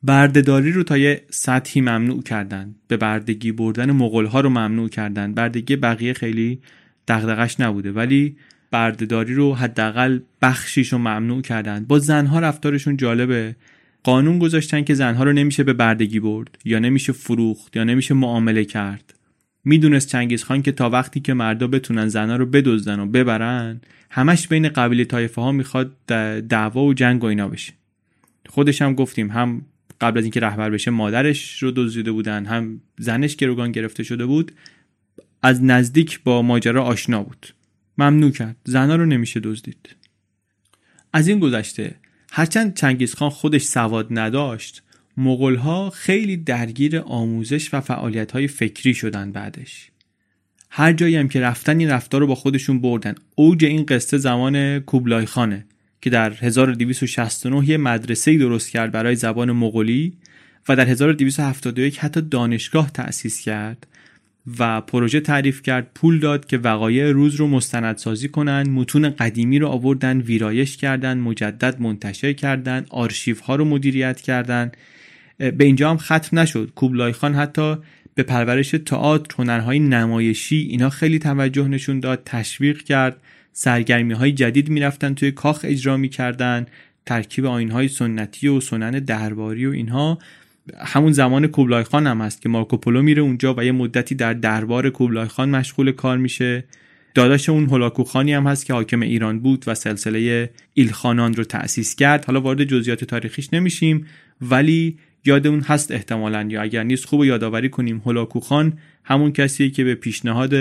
بردهداری 0.02 0.72
رو 0.72 0.82
تا 0.82 0.98
یه 0.98 1.24
سطحی 1.30 1.80
ممنوع 1.80 2.22
کردن. 2.22 2.74
به 2.88 2.96
بردگی 2.96 3.52
بردن 3.52 3.90
مغول 3.90 4.26
ها 4.26 4.40
رو 4.40 4.48
ممنوع 4.48 4.88
کردن. 4.88 5.34
بردگی 5.34 5.76
بقیه 5.76 6.12
خیلی 6.12 6.60
دغدغش 7.08 7.60
نبوده. 7.60 7.92
ولی 7.92 8.36
بردهداری 8.72 9.34
رو 9.34 9.54
حداقل 9.54 10.18
بخشیش 10.42 10.92
رو 10.92 10.98
ممنوع 10.98 11.42
کردن 11.42 11.84
با 11.84 11.98
زنها 11.98 12.38
رفتارشون 12.38 12.96
جالبه. 12.96 13.56
قانون 14.02 14.38
گذاشتن 14.38 14.84
که 14.84 14.94
زنها 14.94 15.24
رو 15.24 15.32
نمیشه 15.32 15.64
به 15.64 15.72
بردگی 15.72 16.20
برد 16.20 16.58
یا 16.64 16.78
نمیشه 16.78 17.12
فروخت 17.12 17.76
یا 17.76 17.84
نمیشه 17.84 18.14
معامله 18.14 18.64
کرد. 18.64 19.14
می‌دونست 19.64 20.08
چنگیز 20.08 20.44
خان 20.44 20.62
که 20.62 20.72
تا 20.72 20.90
وقتی 20.90 21.20
که 21.20 21.34
مردا 21.34 21.66
بتونن 21.66 22.08
زنها 22.08 22.36
رو 22.36 22.46
بدزدن 22.46 23.00
و 23.00 23.06
ببرن 23.06 23.80
همش 24.10 24.48
بین 24.48 24.68
قبیله 24.68 25.04
طایفه 25.04 25.42
ها 25.42 25.52
می‌خواد 25.52 25.96
دعوا 26.48 26.84
و 26.84 26.94
جنگ 26.94 27.24
و 27.24 27.26
اینا 27.26 27.48
بشه. 27.48 27.72
خودش 28.48 28.82
هم 28.82 28.94
گفتیم 28.94 29.30
هم 29.30 29.62
قبل 30.00 30.18
از 30.18 30.24
اینکه 30.24 30.40
رهبر 30.40 30.70
بشه 30.70 30.90
مادرش 30.90 31.62
رو 31.62 31.70
دزدیده 31.70 32.12
بودن 32.12 32.44
هم 32.46 32.80
زنش 32.98 33.36
گروگان 33.36 33.72
گرفته 33.72 34.02
شده 34.02 34.26
بود 34.26 34.52
از 35.42 35.64
نزدیک 35.64 36.20
با 36.22 36.42
ماجرا 36.42 36.84
آشنا 36.84 37.22
بود. 37.22 37.46
ممنوع 37.98 38.30
کرد. 38.30 38.56
زنها 38.64 38.96
رو 38.96 39.06
نمیشه 39.06 39.40
دزدید. 39.40 39.96
از 41.12 41.28
این 41.28 41.38
گذشته 41.38 41.94
هرچند 42.32 42.74
چنگیزخان 42.74 43.30
خودش 43.30 43.62
سواد 43.62 44.06
نداشت 44.10 44.82
مغلها 45.16 45.90
خیلی 45.90 46.36
درگیر 46.36 46.98
آموزش 46.98 47.74
و 47.74 47.80
فعالیت 47.80 48.46
فکری 48.46 48.94
شدن 48.94 49.32
بعدش. 49.32 49.90
هر 50.70 50.92
جایی 50.92 51.16
هم 51.16 51.28
که 51.28 51.40
رفتن 51.40 51.78
این 51.78 51.90
رفتار 51.90 52.20
رو 52.20 52.26
با 52.26 52.34
خودشون 52.34 52.80
بردن. 52.80 53.14
اوج 53.34 53.64
این 53.64 53.86
قصه 53.86 54.18
زمان 54.18 54.78
کوبلای 54.78 55.26
خانه 55.26 55.66
که 56.00 56.10
در 56.10 56.32
1269 56.32 57.68
یه 57.68 57.76
مدرسه 57.76 58.38
درست 58.38 58.70
کرد 58.70 58.92
برای 58.92 59.16
زبان 59.16 59.52
مغولی 59.52 60.12
و 60.68 60.76
در 60.76 60.86
1271 60.86 61.98
حتی 61.98 62.20
دانشگاه 62.20 62.90
تأسیس 62.90 63.40
کرد. 63.40 63.86
و 64.58 64.80
پروژه 64.80 65.20
تعریف 65.20 65.62
کرد 65.62 65.90
پول 65.94 66.18
داد 66.18 66.46
که 66.46 66.58
وقایع 66.58 67.10
روز 67.10 67.34
رو 67.34 67.46
مستندسازی 67.46 68.28
کنن 68.28 68.70
متون 68.70 69.10
قدیمی 69.10 69.58
رو 69.58 69.68
آوردن 69.68 70.20
ویرایش 70.20 70.76
کردن 70.76 71.18
مجدد 71.18 71.80
منتشر 71.80 72.32
کردن 72.32 72.86
آرشیف 72.90 73.40
ها 73.40 73.56
رو 73.56 73.64
مدیریت 73.64 74.20
کردن. 74.20 74.72
به 75.38 75.64
اینجا 75.64 75.90
هم 75.90 75.96
ختم 75.96 76.38
نشد. 76.38 76.72
کوبلای 76.74 77.12
خان 77.12 77.34
حتی 77.34 77.76
به 78.14 78.22
پرورش 78.22 78.70
تئاتر 78.70 79.34
هنرهای 79.38 79.78
نمایشی 79.78 80.56
اینا 80.56 80.90
خیلی 80.90 81.18
توجه 81.18 81.68
نشون 81.68 82.00
داد 82.00 82.22
تشویق 82.24 82.82
کرد. 82.82 83.16
سرگرمی 83.52 84.14
های 84.14 84.32
جدید 84.32 84.68
می‌رفتن 84.68 85.14
توی 85.14 85.32
کاخ 85.32 85.60
اجرا 85.64 85.96
می‌کردن. 85.96 86.66
ترکیب 87.06 87.46
آین 87.46 87.70
های 87.70 87.88
سنتی 87.88 88.48
و 88.48 88.60
سنن 88.60 88.90
درباری 88.90 89.66
و 89.66 89.70
اینها. 89.70 90.18
همون 90.78 91.12
زمان 91.12 91.46
کوبلای 91.46 91.84
خان 91.84 92.06
هم 92.06 92.20
هست 92.20 92.42
که 92.42 92.48
مارکوپولو 92.48 93.02
میره 93.02 93.22
اونجا 93.22 93.54
و 93.54 93.64
یه 93.64 93.72
مدتی 93.72 94.14
در 94.14 94.32
دربار 94.32 94.90
کوبلای 94.90 95.28
خان 95.28 95.50
مشغول 95.50 95.92
کار 95.92 96.18
میشه. 96.18 96.64
داداش 97.14 97.48
اون 97.48 97.66
هولاکو 97.66 98.04
خانی 98.04 98.32
هم 98.32 98.46
هست 98.46 98.66
که 98.66 98.72
حاکم 98.72 99.00
ایران 99.00 99.40
بود 99.40 99.64
و 99.66 99.74
سلسله 99.74 100.50
ایلخانان 100.74 101.34
رو 101.34 101.44
تأسیس 101.44 101.94
کرد. 101.94 102.24
حالا 102.24 102.40
وارد 102.40 102.64
جزئیات 102.64 103.04
تاریخیش 103.04 103.48
نمیشیم 103.52 104.06
ولی 104.40 104.98
یادمون 105.24 105.60
هست 105.60 105.90
احتمالا 105.90 106.46
یا 106.50 106.62
اگر 106.62 106.82
نیست 106.82 107.04
خوب 107.04 107.24
یادآوری 107.24 107.68
کنیم 107.68 108.02
هولاکو 108.04 108.40
خان 108.40 108.78
همون 109.04 109.32
کسیه 109.32 109.70
که 109.70 109.84
به 109.84 109.94
پیشنهاد 109.94 110.54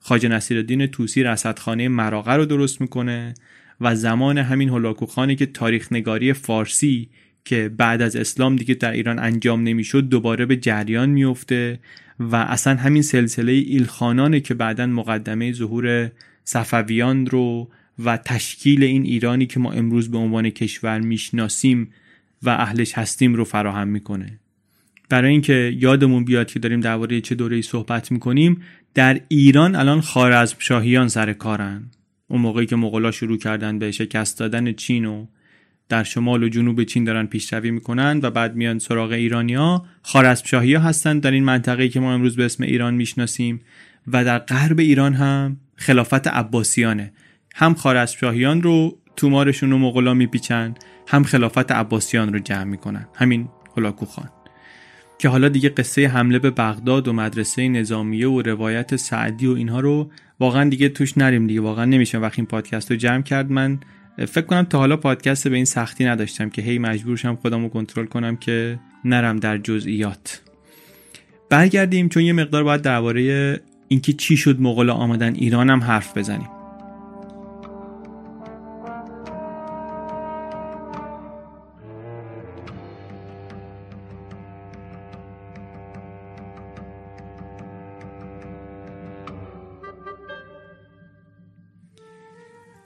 خواجه 0.00 0.28
نصیرالدین 0.28 0.86
توسی 0.86 1.22
رصدخانه 1.22 1.88
مراغه 1.88 2.32
رو 2.32 2.44
درست 2.44 2.80
می‌کنه 2.80 3.34
و 3.80 3.94
زمان 3.94 4.38
همین 4.38 4.68
هولاکو 4.68 5.06
خانی 5.06 5.36
که 5.36 5.46
تاریخ 5.46 5.92
نگاری 5.92 6.32
فارسی 6.32 7.08
که 7.44 7.70
بعد 7.76 8.02
از 8.02 8.16
اسلام 8.16 8.56
دیگه 8.56 8.74
در 8.74 8.90
ایران 8.90 9.18
انجام 9.18 9.62
نمی‌شد 9.62 10.08
دوباره 10.08 10.46
به 10.46 10.56
جریان 10.56 11.10
میفته 11.10 11.78
و 12.20 12.36
اصلا 12.36 12.76
همین 12.76 13.02
سلسله 13.02 13.52
ایلخانانه 13.52 14.40
که 14.40 14.54
بعدا 14.54 14.86
مقدمه 14.86 15.52
ظهور 15.52 16.10
صفویان 16.44 17.26
رو 17.26 17.68
و 18.04 18.16
تشکیل 18.16 18.84
این 18.84 19.02
ایرانی 19.02 19.46
که 19.46 19.60
ما 19.60 19.72
امروز 19.72 20.10
به 20.10 20.18
عنوان 20.18 20.50
کشور 20.50 21.00
می‌شناسیم 21.00 21.90
و 22.42 22.50
اهلش 22.50 22.92
هستیم 22.92 23.34
رو 23.34 23.44
فراهم 23.44 23.88
می‌کنه. 23.88 24.38
برای 25.08 25.30
اینکه 25.30 25.76
یادمون 25.78 26.24
بیاد 26.24 26.46
که 26.46 26.58
داریم 26.58 26.80
درباره 26.80 27.20
چه 27.20 27.34
دوره‌ای 27.34 27.62
صحبت 27.62 28.12
می‌کنیم 28.12 28.62
در 28.94 29.20
ایران 29.28 29.74
الان 29.74 30.00
خارزم 30.00 30.56
شاهیان 30.58 31.08
سر 31.08 31.32
کارن. 31.32 31.90
اون 32.28 32.40
موقعی 32.40 32.66
که 32.66 32.76
مغلا 32.76 33.10
شروع 33.10 33.38
کردن 33.38 33.78
به 33.78 33.90
شکست 33.90 34.38
دادن 34.38 34.72
چین 34.72 35.04
و 35.04 35.26
در 35.92 36.04
شمال 36.04 36.42
و 36.42 36.48
جنوب 36.48 36.84
چین 36.84 37.04
دارن 37.04 37.26
پیشروی 37.26 37.70
می‌کنن 37.70 38.20
و 38.22 38.30
بعد 38.30 38.56
میان 38.56 38.78
سراغ 38.78 39.10
ایرانیا 39.10 39.84
خارزم 40.02 40.46
شاهی 40.46 40.74
ها 40.74 40.82
هستن 40.82 41.18
در 41.18 41.30
این 41.30 41.44
منطقه 41.44 41.88
که 41.88 42.00
ما 42.00 42.14
امروز 42.14 42.36
به 42.36 42.44
اسم 42.44 42.64
ایران 42.64 42.94
می‌شناسیم. 42.94 43.60
و 44.06 44.24
در 44.24 44.38
غرب 44.38 44.78
ایران 44.78 45.14
هم 45.14 45.56
خلافت 45.76 46.28
عباسیانه. 46.28 47.12
هم 47.54 47.74
خارزم 47.74 48.16
شاهیان 48.20 48.62
رو 48.62 48.98
تومارشون 49.16 49.70
رو 49.70 49.78
مغلا 49.78 50.14
میپیچن 50.14 50.74
هم 51.08 51.24
خلافت 51.24 51.72
عباسیان 51.72 52.32
رو 52.32 52.38
جمع 52.38 52.64
می‌کنن. 52.64 53.06
همین 53.14 53.48
هلاکو 53.76 54.06
خان. 54.06 54.28
که 55.18 55.28
حالا 55.28 55.48
دیگه 55.48 55.68
قصه 55.68 56.06
حمله 56.06 56.38
به 56.38 56.50
بغداد 56.50 57.08
و 57.08 57.12
مدرسه 57.12 57.68
نظامیه 57.68 58.28
و 58.28 58.42
روایت 58.42 58.96
سعدی 58.96 59.46
و 59.46 59.52
اینها 59.52 59.80
رو 59.80 60.10
واقعا 60.40 60.68
دیگه 60.68 60.88
توش 60.88 61.18
نریم 61.18 61.46
دیگه. 61.46 61.60
واقعا 61.60 61.84
نمیشه 61.84 62.18
وقتی 62.18 62.40
این 62.40 62.46
پادکست 62.46 62.90
رو 62.90 62.96
جمع 62.96 63.22
کرد 63.22 63.50
من 63.50 63.80
فکر 64.16 64.46
کنم 64.46 64.62
تا 64.62 64.78
حالا 64.78 64.96
پادکست 64.96 65.48
به 65.48 65.56
این 65.56 65.64
سختی 65.64 66.04
نداشتم 66.04 66.50
که 66.50 66.62
هی 66.62 66.78
مجبورشم 66.78 67.36
خودم 67.36 67.62
رو 67.62 67.68
کنترل 67.68 68.06
کنم 68.06 68.36
که 68.36 68.78
نرم 69.04 69.36
در 69.36 69.58
جزئیات. 69.58 70.42
برگردیم 71.50 72.08
چون 72.08 72.22
یه 72.22 72.32
مقدار 72.32 72.64
باید 72.64 72.82
درباره 72.82 73.60
اینکه 73.88 74.12
چی 74.12 74.36
شد 74.36 74.60
مغلا 74.60 74.94
آمدن 74.94 75.34
ایران 75.34 75.70
هم 75.70 75.80
حرف 75.80 76.16
بزنیم. 76.16 76.48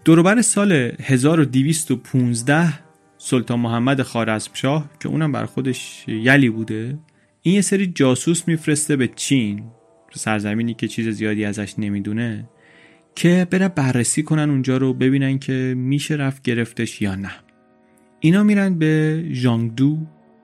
دوروبر 0.07 0.43
سال 0.43 0.73
1215 1.03 2.73
سلطان 3.19 3.61
محمد 3.61 4.03
خارزمشاه 4.03 4.91
که 5.01 5.09
اونم 5.09 5.33
بر 5.33 5.47
خودش 5.47 6.05
یلی 6.09 6.51
بوده 6.51 6.99
این 7.43 7.55
یه 7.55 7.61
سری 7.61 7.87
جاسوس 7.87 8.49
میفرسته 8.49 8.97
به 8.97 9.09
چین 9.09 9.63
سرزمینی 10.15 10.75
که 10.75 10.89
چیز 10.89 11.09
زیادی 11.09 11.45
ازش 11.45 11.75
نمی‌دونه 11.79 12.49
که 13.15 13.47
بره 13.51 13.69
بررسی 13.69 14.23
کنن 14.23 14.51
اونجا 14.51 14.77
رو 14.77 14.95
ببینن 14.95 15.39
که 15.39 15.75
میشه 15.77 16.15
رفت 16.15 16.43
گرفتش 16.43 17.03
یا 17.03 17.15
نه. 17.15 17.33
اینا 18.21 18.43
میرن 18.43 18.79
به 18.79 19.25
ژانگدو 19.33 19.99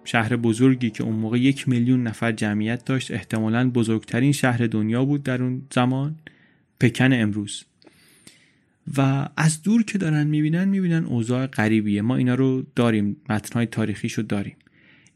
شهر 0.04 0.36
بزرگی 0.36 0.90
که 0.90 1.04
اون 1.04 1.16
موقع 1.16 1.38
یک 1.38 1.68
میلیون 1.68 2.02
نفر 2.02 2.32
جمعیت 2.32 2.84
داشت. 2.84 3.10
احتمالا 3.10 3.70
بزرگترین 3.70 4.32
شهر 4.32 4.66
دنیا 4.66 5.04
بود 5.04 5.22
در 5.22 5.42
اون 5.42 5.62
زمان. 5.74 6.16
پکن 6.80 7.12
امروز. 7.12 7.64
و 8.96 9.28
از 9.36 9.62
دور 9.62 9.82
که 9.82 9.98
دارن 9.98 10.26
می‌بینن 10.26 10.64
می‌بینن 10.64 11.04
اوضاع 11.04 11.46
غریبیه. 11.46 12.02
ما 12.02 12.16
اینا 12.16 12.34
رو 12.34 12.66
داریم 12.74 13.16
متنهای 13.28 13.66
تاریخیشو 13.66 14.22
داریم. 14.22 14.56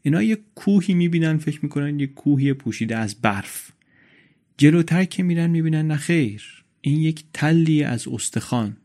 اینا 0.01 0.23
یه 0.23 0.37
کوهی 0.55 0.93
می‌بینن 0.93 1.37
فکر 1.37 1.59
می‌کنن 1.63 1.99
یه 1.99 2.07
کوهی 2.07 2.53
پوشیده 2.53 2.97
از 2.97 3.15
برف. 3.15 3.71
جلوتر 4.57 5.05
که 5.05 5.23
میرن 5.23 5.49
می‌بینن 5.49 5.87
نخیر 5.87 6.63
این 6.81 7.01
یک 7.01 7.23
تلی 7.33 7.83
از 7.83 8.07
استخوان 8.07 8.77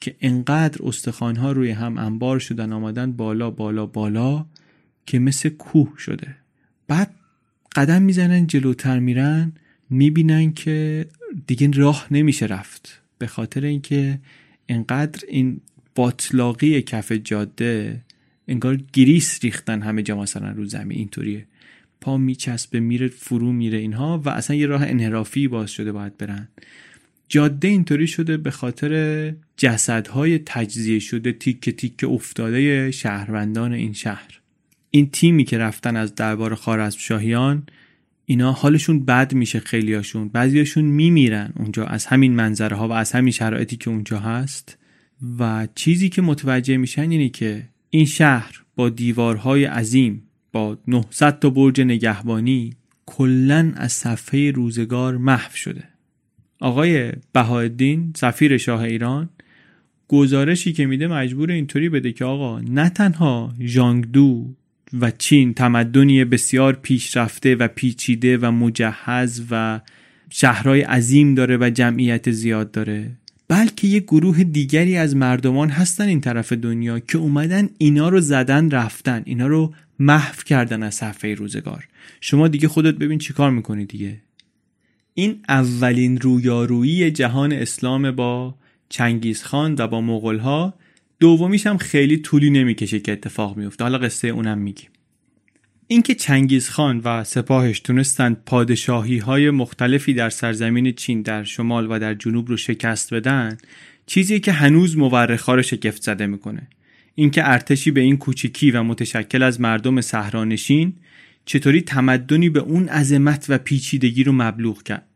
که 0.00 0.16
انقدر 0.20 0.78
استخوانها 0.84 1.52
روی 1.52 1.70
هم 1.70 1.98
انبار 1.98 2.38
شدن 2.38 2.72
آمدن 2.72 3.12
بالا 3.12 3.50
بالا 3.50 3.86
بالا 3.86 4.46
که 5.06 5.18
مثل 5.18 5.48
کوه 5.48 5.92
شده. 5.98 6.36
بعد 6.88 7.14
قدم 7.76 8.02
می‌زنن 8.02 8.46
جلوتر 8.46 8.98
میرن 8.98 9.52
می‌بینن 9.90 10.52
که 10.52 11.06
دیگه 11.46 11.70
راه 11.70 12.06
نمیشه 12.10 12.46
رفت. 12.46 13.02
به 13.18 13.26
خاطر 13.26 13.64
اینکه 13.64 14.18
انقدر 14.68 15.24
این 15.28 15.60
باطلاقی 15.94 16.82
کف 16.82 17.12
جاده 17.12 18.00
انگار 18.48 18.80
گریس 18.92 19.44
ریختن 19.44 19.82
همه 19.82 20.02
جا 20.02 20.16
مثلا 20.16 20.50
رو 20.50 20.64
زمین 20.64 20.98
اینطوریه. 20.98 21.46
پا 22.00 22.16
میچسبه 22.16 22.80
میره 22.80 23.08
فرو 23.08 23.52
میره 23.52 23.78
اینها 23.78 24.22
و 24.24 24.28
اصلا 24.28 24.56
یه 24.56 24.66
راه 24.66 24.82
انحرافی 24.82 25.48
باز 25.48 25.70
شده 25.70 25.92
باید 25.92 26.16
برن. 26.16 26.48
جاده 27.28 27.68
اینطوری 27.68 28.06
شده 28.06 28.36
به 28.36 28.50
خاطر 28.50 29.34
جسدهای 29.56 30.38
تجزیه 30.38 30.98
شده 30.98 31.32
تیک 31.32 31.70
تیک 31.70 32.04
افتاده 32.04 32.90
شهروندان 32.90 33.72
این 33.72 33.92
شهر. 33.92 34.40
این 34.90 35.10
تیمی 35.10 35.44
که 35.44 35.58
رفتن 35.58 35.96
از 35.96 36.14
دربار 36.14 36.54
خارزم 36.54 36.98
شاهیان 36.98 37.66
اینا 38.28 38.52
حالشون 38.52 39.04
بد 39.04 39.34
میشه 39.34 39.60
خیلیاشون. 39.60 40.28
بعضیاشون 40.28 40.84
میمیرن 40.84 41.52
اونجا 41.56 41.84
از 41.84 42.06
همین 42.06 42.32
منظره 42.34 42.76
و 42.76 42.92
از 42.92 43.12
همین 43.12 43.32
شرایطی 43.32 43.76
که 43.76 43.90
اونجا 43.90 44.18
هست. 44.18 44.78
و 45.38 45.68
چیزی 45.74 46.08
که 46.08 46.22
متوجه 46.22 46.76
میشن 46.76 47.10
اینه 47.10 47.28
که 47.28 47.68
این 47.90 48.04
شهر 48.04 48.62
با 48.76 48.88
دیوارهای 48.88 49.64
عظیم 49.64 50.22
با 50.52 50.78
900 50.88 51.38
تا 51.38 51.50
برج 51.50 51.80
نگهبانی 51.80 52.72
کلا 53.06 53.72
از 53.76 53.92
صفحه 53.92 54.50
روزگار 54.50 55.16
محو 55.16 55.56
شده. 55.56 55.84
آقای 56.60 57.12
بهاءالدین 57.32 58.12
سفیر 58.16 58.58
شاه 58.58 58.80
ایران 58.80 59.28
گزارشی 60.08 60.72
که 60.72 60.86
میده 60.86 61.06
مجبور 61.06 61.50
اینطوری 61.50 61.88
بده 61.88 62.12
که 62.12 62.24
آقا 62.24 62.60
نه 62.60 62.88
تنها 62.88 63.54
ژانگدو 63.60 64.54
و 64.92 65.10
چین 65.10 65.54
تمدنی 65.54 66.24
بسیار 66.24 66.72
پیشرفته 66.72 67.54
و 67.54 67.68
پیچیده 67.68 68.38
و 68.38 68.50
مجهز 68.50 69.42
و 69.50 69.80
شهرهای 70.30 70.80
عظیم 70.80 71.34
داره 71.34 71.56
و 71.56 71.70
جمعیت 71.70 72.30
زیاد 72.30 72.70
داره. 72.70 73.10
بلکه 73.48 73.88
یه 73.88 74.00
گروه 74.00 74.44
دیگری 74.44 74.96
از 74.96 75.16
مردمان 75.16 75.68
هستن 75.68 76.08
این 76.08 76.20
طرف 76.20 76.52
دنیا 76.52 76.98
که 76.98 77.18
اومدن 77.18 77.68
اینا 77.78 78.08
رو 78.08 78.20
زدن 78.20 78.70
رفتن. 78.70 79.22
اینا 79.24 79.46
رو 79.46 79.74
محو 79.98 80.42
کردن 80.46 80.82
از 80.82 80.94
صفحه 80.94 81.34
روزگار. 81.34 81.88
شما 82.20 82.48
دیگه 82.48 82.68
خودت 82.68 82.94
ببین 82.94 83.18
چیکار 83.18 83.50
می‌کنی 83.50 83.84
دیگه. 83.84 84.20
این 85.14 85.38
اولین 85.48 86.20
رویارویی 86.20 87.10
جهان 87.10 87.52
اسلام 87.52 88.10
با 88.10 88.54
چنگیز 88.88 89.42
خان 89.42 89.74
و 89.78 89.86
با 89.88 90.00
مغول 90.00 90.38
ها 90.38 90.74
دومیش 91.20 91.66
هم 91.66 91.76
خیلی 91.76 92.16
طولی 92.16 92.50
نمی‌کشه 92.50 93.00
که 93.00 93.12
اتفاق 93.12 93.56
میفته 93.56 93.84
حالا 93.84 93.98
قصه 93.98 94.28
اونم 94.28 94.58
میگیم. 94.58 94.90
اینکه 95.88 96.14
چنگیز 96.14 96.68
خان 96.68 97.00
و 97.04 97.24
سپاهش 97.24 97.80
تونستند 97.80 98.36
پادشاهی 98.46 99.18
های 99.18 99.50
مختلفی 99.50 100.14
در 100.14 100.30
سرزمین 100.30 100.92
چین 100.92 101.22
در 101.22 101.44
شمال 101.44 101.86
و 101.90 101.98
در 101.98 102.14
جنوب 102.14 102.48
رو 102.48 102.56
شکست 102.56 103.14
بدن 103.14 103.58
چیزی 104.06 104.40
که 104.40 104.52
هنوز 104.52 104.96
مورخا 104.96 105.54
رو 105.54 105.62
شگفت 105.62 106.02
زده 106.02 106.26
می‌کنه. 106.26 106.68
اینکه 107.14 107.50
ارتشی 107.50 107.90
به 107.90 108.00
این 108.00 108.16
کوچیکی 108.16 108.70
و 108.70 108.82
متشکل 108.82 109.42
از 109.42 109.60
مردم 109.60 110.00
صحرانشین 110.00 110.92
چطوری 111.44 111.80
تمدنی 111.80 112.48
به 112.48 112.60
اون 112.60 112.88
عظمت 112.88 113.46
و 113.48 113.58
پیچیدگی 113.58 114.24
رو 114.24 114.32
مبلوغ 114.32 114.82
کرد. 114.82 115.06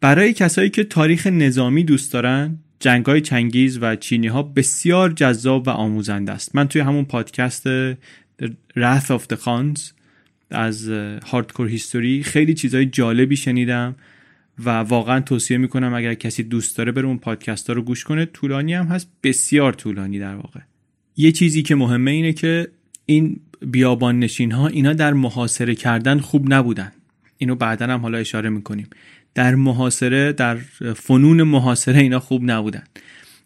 برای 0.00 0.32
کسایی 0.32 0.70
که 0.70 0.84
تاریخ 0.84 1.26
نظامی 1.26 1.84
دوست 1.84 2.12
دارن 2.12 2.58
جنگ 2.80 3.06
های 3.06 3.20
چنگیز 3.20 3.78
و 3.80 3.96
چینی 3.96 4.26
ها 4.26 4.42
بسیار 4.42 5.12
جذاب 5.12 5.66
و 5.66 5.70
آموزنده 5.70 6.32
است. 6.32 6.54
من 6.54 6.68
توی 6.68 6.80
همون 6.80 7.04
پادکست 7.04 7.92
Wrath 8.76 9.06
of 9.06 9.22
the 9.32 9.36
Khans 9.36 9.80
از 10.50 10.88
هاردکور 11.26 11.68
هیستوری 11.68 12.22
خیلی 12.22 12.54
چیزهای 12.54 12.86
جالبی 12.86 13.36
شنیدم 13.36 13.94
و 14.64 14.70
واقعا 14.70 15.20
توصیه 15.20 15.58
می‌کنم 15.58 15.94
اگر 15.94 16.14
کسی 16.14 16.42
دوست 16.42 16.76
داره 16.76 16.92
بره 16.92 17.06
اون 17.06 17.18
پادکست 17.18 17.66
ها 17.66 17.72
رو 17.72 17.82
گوش 17.82 18.04
کنه 18.04 18.24
طولانی 18.24 18.74
هم 18.74 18.86
هست 18.86 19.10
بسیار 19.22 19.72
طولانی 19.72 20.18
در 20.18 20.34
واقع. 20.34 20.60
یه 21.16 21.32
چیزی 21.32 21.62
که 21.62 21.74
مهمه 21.74 22.10
اینه 22.10 22.32
که 22.32 22.68
این 23.06 23.40
بیابان 23.66 24.18
نشین 24.18 24.52
ها 24.52 24.68
اینا 24.68 24.92
در 24.92 25.12
محاصره 25.12 25.74
کردن 25.74 26.18
خوب 26.18 26.54
نبودن. 26.54 26.92
اینو 27.38 27.54
بعدا 27.54 27.86
هم 27.86 28.00
حالا 28.00 28.18
اشاره 28.18 28.48
می‌کنیم. 28.48 28.86
در 29.34 29.54
محاصره 29.54 30.32
در 30.32 30.56
فنون 30.96 31.42
محاصره 31.42 31.98
اینا 31.98 32.20
خوب 32.20 32.50
نبودن. 32.50 32.82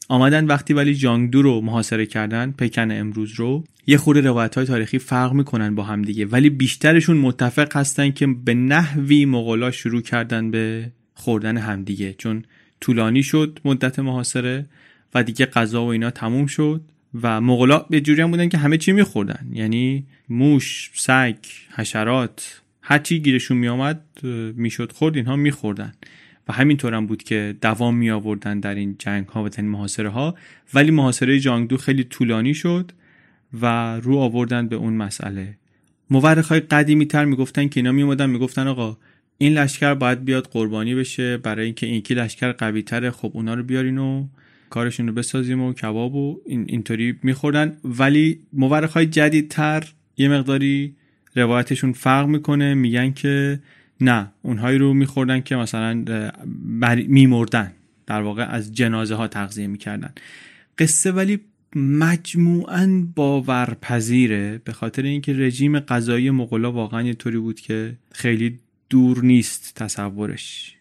آمدن 0.09 0.47
وقتی 0.47 0.74
ولی 0.74 0.95
جانگدو 0.95 1.43
رو 1.43 1.61
محاصره 1.61 2.07
کردن 2.07 2.51
پکن 2.59 2.91
امروز 2.91 3.32
رو 3.32 3.64
یه 3.87 3.97
خورده 3.97 4.20
روایت 4.20 4.55
های 4.55 4.66
تاریخی 4.66 4.99
فرق 4.99 5.32
می‌کنن 5.32 5.74
با 5.74 5.82
هم 5.82 6.03
دیگه. 6.03 6.26
ولی 6.26 6.51
بیشترشون 6.51 7.16
متفق 7.16 7.76
هستن 7.76 8.11
که 8.11 8.26
به 8.26 8.55
نحوی 8.55 9.24
مغلا 9.24 9.70
شروع 9.70 10.03
کردن 10.03 10.51
به 10.51 10.91
خوردن 11.14 11.57
همدیگه 11.57 12.14
چون 12.18 12.45
طولانی 12.80 13.22
شد 13.22 13.61
مدت 13.64 13.99
محاصره 13.99 14.66
و 15.14 15.22
دیگه 15.22 15.47
غذا 15.47 15.85
و 15.85 15.89
اینا 15.89 16.11
تموم 16.11 16.47
شد 16.47 16.80
و 17.22 17.41
مغلا 17.41 17.78
به 17.78 18.01
جوری 18.01 18.22
هم 18.22 18.30
بودن 18.30 18.49
که 18.49 18.59
همه 18.59 18.78
چی 18.78 18.93
میخوردن. 18.93 19.47
یعنی 19.53 20.07
موش، 20.28 20.91
سگ، 20.95 21.37
حشرات 21.76 22.61
هر 22.87 22.99
چی 22.99 23.20
گیرشون 23.20 23.57
میآمد 23.57 24.05
می‌شد 24.57 24.93
خورد 24.93 25.16
اینها 25.16 25.37
میخوردن. 25.37 25.93
و 26.49 26.53
همینطور 26.53 26.95
هم 26.95 27.07
بود 27.07 27.22
که 27.22 27.57
دوام 27.61 27.97
می 27.97 28.11
آوردن 28.11 28.61
در 28.61 28.74
این 28.74 28.97
جنگ 28.99 29.28
ها 29.28 29.45
و 29.45 29.49
این 29.59 29.68
محاصره 29.68 30.09
ها 30.09 30.35
ولی 30.74 30.91
محاصره 30.91 31.41
جانگدو 31.41 31.76
خیلی 31.76 32.05
طولانی 32.05 32.55
شد 32.55 32.93
و 33.61 33.97
رو 33.97 34.16
آوردن 34.16 34.68
به 34.68 34.76
اون 34.76 34.93
مسئله. 34.93 35.57
مورخ 36.11 36.49
های 36.49 36.61
قدیمی 36.61 37.07
تر 37.07 37.24
می‌گفتن 37.24 37.68
که 37.68 37.80
اینا 37.80 37.93
می 37.93 38.03
اومدن 38.03 38.30
می‌گفتن 38.30 38.66
آقا 38.66 38.97
این 39.39 39.53
لشکر 39.53 39.95
باید 39.95 40.24
بیاد 40.24 40.49
قربانی 40.53 40.95
بشه 40.95 41.37
برای 41.37 41.64
اینکه 41.64 41.87
این 41.87 42.03
که 42.03 42.14
لشکر 42.14 42.53
قوی 42.53 42.82
تره 42.82 43.11
خب 43.11 43.30
اونا 43.35 43.55
رو 43.55 43.62
بیارین 43.62 43.99
و 43.99 44.26
کارشون 44.70 45.07
رو 45.07 45.12
بسازیم 45.12 45.61
و 45.61 45.72
کباب 45.72 46.14
و 46.14 46.41
این 46.47 46.64
اینطوری 46.68 47.18
میخوردن. 47.22 47.76
ولی 47.85 48.41
مورخ 48.53 48.93
های 48.93 49.07
جدیدتر 49.07 49.85
یه 50.16 50.28
مقداری 50.28 50.97
روایتشون 51.35 51.93
فرق 51.93 52.26
می‌کنه 52.26 52.74
میگن 52.74 53.12
که 53.12 53.61
نه 54.01 54.32
اونهایی 54.43 54.78
رو 54.78 54.95
میخوردن 54.95 55.41
که 55.41 55.57
مثلا 55.57 56.05
میمردن. 57.09 57.72
در 58.07 58.20
واقع 58.20 58.45
از 58.45 58.72
جنازه 58.72 59.14
ها 59.14 59.28
تغذیه 59.28 59.66
می‌کردن. 59.66 60.12
قصه 60.78 61.12
ولی 61.12 61.41
مجموعا 61.76 63.07
باورپذیره 63.14 64.61
به 64.64 64.72
خاطر 64.72 65.03
اینکه 65.03 65.32
رژیم 65.32 65.80
غذایی 65.80 66.30
مغلا 66.30 66.72
واقعا 66.72 67.03
یه 67.03 67.14
طوری 67.14 67.39
بود 67.39 67.61
که 67.61 67.95
خیلی 68.12 68.59
دور 68.91 69.24
نیست 69.24 69.72
تصورش. 69.74 70.76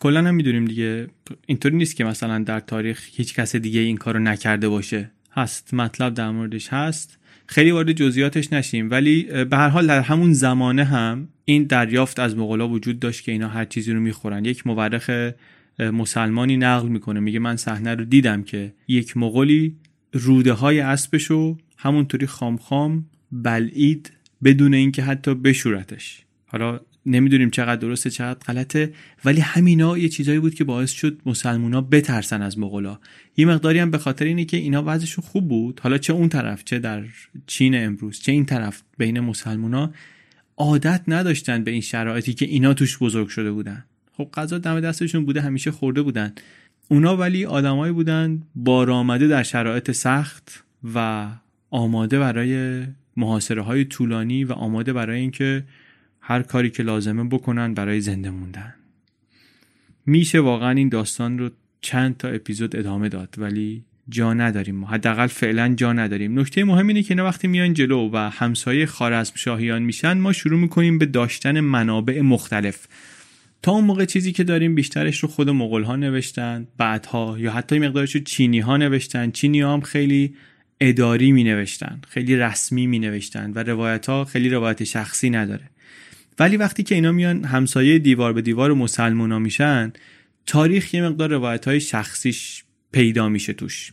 کلا 0.00 0.28
هم 0.28 0.34
می‌دونیم 0.34 0.64
دیگه 0.64 1.06
اینطوری 1.46 1.76
نیست 1.76 1.96
که 1.96 2.04
مثلا 2.04 2.38
در 2.38 2.60
تاریخ 2.60 3.08
هیچ 3.12 3.34
کس 3.34 3.56
دیگه 3.56 3.80
این 3.80 3.96
کارو 3.96 4.18
نکرده 4.20 4.68
باشه. 4.68 5.10
هست 5.32 5.74
مطلب 5.74 6.14
در 6.14 6.30
موردش 6.30 6.68
هست. 6.68 7.18
خیلی 7.46 7.70
وارد 7.70 7.92
جزئیاتش 7.92 8.52
نشیم 8.52 8.90
ولی 8.90 9.22
به 9.22 9.56
هر 9.56 9.68
حال 9.68 9.86
در 9.86 10.00
همون 10.00 10.32
زمانه 10.32 10.84
هم 10.84 11.28
این 11.44 11.64
دریافت 11.64 12.18
از 12.18 12.36
مغلا 12.36 12.68
وجود 12.68 12.98
داشت 13.00 13.24
که 13.24 13.32
اینا 13.32 13.48
هر 13.48 13.64
چیزی 13.64 13.92
رو 13.92 14.00
می‌خورن. 14.00 14.44
یک 14.44 14.66
مورخ 14.66 15.32
مسلمانی 15.78 16.56
نقل 16.56 16.88
می‌کنه 16.88 17.20
میگه 17.20 17.38
من 17.38 17.56
صحنه 17.56 17.94
رو 17.94 18.04
دیدم 18.04 18.42
که 18.42 18.74
یک 18.88 19.16
مغولی 19.16 19.76
روده 20.12 20.52
های 20.52 20.80
اسبشو 20.80 21.56
همونطوری 21.78 22.26
خام 22.26 22.56
خام 22.56 23.06
بلعید 23.32 24.12
بدون 24.44 24.74
اینکه 24.74 25.02
حتی 25.02 25.34
بشورتش. 25.34 26.24
حالا 26.46 26.80
نمی‌دونیم 27.06 27.50
چقدر 27.50 27.80
درسته 27.80 28.10
چقدر 28.10 28.38
غلطه. 28.38 28.92
ولی 29.24 29.40
همینا 29.40 29.98
یه 29.98 30.08
چیزایی 30.08 30.38
بود 30.38 30.54
که 30.54 30.64
باعث 30.64 30.90
شد 30.90 31.20
مسلمونا 31.26 31.80
بترسن 31.80 32.42
از 32.42 32.58
مغلا 32.58 32.98
یه 33.36 33.46
مقداری 33.46 33.78
هم 33.78 33.90
به 33.90 33.98
خاطر 33.98 34.24
اینه 34.24 34.44
که 34.44 34.56
اینا 34.56 34.82
وضعشون 34.86 35.24
خوب 35.24 35.48
بود. 35.48 35.80
حالا 35.82 35.98
چه 35.98 36.12
اون 36.12 36.28
طرف 36.28 36.64
چه 36.64 36.78
در 36.78 37.04
چین 37.46 37.84
امروز 37.84 38.20
چه 38.20 38.32
این 38.32 38.44
طرف 38.44 38.82
بین 38.98 39.20
مسلمونا 39.20 39.92
عادت 40.56 41.02
نداشتن 41.08 41.64
به 41.64 41.70
این 41.70 41.80
شرایطی 41.80 42.34
که 42.34 42.44
اینا 42.46 42.74
توش 42.74 42.98
بزرگ 42.98 43.28
شده 43.28 43.52
بودن. 43.52 43.84
خب 44.16 44.28
غذا 44.34 44.58
دم 44.58 44.80
دستشون 44.80 45.24
بوده 45.24 45.40
همیشه 45.40 45.70
خورده 45.70 46.02
بودن. 46.02 46.32
اونا 46.88 47.16
ولی 47.16 47.44
آدمایی 47.44 47.92
بودن 47.92 48.42
بارآمده 48.54 49.28
در 49.28 49.42
شرایط 49.42 49.90
سخت 49.90 50.64
و 50.94 51.28
آماده 51.70 52.18
برای 52.18 52.82
محاصره 53.16 53.62
های 53.62 53.84
طولانی 53.84 54.44
و 54.44 54.52
آماده 54.52 54.92
برای 54.92 55.20
اینکه 55.20 55.64
هر 56.24 56.42
کاری 56.42 56.70
که 56.70 56.82
لازمه 56.82 57.24
بکنن 57.24 57.74
برای 57.74 58.00
زنده 58.00 58.30
موندن. 58.30 58.74
میشه 60.06 60.40
واقعا 60.40 60.70
این 60.70 60.88
داستان 60.88 61.38
رو 61.38 61.50
چند 61.80 62.16
تا 62.16 62.28
اپیزود 62.28 62.76
ادامه 62.76 63.08
داد 63.08 63.34
ولی 63.38 63.84
جا 64.08 64.34
نداریم 64.34 64.74
ما. 64.74 64.86
حداقل 64.86 65.26
فعلا 65.26 65.74
جا 65.74 65.92
نداریم. 65.92 66.38
نکته 66.40 66.64
مهم 66.64 66.88
اینه 66.88 67.02
که 67.02 67.14
اینا 67.14 67.24
وقتی 67.24 67.48
میان 67.48 67.74
جلو 67.74 68.10
و 68.12 68.16
همسایه 68.16 68.86
خارزم 68.86 69.32
شاهیان 69.34 69.82
میشن 69.82 70.18
ما 70.18 70.32
شروع 70.32 70.60
می‌کنیم 70.60 70.98
به 70.98 71.06
داشتن 71.06 71.60
منابع 71.60 72.20
مختلف. 72.20 72.86
تا 73.62 73.72
اون 73.72 73.84
موقع 73.84 74.04
چیزی 74.04 74.32
که 74.32 74.44
داریم 74.44 74.74
بیشترش 74.74 75.18
رو 75.18 75.28
خود 75.28 75.50
مغول 75.50 75.82
ها 75.82 75.96
نوشتن 75.96 76.66
بعدها 76.76 77.36
یا 77.38 77.52
حتی 77.52 77.78
مقدارش 77.78 78.14
رو 78.14 78.20
چینی 78.20 78.60
ها 78.60 78.76
نوشتن. 78.76 79.30
چینی 79.30 79.60
ها 79.60 79.72
هم 79.72 79.80
خیلی 79.80 80.34
اداری 80.80 81.32
می 81.32 81.44
نوشتن 81.44 82.00
خیلی 82.08 82.36
رسمی 82.36 82.86
می 82.86 82.98
نوشتن 82.98 83.52
و 83.54 83.58
روایت 83.58 84.06
ها 84.06 84.24
خیلی 84.24 84.48
روایت 84.48 84.84
شخصی 84.84 85.30
نداره. 85.30 85.70
ولی 86.38 86.56
وقتی 86.56 86.82
که 86.82 86.94
اینا 86.94 87.12
میان 87.12 87.44
همسایه 87.44 87.98
دیوار 87.98 88.32
به 88.32 88.42
دیوار 88.42 88.72
مسلمونا 88.72 89.38
میشن 89.38 89.92
تاریخ 90.46 90.94
یه 90.94 91.02
مقدار 91.02 91.30
روایت 91.30 91.68
های 91.68 91.80
شخصیش 91.80 92.64
پیدا 92.92 93.28
میشه 93.28 93.52
توش. 93.52 93.92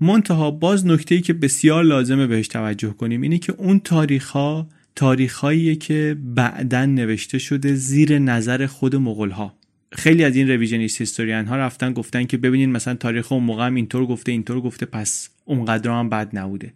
منتها 0.00 0.50
باز 0.50 0.86
نکته 0.86 1.20
که 1.20 1.32
بسیار 1.32 1.84
لازمه 1.84 2.26
بهش 2.26 2.48
توجه 2.48 2.90
کنیم 2.90 3.20
اینه 3.20 3.38
که 3.38 3.52
اون 3.52 3.80
تاریخ 3.80 4.30
ها 4.30 4.68
تاریخ 4.96 5.44
که 5.80 6.16
بعدا 6.24 6.86
نوشته 6.86 7.38
شده 7.38 7.74
زیر 7.74 8.18
نظر 8.18 8.66
خود 8.66 8.96
مغول 8.96 9.30
ها 9.30 9.54
خیلی 9.92 10.24
از 10.24 10.36
این 10.36 10.50
رویژنیست 10.50 11.00
هیستوریان 11.00 11.46
ها 11.46 11.56
رفتن 11.56 11.92
گفتن 11.92 12.24
که 12.24 12.36
ببینین 12.36 12.72
مثلا 12.72 12.94
تاریخ 12.94 13.32
اون 13.32 13.44
موقع 13.44 13.66
هم 13.66 13.74
اینطور 13.74 14.06
گفته 14.06 14.32
اینطور 14.32 14.60
گفته 14.60 14.86
پس 14.86 15.30
اونقدر 15.44 15.90
هم 15.90 16.08
بد 16.08 16.38
نبوده. 16.38 16.72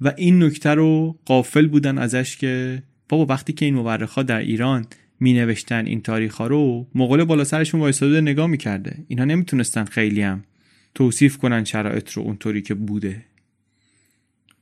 و 0.00 0.12
این 0.16 0.42
نکته 0.42 0.70
رو 0.70 1.18
قافل 1.24 1.66
بودن 1.66 1.98
ازش 1.98 2.36
که 2.36 2.82
بابا 3.08 3.26
وقتی 3.26 3.52
که 3.52 3.64
این 3.64 3.74
مورخا 3.74 4.22
در 4.22 4.38
ایران 4.38 4.86
می 5.20 5.32
نوشتن 5.32 5.86
این 5.86 6.00
تاریخ 6.00 6.34
ها 6.34 6.46
رو 6.46 6.86
مغول 6.94 7.24
بالا 7.24 7.44
سرشون 7.44 7.80
وایساده 7.80 8.20
نگاه 8.20 8.46
می‌کرده. 8.46 8.96
اینها 9.08 9.24
نمی‌تونستن 9.24 9.84
خیلی 9.84 10.22
هم 10.22 10.44
توصیف 10.94 11.38
کنن 11.38 11.64
شرایط 11.64 12.10
رو 12.10 12.22
اونطوری 12.22 12.62
که 12.62 12.74
بوده. 12.74 13.22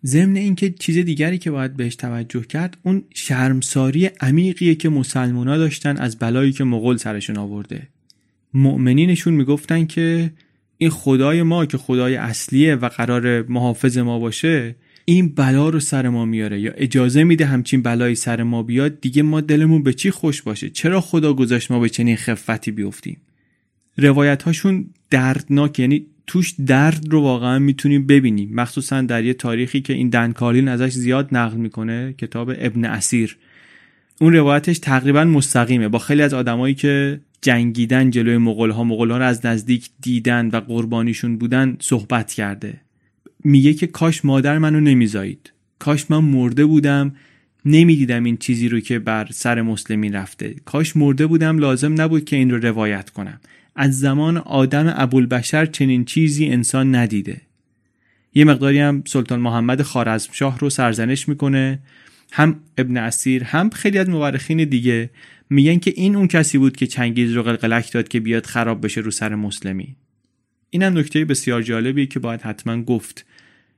ضمن 0.04 0.36
اینکه 0.36 0.70
چیز 0.70 0.98
دیگری 0.98 1.38
که 1.38 1.50
باید 1.50 1.76
بهش 1.76 1.96
توجه 1.96 2.42
کرد 2.42 2.76
اون 2.82 3.04
شرمساری 3.14 4.06
عمیقیه 4.06 4.74
که 4.74 4.88
مسلمونا 4.88 5.56
داشتن 5.56 5.96
از 5.96 6.18
بلایی 6.18 6.52
که 6.52 6.64
مغول 6.64 6.96
سرشون 6.96 7.38
آورده. 7.38 7.88
مؤمنینشون 8.54 9.34
می‌گفتن 9.34 9.86
که 9.86 10.32
این 10.78 10.90
خدای 10.90 11.42
ما 11.42 11.66
که 11.66 11.78
خدای 11.78 12.16
اصلیه 12.16 12.74
و 12.74 12.88
قرار 12.88 13.42
محافظ 13.42 13.98
ما 13.98 14.18
باشه 14.18 14.76
این 15.04 15.28
بلا 15.28 15.68
رو 15.68 15.80
سر 15.80 16.08
ما 16.08 16.24
میاره. 16.24 16.60
یا 16.60 16.72
اجازه 16.72 17.24
میده 17.24 17.46
همچین 17.46 17.82
بلایی 17.82 18.14
سر 18.14 18.42
ما 18.42 18.62
بیاد 18.62 19.00
دیگه 19.00 19.22
ما 19.22 19.40
دلمون 19.40 19.82
به 19.82 19.92
چی 19.92 20.10
خوش 20.10 20.42
باشه؟ 20.42 20.70
چرا 20.70 21.00
خدا 21.00 21.34
گذاشت 21.34 21.70
ما 21.70 21.80
به 21.80 21.88
چنین 21.88 22.16
خفتی 22.16 22.70
بیفتیم؟ 22.70 23.16
روایت 23.98 24.42
هاشون 24.42 24.86
دردناک 25.10 25.78
یعنی 25.78 26.06
توش 26.26 26.54
درد 26.66 27.08
رو 27.10 27.20
واقعا 27.20 27.58
می‌تونیم 27.58 28.06
ببینیم. 28.06 28.54
مخصوصا 28.54 29.00
در 29.00 29.24
یه 29.24 29.34
تاریخی 29.34 29.80
که 29.80 29.92
این 29.92 30.08
دنکالین 30.08 30.68
ازش 30.68 30.92
زیاد 30.92 31.28
نقل 31.32 31.56
می‌کنه 31.56 32.14
کتاب 32.18 32.52
ابن 32.58 32.84
اسیر. 32.84 33.36
اون 34.20 34.32
روایتش 34.32 34.78
تقریبا 34.78 35.24
مستقیمه. 35.24 35.88
با 35.88 35.98
خیلی 35.98 36.22
از 36.22 36.34
آدمایی 36.34 36.74
که 36.74 37.20
جنگیدن 37.42 38.10
جلوی 38.10 38.36
مغول 38.36 38.70
ها 38.70 38.84
مغول 38.84 39.10
ها 39.10 39.18
رو 39.18 39.24
از 39.24 39.46
نزدیک 39.46 39.90
دیدن 40.00 40.48
و 40.48 40.56
قربانیشون 40.60 41.36
بودن 41.36 41.76
صحبت 41.80 42.32
کرده. 42.32 42.83
میگه 43.44 43.74
که 43.74 43.86
کاش 43.86 44.24
مادر 44.24 44.58
منو 44.58 44.80
نمیزایید. 44.80 45.52
کاش 45.78 46.10
من 46.10 46.18
مرده 46.18 46.64
بودم 46.66 47.14
نمی‌دیدم 47.64 48.24
این 48.24 48.36
چیزی 48.36 48.68
رو 48.68 48.80
که 48.80 48.98
بر 48.98 49.28
سر 49.32 49.62
مسلمین 49.62 50.12
رفته. 50.12 50.54
کاش 50.64 50.96
مرده 50.96 51.26
بودم 51.26 51.58
لازم 51.58 52.00
نبود 52.00 52.24
که 52.24 52.36
این 52.36 52.50
رو 52.50 52.58
روایت 52.58 53.10
کنم. 53.10 53.40
از 53.76 54.00
زمان 54.00 54.36
آدم 54.36 54.94
ابوالبشر 54.96 55.66
چنین 55.66 56.04
چیزی 56.04 56.46
انسان 56.46 56.94
ندیده. 56.94 57.40
یه 58.34 58.44
مقداری 58.44 58.78
هم 58.78 59.02
سلطان 59.06 59.40
محمد 59.40 59.82
خارزمشاه 59.82 60.58
رو 60.58 60.70
سرزنش 60.70 61.28
می‌کنه. 61.28 61.78
هم 62.32 62.60
ابن 62.78 62.96
اسیر 62.96 63.44
هم 63.44 63.70
خیلی 63.70 63.98
از 63.98 64.08
مورخین 64.08 64.64
دیگه 64.64 65.10
میگن 65.50 65.78
که 65.78 65.92
این 65.96 66.16
اون 66.16 66.28
کسی 66.28 66.58
بود 66.58 66.76
که 66.76 66.86
چنگیز 66.86 67.32
رو 67.32 67.42
قلقلک 67.42 67.92
داد 67.92 68.08
که 68.08 68.20
بیاد 68.20 68.46
خراب 68.46 68.84
بشه 68.84 69.00
رو 69.00 69.10
سر 69.10 69.34
مسلمی 69.34 69.96
اینم 70.70 70.98
نکته 70.98 71.24
بسیار 71.24 71.62
جالبیه 71.62 72.06
که 72.06 72.18
باید 72.18 72.42
حتما 72.42 72.82
گفت. 72.82 73.26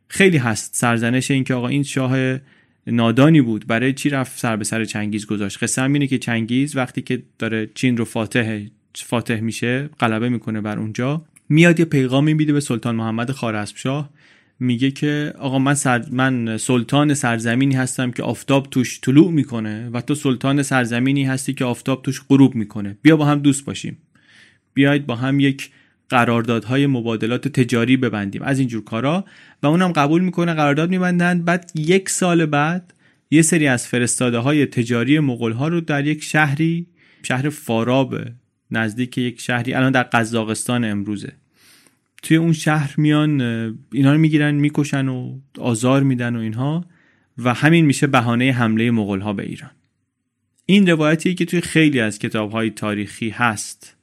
خیلی 0.08 0.36
هست. 0.36 0.74
سرزنش 0.74 1.30
این 1.30 1.44
که 1.44 1.54
آقا 1.54 1.68
این 1.68 1.82
شاه 1.82 2.38
نادانی 2.86 3.40
بود. 3.40 3.66
برای 3.66 3.92
چی 3.92 4.10
رفت 4.10 4.38
سر 4.38 4.56
به 4.56 4.64
سر 4.64 4.84
چنگیز 4.84 5.26
گذاشت؟ 5.26 5.62
قصه 5.62 5.82
هم 5.82 5.92
اینه 5.92 6.06
که 6.06 6.18
چنگیز 6.18 6.76
وقتی 6.76 7.02
که 7.02 7.22
داره 7.38 7.70
چین 7.74 7.96
رو 7.96 8.04
فاتح 8.04 8.60
فاتح 8.94 9.40
میشه 9.40 9.88
غلبه 10.00 10.28
می‌کنه 10.28 10.60
بر 10.60 10.78
اونجا 10.78 11.24
میاد 11.48 11.80
یه 11.80 11.84
پیغامی 11.84 12.34
میده 12.34 12.52
به 12.52 12.60
سلطان 12.60 12.96
محمد 12.96 13.30
خارزمشاه. 13.30 14.10
میگه 14.60 14.90
که 14.90 15.34
آقا 15.38 15.58
من, 15.58 15.74
سر... 15.74 16.04
من 16.10 16.56
سلطان 16.56 17.14
سرزمینی 17.14 17.74
هستم 17.74 18.10
که 18.10 18.22
آفتاب 18.22 18.66
توش 18.70 19.00
طلوع 19.00 19.32
می‌کنه 19.32 19.90
و 19.92 20.00
تو 20.00 20.14
سلطان 20.14 20.62
سرزمینی 20.62 21.24
هستی 21.24 21.54
که 21.54 21.64
آفتاب 21.64 22.02
توش 22.02 22.22
غروب 22.28 22.54
می‌کنه. 22.54 22.96
بیا 23.02 23.16
با 23.16 23.24
هم 23.24 23.38
دوست 23.38 23.64
باشیم. 23.64 23.98
بیاید 24.74 25.06
با 25.06 25.16
هم 25.16 25.40
یک 25.40 25.70
قراردادهای 26.08 26.86
مبادلات 26.86 27.48
تجاری 27.48 27.96
ببندیم. 27.96 28.42
از 28.42 28.58
اینجور 28.58 28.84
کارا. 28.84 29.24
و 29.62 29.66
اونم 29.66 29.92
قبول 29.92 30.22
می‌کنه 30.22 30.54
قرارداد 30.54 30.90
میبندن. 30.90 31.42
بعد 31.42 31.72
یک 31.74 32.08
سال 32.08 32.46
بعد 32.46 32.94
یه 33.30 33.42
سری 33.42 33.66
از 33.66 33.86
فرستاده 33.86 34.38
های 34.38 34.66
تجاری 34.66 35.18
مغول 35.18 35.52
ها 35.52 35.68
رو 35.68 35.80
در 35.80 36.06
یک 36.06 36.22
شهری 36.22 36.86
شهر 37.22 37.48
فاراب 37.48 38.16
نزدیک 38.70 39.18
یک 39.18 39.40
شهری 39.40 39.74
الان 39.74 39.92
در 39.92 40.02
قزاقستان 40.02 40.84
امروزه. 40.84 41.32
توی 42.22 42.36
اون 42.36 42.52
شهر 42.52 42.94
میان 42.96 43.40
اینا 43.92 44.12
رو 44.12 44.18
می‌گیرن 44.18 44.54
می‌کشن 44.54 45.08
و 45.08 45.38
آزار 45.58 46.02
میدن 46.02 46.36
و 46.36 46.38
اینها. 46.38 46.84
و 47.38 47.54
همین 47.54 47.84
میشه 47.86 48.06
بهانه 48.06 48.52
حمله 48.52 48.90
مغول 48.90 49.20
ها 49.20 49.32
به 49.32 49.42
ایران. 49.42 49.70
این 50.66 50.86
روایتی 50.86 51.34
که 51.34 51.44
توی 51.44 51.60
خیلی 51.60 52.00
از 52.00 52.18
کتاب 52.18 52.50
های 52.50 52.70
تاریخی 52.70 53.30
هست. 53.30 53.95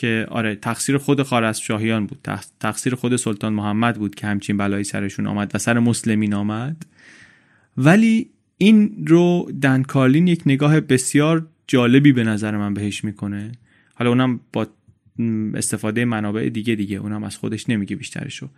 که 0.00 0.26
آره 0.30 0.54
تقصیر 0.54 0.98
خود 0.98 1.52
شاهیان 1.52 2.06
بود. 2.06 2.28
تقصیر 2.60 2.94
خود 2.94 3.16
سلطان 3.16 3.52
محمد 3.52 3.96
بود 3.96 4.14
که 4.14 4.26
همچین 4.26 4.56
بلایی 4.56 4.84
سرشون 4.84 5.26
آمد 5.26 5.50
و 5.54 5.58
سر 5.58 5.78
مسلمین 5.78 6.34
آمد. 6.34 6.86
ولی 7.76 8.30
این 8.58 9.04
رو 9.06 9.52
دن 9.62 9.82
کارلین 9.82 10.26
یک 10.26 10.42
نگاه 10.46 10.80
بسیار 10.80 11.46
جالبی 11.66 12.12
به 12.12 12.24
نظر 12.24 12.56
من 12.56 12.74
بهش 12.74 13.04
می‌کنه. 13.04 13.52
حالا 13.94 14.10
اونم 14.10 14.40
با 14.52 14.66
استفاده 15.54 16.04
منابع 16.04 16.48
دیگه 16.48 16.74
دیگه 16.74 16.96
اونم 16.96 17.24
از 17.24 17.36
خودش 17.36 17.68
نمیگه 17.68 17.96
بیشترشو. 17.96 18.48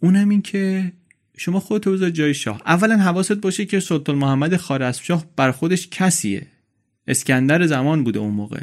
اونم 0.00 0.28
این 0.28 0.42
که 0.42 0.92
شما 1.36 1.60
خودت 1.60 1.88
بذار 1.88 2.10
جای 2.10 2.34
شاه. 2.34 2.62
اولا 2.66 2.96
حواست 2.96 3.32
باشه 3.32 3.64
که 3.64 3.80
سلطان 3.80 4.16
محمد 4.18 4.56
خارزمشاه 4.56 5.24
بر 5.36 5.50
خودش 5.50 5.88
کسیه. 5.90 6.46
اسکندر 7.08 7.66
زمان 7.66 8.04
بوده 8.04 8.18
اون 8.18 8.34
موقع. 8.34 8.62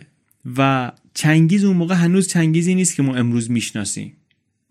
و 0.57 0.91
چنگیز 1.17 1.63
اون 1.63 1.77
موقع 1.77 1.95
هنوز 1.95 2.27
چنگیزی 2.27 2.75
نیست 2.75 2.95
که 2.95 3.03
ما 3.03 3.15
امروز 3.15 3.51
می‌شناسیم. 3.51 4.13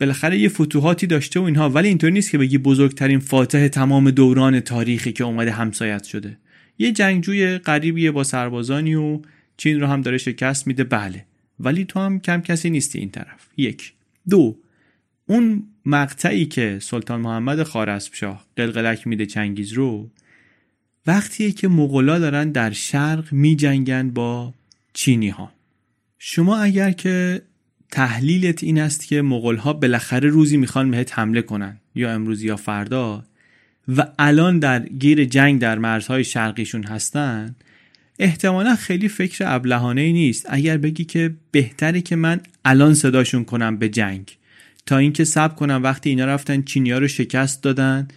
بالاخره 0.00 0.38
یه 0.38 0.48
فتوحاتی 0.48 1.06
داشته 1.06 1.40
و 1.40 1.42
اینها 1.42 1.70
ولی 1.70 1.88
اینطور 1.88 2.10
نیست 2.10 2.30
که 2.30 2.38
بگی 2.38 2.58
بزرگترین 2.58 3.18
فاتح 3.18 3.68
تمام 3.68 4.10
دوران 4.10 4.60
تاریخی 4.60 5.12
که 5.12 5.24
اومده 5.24 5.50
همسایت 5.50 6.04
شده. 6.04 6.38
یه 6.78 6.92
جنگجوی 6.92 7.58
غریبیه 7.58 8.10
با 8.10 8.24
سربازانی 8.24 8.94
و 8.94 9.20
چین 9.56 9.80
رو 9.80 9.86
هم 9.86 10.02
داره 10.02 10.18
شکست 10.18 10.66
میده 10.66 10.84
بله. 10.84 11.24
ولی 11.60 11.84
تو 11.84 12.00
هم 12.00 12.20
کم 12.20 12.40
کسی 12.40 12.70
نیستی 12.70 12.98
این 12.98 13.10
طرف. 13.10 13.48
یک. 13.56 13.92
دو. 14.28 14.56
اون 15.26 15.62
مقطعی 15.86 16.46
که 16.46 16.78
سلطان 16.82 17.20
محمد 17.20 17.62
خارزمشاه 17.62 18.46
قلقلک 18.56 19.06
میده 19.06 19.26
چنگیز 19.26 19.72
رو 19.72 20.10
وقتیه 21.06 21.52
که 21.52 21.68
مغلا 21.68 22.18
دارن 22.18 22.50
در 22.50 22.72
شرق 22.72 23.32
میجنگن 23.32 24.10
با 24.10 24.54
چینی 24.92 25.28
ها 25.28 25.55
شما 26.18 26.56
اگر 26.56 26.90
که 26.92 27.42
تحلیلت 27.90 28.62
این 28.62 28.80
است 28.80 29.06
که 29.06 29.22
مغول 29.22 29.56
ها 29.56 29.72
بالاخره 29.72 30.28
روزی 30.28 30.56
می‌خوان 30.56 30.90
بهت 30.90 31.18
حمله 31.18 31.42
کنن 31.42 31.80
یا 31.94 32.12
امروز 32.12 32.42
یا 32.42 32.56
فردا 32.56 33.24
و 33.96 34.06
الان 34.18 34.58
در 34.58 34.86
گیر 34.88 35.24
جنگ 35.24 35.60
در 35.60 35.78
مرزهای 35.78 36.24
شرقیشون 36.24 36.84
هستن 36.84 37.54
احتمالا 38.18 38.76
خیلی 38.76 39.08
فکر 39.08 39.44
ابلهانه 39.46 40.00
ای 40.00 40.12
نیست. 40.12 40.46
اگر 40.48 40.76
بگی 40.76 41.04
که 41.04 41.34
بهتره 41.50 42.00
که 42.00 42.16
من 42.16 42.40
الان 42.64 42.94
صداشون 42.94 43.44
کنم 43.44 43.76
به 43.76 43.88
جنگ. 43.88 44.36
تا 44.86 44.98
اینکه 44.98 45.24
سب 45.24 45.56
کنم 45.56 45.82
وقتی 45.82 46.10
اینا 46.10 46.24
رفتن 46.24 46.62
چینیا 46.62 46.98
رو 46.98 47.08
شکست 47.08 47.62
دادن 47.62 48.08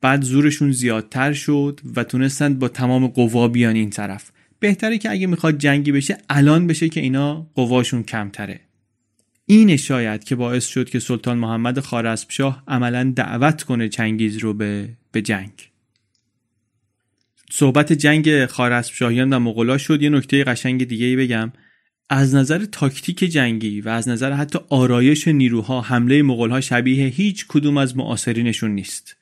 بعد 0.00 0.22
زورشون 0.22 0.72
زیادتر 0.72 1.32
شد 1.32 1.80
و 1.96 2.04
تونستند 2.04 2.58
با 2.58 2.68
تمام 2.68 3.06
قوا 3.06 3.48
بیان 3.48 3.74
این 3.74 3.90
طرف. 3.90 4.30
بهتره 4.60 4.98
که 4.98 5.10
اگه 5.10 5.26
می‌خواد 5.26 5.58
جنگی 5.58 5.92
بشه 5.92 6.18
الان 6.28 6.66
بشه 6.66 6.88
که 6.88 7.00
اینا 7.00 7.50
قواشون 7.54 8.02
کمتره. 8.02 8.60
این 9.46 9.76
شاید 9.76 10.24
که 10.24 10.36
باعث 10.36 10.66
شد 10.66 10.90
که 10.90 10.98
سلطان 10.98 11.38
محمد 11.38 11.80
خارزمشاه 11.80 12.64
عملا 12.68 13.12
دعوت 13.16 13.62
کنه 13.62 13.88
چنگیز 13.88 14.36
رو 14.36 14.54
به, 14.54 14.88
به 15.12 15.22
جنگ. 15.22 15.50
صحبت 17.50 17.92
جنگ 17.92 18.46
خارزمشاهیان 18.46 19.32
و 19.32 19.38
مغلا 19.38 19.78
شد. 19.78 20.02
یه 20.02 20.08
نکته 20.08 20.44
قشنگ 20.44 20.84
دیگه 20.84 21.06
ای 21.06 21.16
بگم. 21.16 21.52
از 22.10 22.34
نظر 22.34 22.64
تاکتیک 22.64 23.18
جنگی 23.18 23.80
و 23.80 23.88
از 23.88 24.08
نظر 24.08 24.32
حتی 24.32 24.58
آرایش 24.68 25.28
نیروها 25.28 25.80
حمله 25.80 26.22
مغولها 26.22 26.60
شبیه 26.60 27.06
هیچ 27.06 27.46
کدوم 27.48 27.76
از 27.76 27.96
معاصرینشون 27.96 28.70
نیست. 28.70 29.16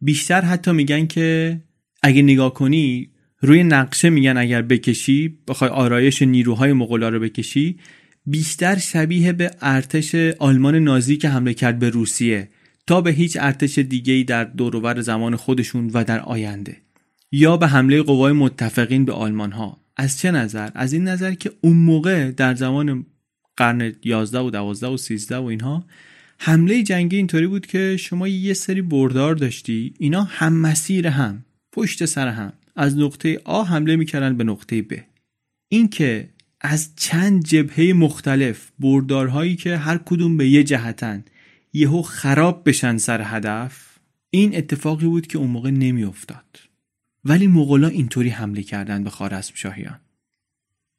بیشتر 0.00 0.40
حتی 0.40 0.72
میگن 0.72 1.06
که 1.06 1.60
اگه 2.02 2.22
نگاه 2.22 2.54
کنی 2.54 3.10
روی 3.40 3.64
نقشه 3.64 4.10
میگن 4.10 4.36
اگر 4.36 4.62
بکشی 4.62 5.38
بخوای 5.48 5.70
آرایش 5.70 6.22
نیروهای 6.22 6.72
مغولا 6.72 7.08
رو 7.08 7.20
بکشی 7.20 7.78
بیشتر 8.26 8.78
شبیه 8.78 9.32
به 9.32 9.50
ارتش 9.60 10.14
آلمان 10.38 10.74
نازی 10.74 11.16
که 11.16 11.28
حمله 11.28 11.54
کرد 11.54 11.78
به 11.78 11.90
روسیه 11.90 12.48
تا 12.86 13.00
به 13.00 13.10
هیچ 13.10 13.38
ارتش 13.40 13.78
دیگه‌ای 13.78 14.24
در 14.24 14.44
دوروبر 14.44 15.00
زمان 15.00 15.36
خودشون 15.36 15.90
و 15.94 16.04
در 16.04 16.20
آینده. 16.20 16.76
یا 17.32 17.56
به 17.56 17.66
حمله 17.66 18.02
قوای 18.02 18.32
متفقین 18.32 19.04
به 19.04 19.12
آلمان 19.12 19.52
ها 19.52 19.80
از 19.96 20.18
چه 20.18 20.30
نظر؟ 20.30 20.70
از 20.74 20.92
این 20.92 21.08
نظر 21.08 21.34
که 21.34 21.50
اون 21.60 21.76
موقع 21.76 22.30
در 22.30 22.54
زمان 22.54 23.06
قرن 23.56 23.92
11 24.04 24.38
و 24.38 24.50
12 24.50 24.86
و 24.86 24.96
13 24.96 25.36
و 25.36 25.44
اینها 25.44 25.84
حمله 26.38 26.82
جنگی 26.82 27.16
اینطوری 27.16 27.46
بود 27.46 27.66
که 27.66 27.96
شما 27.96 28.28
یه 28.28 28.54
سری 28.54 28.82
بردار 28.82 29.34
داشتی 29.34 29.94
اینا 29.98 30.22
هم 30.22 30.52
مسیر 30.52 31.06
هم 31.06 31.44
پشت 31.72 32.04
سر 32.04 32.28
هم. 32.28 32.52
از 32.80 32.98
نقطه 32.98 33.40
آ 33.44 33.62
حمله 33.62 33.96
می‌کردن 33.96 34.36
به 34.36 34.44
نقطه 34.44 34.82
ب. 34.82 34.92
این 35.68 35.88
که 35.88 36.28
از 36.60 36.90
چند 36.96 37.44
جبهه 37.44 37.92
مختلف 37.92 38.70
بردارهایی 38.78 39.56
که 39.56 39.76
هر 39.76 39.98
کدوم 39.98 40.36
به 40.36 40.48
یه 40.48 40.64
جهتن 40.64 41.24
یهو 41.72 42.02
خراب 42.02 42.68
بشن 42.68 42.96
سر 42.96 43.22
هدف 43.24 43.98
این 44.30 44.56
اتفاقی 44.56 45.06
بود 45.06 45.26
که 45.26 45.38
اون 45.38 45.50
موقع 45.50 45.70
نمیافتاد. 45.70 46.60
ولی 47.24 47.46
مغلا 47.46 47.88
اینطوری 47.88 48.28
حمله 48.28 48.62
کردن 48.62 49.04
به 49.04 49.10
خارزم 49.10 49.52
شاهیان 49.54 50.00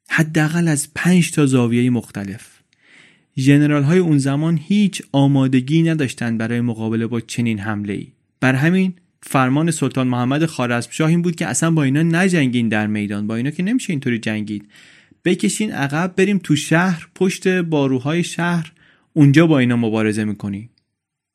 حداقل 0.10 0.68
از 0.68 0.94
پنج 0.96 1.32
تا 1.32 1.46
زاویه 1.46 1.90
مختلف. 1.90 2.62
ژنرال 3.38 3.84
های 3.84 4.00
اون 4.00 4.18
زمان 4.18 4.58
هیچ 4.58 5.02
آمادگی 5.12 5.84
نداشتند 5.84 6.38
برای 6.38 6.62
مقابله 6.62 7.08
با 7.08 7.20
چنین 7.20 7.60
حمله 7.60 7.94
ای 7.94 8.08
بر 8.40 8.56
همین 8.56 8.94
فرمان 9.24 9.72
سلطان 9.72 10.08
محمد 10.08 10.46
خارزمشاه 10.46 11.10
این 11.10 11.22
بود 11.22 11.36
که 11.36 11.48
اصلا 11.48 11.72
با 11.72 11.84
اینا 11.84 12.04
نجنگین 12.04 12.70
در 12.70 12.88
میدان 12.88 13.28
با 13.28 13.36
اینا 13.36 13.52
که 13.52 13.64
نمیشه 13.64 13.94
اینطوری 13.94 14.20
جنگید. 14.20 14.68
بکشین 15.26 15.72
عقب 15.72 16.14
بریم 16.18 16.38
تو 16.38 16.56
شهر 16.56 17.08
پشت 17.16 17.48
باروهای 17.48 18.24
شهر 18.24 18.72
اونجا 19.14 19.48
با 19.48 19.60
اینا 19.60 19.76
مبارزه 19.76 20.24
می‌کنیم 20.24 20.70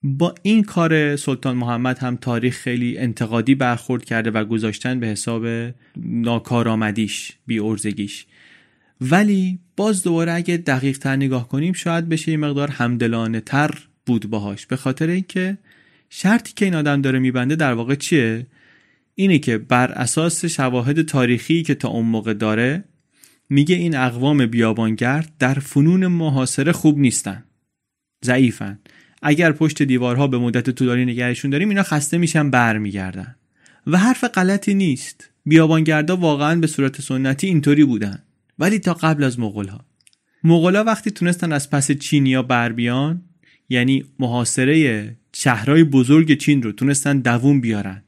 با 0.02 0.34
این 0.42 0.62
کار 0.62 1.16
سلطان 1.16 1.56
محمد 1.56 1.98
هم 1.98 2.16
تاریخ 2.16 2.56
خیلی 2.56 2.98
انتقادی 2.98 3.54
برخورد 3.54 4.04
کرده 4.04 4.30
و 4.30 4.44
گذاشتن 4.44 5.00
به 5.00 5.06
حساب 5.06 5.46
ناکارآمدیش 5.96 7.32
بی 7.46 7.58
ارزگیش 7.58 8.26
ولی 9.00 9.58
باز 9.76 10.02
دوباره 10.02 10.32
اگه 10.32 10.56
دقیق 10.56 10.98
تر 10.98 11.16
نگاه 11.16 11.48
کنیم 11.48 11.72
شاید 11.72 12.08
بشه 12.08 12.30
یه 12.32 12.36
مقدار 12.36 12.68
همدلانه 12.68 13.40
تر 13.40 13.70
بود 14.06 14.30
باهاش. 14.30 14.66
به 14.66 14.76
خاطر 14.76 15.08
اینکه 15.08 15.58
شرطی 16.10 16.52
که 16.56 16.64
این 16.64 16.74
آدم 16.74 17.02
داره 17.02 17.18
میبنده 17.18 17.56
در 17.56 17.72
واقع 17.72 17.94
چیه؟ 17.94 18.46
اینه 19.14 19.38
که 19.38 19.58
بر 19.58 19.92
اساس 19.92 20.44
شواهد 20.44 21.02
تاریخی 21.02 21.62
که 21.62 21.74
تا 21.74 21.88
اون 21.88 22.06
موقع 22.06 22.34
داره 22.34 22.84
میگه 23.50 23.74
این 23.74 23.96
اقوام 23.96 24.46
بیابانگرد 24.46 25.32
در 25.38 25.54
فنون 25.54 26.06
محاصره 26.06 26.72
خوب 26.72 26.98
نیستن. 26.98 27.44
ضعیفن. 28.24 28.78
اگر 29.22 29.52
پشت 29.52 29.82
دیوارها 29.82 30.26
به 30.26 30.38
مدت 30.38 30.70
طولانی 30.70 31.04
نگهشون 31.04 31.50
داریم 31.50 31.68
اینا 31.68 31.82
خسته 31.82 32.18
میشن 32.18 32.50
برمیگردن. 32.50 33.36
و 33.86 33.98
حرف 33.98 34.24
غلطی 34.24 34.74
نیست. 34.74 35.30
بیابانگردا 35.44 36.16
واقعا 36.16 36.60
به 36.60 36.66
صورت 36.66 37.00
سنتی 37.00 37.46
اینطوری 37.46 37.84
بودن. 37.84 38.22
ولی 38.58 38.78
تا 38.78 38.94
قبل 38.94 39.24
از 39.24 39.38
مغولها. 39.38 39.84
مغولا 40.44 40.84
وقتی 40.84 41.10
تونستن 41.10 41.52
از 41.52 41.70
پس 41.70 41.92
چینیا 41.92 42.42
بر 42.42 42.72
بیان 42.72 43.22
یعنی 43.68 44.04
محاصره 44.18 45.16
شهرهای 45.38 45.84
بزرگ 45.84 46.38
چین 46.38 46.62
رو 46.62 46.72
تونستن 46.72 47.18
دووم 47.18 47.60
بیارن 47.60 48.02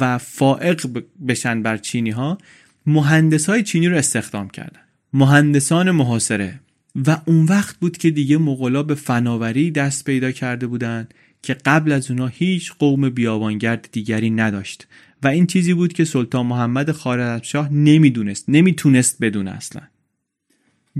و 0.00 0.18
فائق 0.18 1.02
بشن 1.28 1.62
بر 1.62 1.76
چینی 1.76 2.10
ها 2.10 2.38
مهندس 2.86 3.48
های 3.48 3.62
چینی 3.62 3.88
رو 3.88 3.96
استخدام 3.96 4.50
کردن. 4.50 4.80
مهندسان 5.12 5.90
محاصره. 5.90 6.60
و 7.06 7.20
اون 7.26 7.44
وقت 7.44 7.76
بود 7.76 7.98
که 7.98 8.10
دیگه 8.10 8.38
مغلا 8.38 8.82
به 8.82 8.94
فناوری 8.94 9.70
دست 9.70 10.04
پیدا 10.04 10.32
کرده 10.32 10.66
بودند 10.66 11.14
که 11.42 11.54
قبل 11.54 11.92
از 11.92 12.10
اونا 12.10 12.26
هیچ 12.26 12.72
قوم 12.78 13.10
بیابانگرد 13.10 13.88
دیگری 13.92 14.30
نداشت. 14.30 14.86
و 15.22 15.28
این 15.28 15.46
چیزی 15.46 15.74
بود 15.74 15.92
که 15.92 16.04
سلطان 16.04 16.46
محمد 16.46 16.92
خوارزمشاه 16.92 17.72
نمی‌دونست 17.72 18.44
نمی‌تونست 18.48 19.16
بدونه 19.20 19.50
اصلا. 19.50 19.82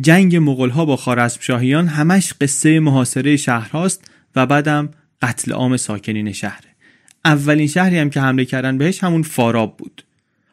جنگ 0.01 0.37
مغول 0.37 0.71
ها 0.71 0.85
با 0.85 0.97
خوارزمشاهیان 0.97 1.87
همش 1.87 2.33
قصه 2.41 2.81
محاصره 2.81 3.37
شهرهاست 3.37 4.11
و 4.37 4.47
بعدم 4.47 4.89
قتل 5.23 5.53
عام 5.53 5.77
ساکنین 5.77 6.33
شهره 6.33 6.71
اولین 7.25 7.67
شهری 7.67 7.99
هم 7.99 8.11
که 8.11 8.21
حمله 8.21 8.45
کردن 8.45 8.79
بهش 8.79 9.05
همون 9.05 9.23
فاراب 9.23 9.77
بود. 9.77 10.03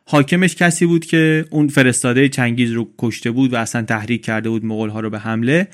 حاکمش 0.05 0.55
کسی 0.55 0.85
بود 0.85 1.05
که 1.05 1.45
اون 1.49 1.67
فرستاده 1.67 2.29
چنگیز 2.29 2.71
رو 2.71 2.89
کشته 2.97 3.31
بود 3.31 3.53
و 3.53 3.55
اصلا 3.55 3.81
تحریک 3.81 4.25
کرده 4.25 4.49
بود 4.49 4.65
مغول 4.65 4.89
ها 4.89 4.99
رو 4.99 5.09
به 5.09 5.19
حمله. 5.19 5.67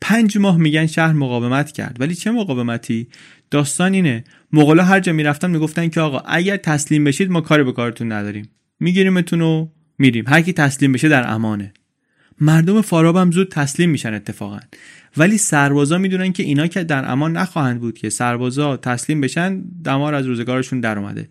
پنج 0.00 0.38
ماه 0.38 0.56
میگن 0.56 0.86
شهر 0.86 1.12
مقاومت 1.12 1.72
کرد. 1.72 1.96
ولی 2.00 2.14
چه 2.14 2.30
مقاومتی؟ 2.30 3.06
داستان 3.50 3.94
اینه. 3.94 4.24
مغلا 4.52 4.84
هر 4.84 5.00
جا 5.00 5.12
می‌رفتن 5.12 5.50
می‌گفتن 5.50 5.88
که 5.88 6.00
آقا 6.00 6.18
اگر 6.18 6.56
تسلیم 6.56 7.04
بشید 7.04 7.30
ما 7.30 7.40
کار 7.40 7.64
به 7.64 7.72
کارتون 7.72 8.12
نداریم. 8.12 8.48
میگیریمتون 8.80 9.40
و 9.40 9.68
میریم. 9.98 10.24
هر 10.28 10.40
کی 10.40 10.52
تسلیم 10.52 10.92
بشه 10.92 11.08
در 11.08 11.30
امانه. 11.30 11.72
مردم 12.40 12.80
فاراب 12.80 13.16
هم 13.16 13.30
زود 13.30 13.48
تسلیم 13.48 13.90
میشن 13.90 14.14
اتفاقا. 14.14 14.58
ولی 15.16 15.38
سربازا 15.38 15.98
می‌دونن 15.98 16.32
که 16.32 16.42
اینا 16.42 16.66
که 16.66 16.84
در 16.84 17.10
امان 17.10 17.36
نخواهند 17.36 17.80
بود 17.80 17.98
که 17.98 18.10
سربازا 18.10 18.76
تسلیم 18.76 19.20
بشن 19.20 19.62
دمار 19.84 20.14
از 20.14 20.26
روزگارشون 20.26 20.80
در 20.80 20.98
اومده. 20.98 21.28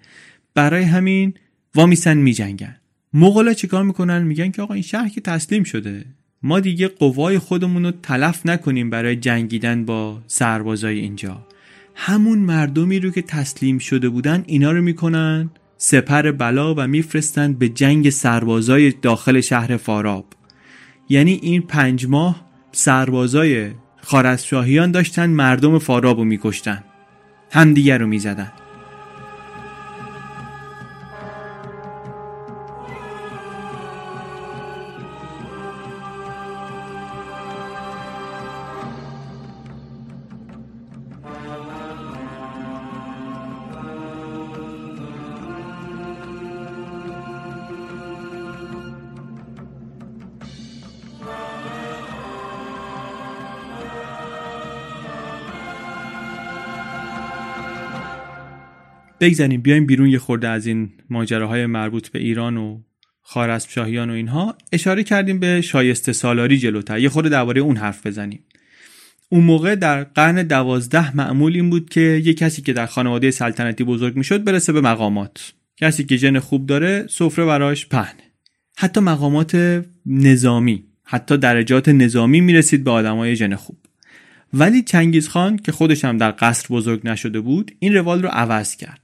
برای 0.54 0.84
همین 0.84 1.34
وامیسن 1.76 2.18
میجنگن. 2.18 2.76
مغلا 3.14 3.54
چیکار 3.54 3.84
می‌کنن؟ 3.84 4.24
میگن 4.24 4.52
که 4.52 4.62
آقا 4.62 4.74
این 4.74 4.84
شهر 4.84 5.10
که 5.10 5.22
تسلیم 5.22 5.64
شده. 5.64 6.06
ما 6.44 6.60
دیگه 6.60 6.88
قوای 6.88 7.40
خودمون 7.40 7.86
رو 7.86 7.92
تلف 7.92 8.46
نکنیم 8.46 8.90
برای 8.90 9.16
جنگیدن 9.16 9.86
با 9.86 10.22
سربازای 10.28 11.00
اینجا. 11.00 11.48
همون 11.96 12.40
مردمی 12.40 13.00
رو 13.00 13.12
که 13.12 13.22
تسلیم 13.22 13.78
شده 13.78 14.10
بودن 14.10 14.44
اینا 14.48 14.72
رو 14.72 14.82
می‌کنن 14.82 15.50
سپر 15.78 16.32
بلا 16.32 16.76
و 16.76 16.88
میفرستن 16.88 17.54
به 17.54 17.70
جنگ 17.70 18.10
سربازای 18.10 18.92
داخل 18.92 19.42
شهر 19.42 19.78
فاراب. 19.78 20.26
یعنی 21.10 21.40
این 21.42 21.62
پنج 21.62 22.08
ماه 22.08 22.46
سربازای 22.72 23.72
خارزشاهیان 24.02 24.92
داشتن 24.92 25.30
مردم 25.30 25.80
فاراب 25.80 26.18
رو 26.18 26.24
میکشتن. 26.24 26.84
همدیگر 27.52 27.98
رو 27.98 28.08
می‌زدن. 28.08 28.52
بگذاریم 59.24 59.62
بیایم 59.62 59.86
بیرون 59.86 60.08
یه 60.08 60.20
خورده 60.20 60.48
از 60.48 60.68
این 60.68 60.90
ماجراهای 61.10 61.66
مربوط 61.66 62.08
به 62.08 62.20
ایران 62.20 62.58
و 62.58 62.80
خارسب 63.22 63.70
شاهیان 63.70 64.10
و 64.10 64.14
اینها. 64.14 64.58
اشاره 64.72 65.04
کردیم 65.04 65.40
به 65.40 65.62
شایسته 65.62 66.14
سالاری 66.14 66.58
جلوتر. 66.58 67.00
یه 67.00 67.10
خورده 67.10 67.30
درباره 67.30 67.62
اون 67.62 67.78
حرف 67.78 68.08
بزنیم. 68.08 68.40
اون 69.30 69.44
موقع 69.44 69.76
در 69.76 70.04
قرن 70.04 70.44
دوازده 70.44 71.16
معمول 71.16 71.56
این 71.56 71.70
بود 71.70 71.90
که 71.90 72.22
یه 72.26 72.34
کسی 72.34 72.62
که 72.62 72.74
در 72.74 72.86
خانواده 72.86 73.32
سلطنتی 73.32 73.84
بزرگ 73.84 74.18
می‌شد 74.18 74.44
برسه 74.44 74.74
به 74.74 74.82
مقامات. 74.82 75.54
کسی 75.78 76.04
که 76.04 76.18
ژن 76.18 76.40
خوب 76.40 76.66
داره 76.66 77.06
سفره 77.10 77.46
براش 77.46 77.88
پهن. 77.88 78.16
حتی 78.78 79.00
مقامات 79.00 79.84
نظامی 80.06 80.84
حتی 81.04 81.38
درجات 81.38 81.90
نظامی 81.90 82.42
می‌رسید 82.42 82.84
به 82.84 82.92
آدمای 82.92 83.36
ژن 83.36 83.56
خوب. 83.56 83.78
ولی 84.54 84.82
چنگیز 84.82 85.28
خان 85.28 85.58
که 85.58 85.72
خودش 85.72 86.06
هم 86.06 86.18
در 86.18 86.34
قصر 86.40 86.68
بزرگ 86.70 87.02
نشده 87.04 87.40
بود 87.40 87.72
این 87.80 87.94
روال 87.94 88.22
رو 88.22 88.30
عوض 88.30 88.76
کرد. 88.76 89.03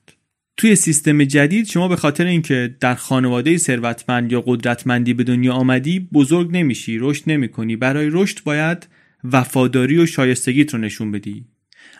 توی 0.60 0.76
سیستم 0.76 1.24
جدید 1.24 1.68
شما 1.68 1.88
به 1.88 1.95
خاطر 1.95 2.26
اینکه 2.26 2.76
در 2.80 2.95
خانواده 2.95 3.57
ثروتمند 3.57 4.32
یا 4.32 4.41
قدرتمندی 4.41 5.14
به 5.14 5.24
دنیا 5.24 5.53
آمدی 5.53 5.99
بزرگ 5.99 6.49
نمیشی 6.51 6.97
رشد 6.97 7.24
نمی‌کنی. 7.28 7.76
برای 7.76 8.10
رشد 8.12 8.43
باید 8.43 8.88
وفاداری 9.24 9.97
و 9.97 10.05
شایستگیت 10.05 10.74
رو 10.74 10.80
نشون 10.80 11.12
بدی. 11.12 11.45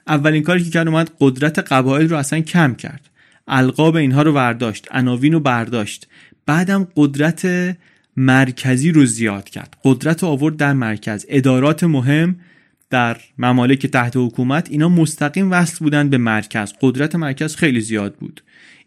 اولین 0.08 0.44
کاری 0.44 0.64
که 0.64 0.70
کرد 0.70 0.88
اومد 0.88 1.12
قدرت 1.20 1.60
قبایل 1.60 2.10
رو 2.10 2.18
اصلا 2.18 2.42
کم 2.42 2.76
کرد. 2.76 3.10
القاب 3.48 3.96
اینها 3.96 4.22
رو 4.22 4.34
برداشت 4.34 4.88
عناوین 4.92 5.34
رو 5.34 5.40
برداشت. 5.40 6.08
بعدم 6.46 6.88
قدرت 6.96 7.76
مرکزی 8.18 8.92
رو 8.92 9.06
زیاد 9.06 9.50
کرد. 9.50 9.78
قدرت 9.84 10.24
رو 10.24 10.30
آورد 10.30 10.58
در 10.58 10.74
مرکز. 10.74 11.26
ادارات 11.30 11.84
مهم 11.84 12.36
در 12.90 13.18
ممالک 13.38 13.86
تحت 13.86 14.18
حکومت 14.18 14.68
اینا 14.72 14.90
مستقیم 14.90 15.52
وصل 15.52 15.78
بودن 15.80 16.10
به 16.10 16.18
مرکز. 16.18 16.74
قدرت 16.82 17.16
مرکز 17.16 17.56
خیلی 17.56 17.82
زیاد 17.82 18.16
بود. 18.16 18.42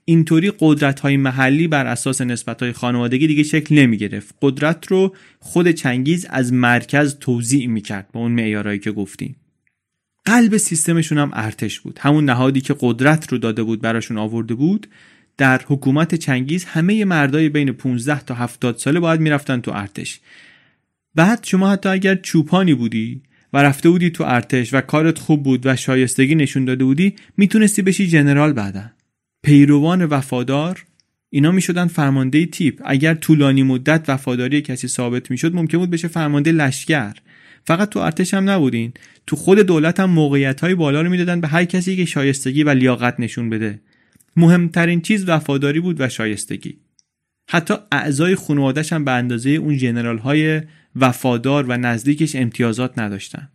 اینطوری 0.04 0.52
قدرت 0.58 1.00
های 1.00 1.16
محلی 1.16 1.68
بر 1.68 1.86
اساس 1.86 2.20
نسبت 2.20 2.62
های 2.62 2.72
خانوادگی 2.72 3.26
دیگه 3.26 3.42
شکل 3.42 3.74
نمی 3.74 3.96
گرفت 3.96 4.34
قدرت 4.42 4.86
رو 4.86 5.14
خود 5.40 5.70
چنگیز 5.70 6.26
از 6.30 6.52
مرکز 6.52 7.16
توضیع 7.18 7.66
می 7.66 7.80
کرد 7.80 8.08
با 8.12 8.20
اون 8.20 8.32
معیارهایی 8.32 8.78
که 8.78 8.92
گفتیم 8.92 9.36
قلب 10.24 10.56
سیستمشون 10.56 11.18
هم 11.18 11.30
ارتش 11.32 11.80
بود. 11.80 11.98
همون 12.02 12.24
نهادی 12.24 12.60
که 12.60 12.76
قدرت 12.80 13.32
رو 13.32 13.38
داده 13.38 13.62
بود 13.62 13.80
براشون 13.80 14.18
آورده 14.18 14.54
بود 14.54 14.86
در 15.36 15.60
حکومت 15.66 16.14
چنگیز 16.14 16.64
همه 16.64 17.04
مردای 17.04 17.48
بین 17.48 17.72
15 17.72 18.20
تا 18.20 18.34
70 18.34 18.76
ساله 18.78 19.00
باید 19.00 19.20
می‌رفتن 19.20 19.60
تو 19.60 19.70
ارتش. 19.70 20.20
بعد 21.14 21.44
شما 21.44 21.70
حتی 21.70 21.88
اگر 21.88 22.14
چوپانی 22.14 22.74
بودی 22.74 23.22
و 23.52 23.62
رفته 23.62 23.90
بودی 23.90 24.10
تو 24.10 24.24
ارتش 24.24 24.74
و 24.74 24.80
کارت 24.80 25.18
خوب 25.18 25.42
بود 25.42 25.66
و 25.66 25.76
شایستگی 25.76 26.34
نشون 26.34 26.64
داده 26.64 26.84
بودی 26.84 27.14
می‌تونستی 27.36 27.82
بشی 27.82 28.06
جنرال 28.06 28.52
بعدا. 28.52 28.90
پیروان 29.42 30.04
وفادار 30.04 30.84
اینا 31.30 31.50
می‌شدن 31.50 31.86
فرمانده 31.86 32.46
تیپ. 32.46 32.80
اگر 32.84 33.14
طولانی 33.14 33.62
مدت 33.62 34.04
وفاداری 34.08 34.62
کسی 34.62 34.88
ثابت 34.88 35.30
می‌شد 35.30 35.54
ممکن 35.54 35.78
بود 35.78 35.90
بشه 35.90 36.08
فرمانده 36.08 36.52
لشکر. 36.52 37.14
فقط 37.64 37.88
تو 37.88 37.98
ارتش 37.98 38.34
هم 38.34 38.50
نبودین. 38.50 38.92
تو 39.26 39.36
خود 39.36 39.58
دولت 39.58 40.00
هم 40.00 40.10
موقعیت 40.10 40.60
های 40.60 40.74
بالا 40.74 41.02
رو 41.02 41.10
می‌دادن 41.10 41.40
به 41.40 41.48
هر 41.48 41.64
کسی 41.64 41.96
که 41.96 42.04
شایستگی 42.04 42.62
و 42.62 42.70
لیاقت 42.70 43.20
نشون 43.20 43.50
بده. 43.50 43.80
مهمترین 44.36 45.00
چیز 45.00 45.28
وفاداری 45.28 45.80
بود 45.80 46.00
و 46.00 46.08
شایستگی. 46.08 46.76
حتی 47.50 47.74
اعضای 47.92 48.34
خانوادش 48.34 48.92
هم 48.92 49.04
به 49.04 49.10
اندازه 49.10 49.50
اون 49.50 49.76
جنرال 49.76 50.18
های 50.18 50.60
وفادار 50.96 51.64
و 51.68 51.76
نزدیکش 51.76 52.36
امتیازات 52.36 52.98
نداشتن. 52.98 53.48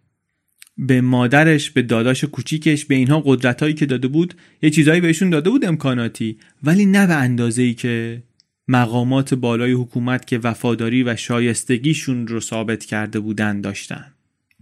به 0.77 1.01
مادرش 1.01 1.71
به 1.71 1.81
داداش 1.81 2.23
کوچیکش 2.23 2.85
به 2.85 2.95
اینها 2.95 3.23
قدرتهایی 3.25 3.73
که 3.73 3.85
داده 3.85 4.07
بود 4.07 4.33
یه 4.61 4.69
چیزهایی 4.69 5.01
بهشون 5.01 5.29
داده 5.29 5.49
بود 5.49 5.65
امکاناتی. 5.65 6.37
ولی 6.63 6.85
نه 6.85 7.07
به 7.07 7.15
اندازه 7.15 7.61
ای 7.61 7.73
که 7.73 8.23
مقامات 8.67 9.33
بالای 9.33 9.71
حکومت 9.71 10.27
که 10.27 10.37
وفاداری 10.37 11.03
و 11.03 11.15
شایستگیشون 11.15 12.27
رو 12.27 12.39
ثابت 12.39 12.85
کرده 12.85 13.19
بودن 13.19 13.61
داشتن. 13.61 14.05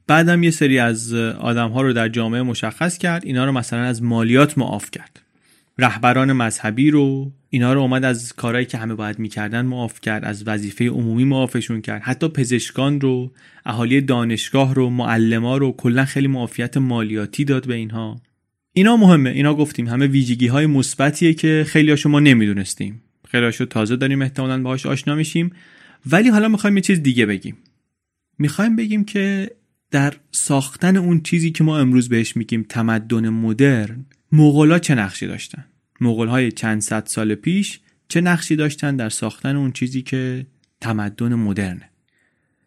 بعدم 0.08 0.44
یه 0.44 0.52
سری 0.52 0.80
از 0.80 1.14
آدم 1.14 1.70
ها 1.70 1.82
رو 1.82 1.94
در 1.94 2.10
جامعه 2.10 2.42
مشخص 2.42 2.98
کرد 2.98 3.26
اینا 3.26 3.46
رو 3.46 3.52
مثلا 3.52 3.80
از 3.80 4.04
مالیات 4.04 4.58
معاف 4.58 4.92
کرد. 4.92 5.25
رهبران 5.78 6.34
مذهبی 6.34 6.92
رو 6.92 7.32
اینا 7.50 7.74
رو 7.74 7.82
اومد 7.82 8.06
از 8.06 8.34
کارهایی 8.34 8.66
که 8.66 8.78
همه 8.78 8.96
باید 8.96 9.20
می‌کردن 9.20 9.66
معاف 9.66 10.02
کرد 10.02 10.26
از 10.26 10.48
وظیفه 10.48 10.90
عمومی 10.90 11.24
معافشون 11.24 11.82
کرد. 11.82 12.02
حتی 12.02 12.28
پزشکان 12.28 13.02
رو 13.02 13.32
اهالی 13.66 14.02
دانشگاه 14.02 14.76
رو 14.76 14.90
معلما 14.90 15.58
رو 15.58 15.72
کلا 15.72 16.06
خیلی 16.06 16.28
معافیت 16.28 16.78
مالیاتی 16.78 17.46
داد 17.46 17.68
به 17.68 17.76
اینها. 17.76 18.22
اینا 18.74 18.98
مهمه. 18.98 19.30
اینا 19.30 19.54
گفتیم 19.54 19.88
همه 19.88 20.08
ویژگی 20.08 20.48
های 20.48 20.66
مثبتیه 20.66 21.34
که 21.34 21.66
خیلی 21.68 21.98
شما 21.98 22.20
نمی‌دونستیم. 22.20 23.02
خیلی 23.28 23.52
تازه 23.52 23.96
داریم 23.96 24.22
احتمالا 24.22 24.62
باهاش 24.62 24.86
آشنا 24.86 25.16
میشیم. 25.16 25.52
ولی 26.12 26.30
حالا 26.30 26.48
می‌خوایم 26.48 26.76
یه 26.76 26.82
چیز 26.82 27.04
دیگه 27.04 27.26
بگیم. 27.26 27.58
می‌خوایم 28.40 28.76
بگیم 28.76 29.04
که 29.04 29.52
در 29.92 30.14
ساختن 30.32 30.98
اون 30.98 31.22
چیزی 31.22 31.52
که 31.52 31.64
ما 31.64 31.80
امروز 31.80 32.10
بهش 32.10 32.38
میگیم 32.38 32.66
تمدن 32.70 33.30
مدرن 33.30 34.06
مغلا 34.36 34.80
چه 34.80 34.96
نقشی 34.96 35.28
داشتن؟ 35.28 35.66
مغول 36.02 36.28
های 36.28 36.52
چند 36.52 36.82
صد 36.82 37.06
سال 37.06 37.36
پیش 37.36 37.80
چه 38.08 38.22
نقشی 38.22 38.56
داشتن 38.56 38.96
در 38.96 39.10
ساختن 39.10 39.56
اون 39.56 39.72
چیزی 39.72 40.02
که 40.02 40.46
تمدن 40.82 41.34
مدرنه؟ 41.34 41.90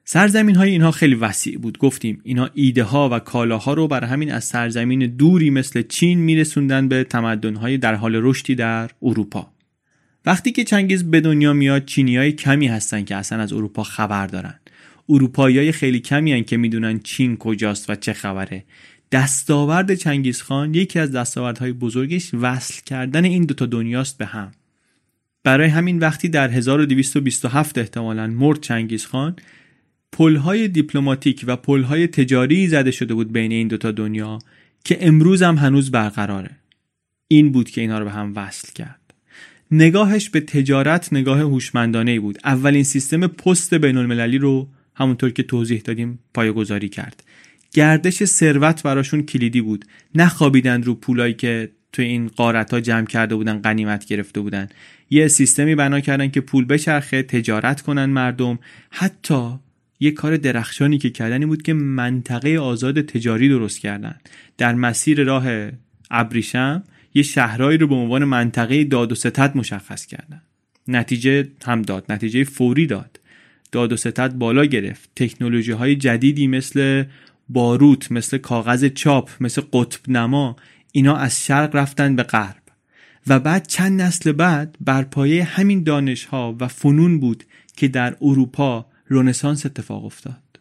سرزمین 0.04 0.56
های 0.56 0.70
اینها 0.70 0.90
خیلی 0.90 1.14
وسیع 1.14 1.58
بود. 1.58 1.78
گفتیم 1.78 2.20
اینا 2.24 2.50
ایده 2.54 2.82
ها 2.82 3.08
و 3.12 3.18
کالاها 3.18 3.74
رو 3.74 3.88
بر 3.88 4.04
همین 4.04 4.32
از 4.32 4.44
سرزمین 4.44 5.06
دوری 5.06 5.50
مثل 5.50 5.82
چین 5.82 6.18
میرسوندن 6.18 6.88
به 6.88 7.04
تمدن 7.04 7.54
های 7.54 7.78
در 7.78 7.94
حال 7.94 8.12
رشدی 8.22 8.54
در 8.54 8.90
اروپا. 9.02 9.52
وقتی 10.26 10.52
که 10.52 10.64
چنگیز 10.64 11.10
به 11.10 11.20
دنیا 11.20 11.52
میاد 11.52 11.84
چینیای 11.84 12.32
کمی 12.32 12.66
هستن 12.66 13.04
که 13.04 13.16
اصلا 13.16 13.42
از 13.42 13.52
اروپا 13.52 13.82
خبر 13.82 14.26
دارن. 14.26 14.60
اروپایی 15.08 15.72
خیلی 15.72 16.00
کمی 16.00 16.32
هن 16.32 16.44
که 16.44 16.56
می‌دونن 16.56 16.98
چین 16.98 17.36
کجاست 17.36 17.90
و 17.90 17.94
چه 17.94 18.12
خبره. 18.12 18.64
دستاورد 19.12 19.94
چنگیز 19.94 20.42
خان 20.42 20.74
یکی 20.74 20.98
از 20.98 21.12
دستاوردهای 21.12 21.72
بزرگش 21.72 22.34
وصل 22.34 22.82
کردن 22.86 23.24
این 23.24 23.44
دوتا 23.44 23.66
دنیاست 23.66 24.18
به 24.18 24.26
هم. 24.26 24.52
برای 25.44 25.68
همین 25.68 25.98
وقتی 25.98 26.28
در 26.28 26.50
1227 26.50 27.78
احتمالا 27.78 28.26
مرد 28.26 28.60
چنگیز 28.60 29.06
خان 29.06 29.36
پلهای 30.12 30.68
دیپلماتیک 30.68 31.44
و 31.46 31.56
پلهای 31.56 32.06
تجاری 32.06 32.68
زده 32.68 32.90
شده 32.90 33.14
بود 33.14 33.32
بین 33.32 33.52
این 33.52 33.68
دوتا 33.68 33.90
دنیا 33.90 34.38
که 34.84 34.98
امروز 35.00 35.42
هم 35.42 35.56
هنوز 35.56 35.90
برقراره. 35.90 36.50
این 37.28 37.52
بود 37.52 37.70
که 37.70 37.80
اینا 37.80 37.98
رو 37.98 38.04
به 38.04 38.10
هم 38.10 38.32
وصل 38.36 38.72
کرد. 38.72 39.14
نگاهش 39.70 40.28
به 40.28 40.40
تجارت 40.40 41.12
نگاه 41.12 41.38
هوشمندانه 41.38 42.20
بود. 42.20 42.38
اولین 42.44 42.82
سیستم 42.82 43.26
پست 43.26 43.74
بین 43.74 43.96
المللی 43.96 44.38
رو 44.38 44.68
همونطور 44.94 45.30
که 45.30 45.42
توضیح 45.42 45.80
دادیم 45.80 46.18
پایگذاری 46.34 46.88
کرد. 46.88 47.24
گردش 47.78 48.24
ثروت 48.24 48.82
براشون 48.82 49.22
کلیدی 49.22 49.60
بود. 49.60 49.84
نخوابیدن 50.14 50.82
رو 50.82 50.94
پولایی 50.94 51.34
که 51.34 51.70
تو 51.92 52.02
این 52.02 52.28
قارت 52.28 52.72
ها 52.72 52.80
جمع 52.80 53.06
کرده 53.06 53.34
بودن 53.34 53.58
قنیمت 53.58 54.04
گرفته 54.04 54.40
بودن. 54.40 54.68
یه 55.10 55.28
سیستمی 55.28 55.74
بنا 55.74 56.00
کردن 56.00 56.28
که 56.28 56.40
پول 56.40 56.64
بچرخه 56.64 57.22
تجارت 57.22 57.80
کنن 57.80 58.04
مردم. 58.04 58.58
حتی 58.90 59.50
یه 60.00 60.10
کار 60.10 60.36
درخشانی 60.36 60.98
که 60.98 61.10
کردنی 61.10 61.46
بود 61.46 61.62
که 61.62 61.72
منطقه 61.72 62.58
آزاد 62.58 63.00
تجاری 63.00 63.48
درست 63.48 63.80
کردن. 63.80 64.16
در 64.56 64.74
مسیر 64.74 65.24
راه 65.24 65.70
ابریشم 66.10 66.82
یه 67.14 67.22
شهرهایی 67.22 67.78
رو 67.78 67.86
به 67.86 67.94
عنوان 67.94 68.24
منطقه 68.24 68.84
داد 68.84 69.12
و 69.12 69.14
ستد 69.14 69.56
مشخص 69.56 70.06
کردن. 70.06 70.42
نتیجه 70.88 71.48
هم 71.64 71.82
داد 71.82 72.12
نتیجه 72.12 72.44
فوری 72.44 72.86
داد. 72.86 73.20
داد 73.72 73.92
و 73.92 73.96
ستد 73.96 74.32
بالا 74.32 74.64
گرفت. 74.64 75.10
تکنولوژی 75.16 75.72
های 75.72 75.96
جدیدی 75.96 76.46
مثل 76.46 77.04
باروت 77.48 78.12
مثل 78.12 78.38
کاغذ 78.38 78.86
چاپ 78.86 79.30
مثل 79.40 79.62
قطب 79.72 80.00
نما 80.10 80.56
اینا 80.92 81.16
از 81.16 81.44
شرق 81.44 81.76
رفتن 81.76 82.16
به 82.16 82.22
غرب. 82.22 82.62
و 83.26 83.40
بعد 83.40 83.66
چند 83.66 84.02
نسل 84.02 84.32
بعد 84.32 84.76
بر 84.80 85.02
پایه 85.02 85.44
همین 85.44 85.82
دانش 85.82 86.24
ها 86.24 86.56
و 86.60 86.68
فنون 86.68 87.20
بود 87.20 87.44
که 87.76 87.88
در 87.88 88.16
اروپا 88.22 88.86
رنسانس 89.10 89.66
اتفاق 89.66 90.04
افتاد. 90.04 90.60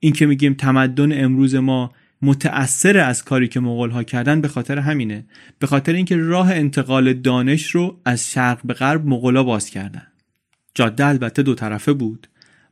این 0.00 0.12
که 0.12 0.26
میگیم 0.26 0.54
تمدن 0.54 1.24
امروز 1.24 1.54
ما 1.54 1.92
متأثر 2.22 2.98
از 2.98 3.24
کاری 3.24 3.48
که 3.48 3.60
مغول 3.60 3.90
ها 3.90 4.02
کردن 4.02 4.40
به 4.40 4.48
خاطر 4.48 4.78
همینه. 4.78 5.24
به 5.58 5.66
خاطر 5.66 5.92
اینکه 5.92 6.16
راه 6.16 6.52
انتقال 6.52 7.12
دانش 7.12 7.70
رو 7.70 8.00
از 8.04 8.30
شرق 8.30 8.60
به 8.64 8.74
غرب 8.74 9.06
مغولا 9.06 9.42
باز 9.42 9.70
کردن. 9.70 10.06
جاده 10.74 11.06
البته 11.06 11.42
دو 11.42 11.54
طرفه 11.54 11.92
بود. 11.92 12.28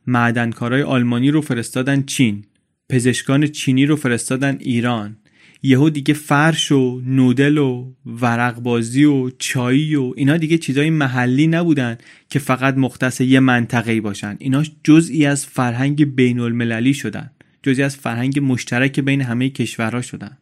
معدنکارای 0.07 0.81
آلمانی 0.81 1.31
رو 1.31 1.41
فرستادن 1.41 2.03
چین. 2.03 2.45
پزشکان 2.89 3.47
چینی 3.47 3.85
رو 3.85 3.95
فرستادن 3.95 4.57
ایران. 4.59 5.17
یهو 5.63 5.89
دیگه 5.89 6.13
فرش 6.13 6.71
و 6.71 7.01
نودل 7.05 7.57
و 7.57 7.93
ورق 8.05 8.59
بازی 8.59 9.03
و 9.03 9.29
چایی 9.29 9.95
و 9.95 10.13
اینا 10.15 10.37
دیگه 10.37 10.57
چیزای 10.57 10.89
محلی 10.89 11.47
نبودن 11.47 11.97
که 12.29 12.39
فقط 12.39 12.77
مختص 12.77 13.21
یه 13.21 13.39
منطقه‌ای 13.39 14.01
باشن. 14.01 14.35
اینا 14.39 14.63
جزئی 14.83 15.25
از 15.25 15.45
فرهنگ 15.45 16.15
بین 16.15 16.39
المللی 16.39 16.93
شدن. 16.93 17.31
جزئی 17.63 17.83
از 17.83 17.95
فرهنگ 17.95 18.39
مشترک 18.39 18.99
بین 18.99 19.21
همه 19.21 19.49
کشورها 19.49 20.01
شدن. 20.01 20.37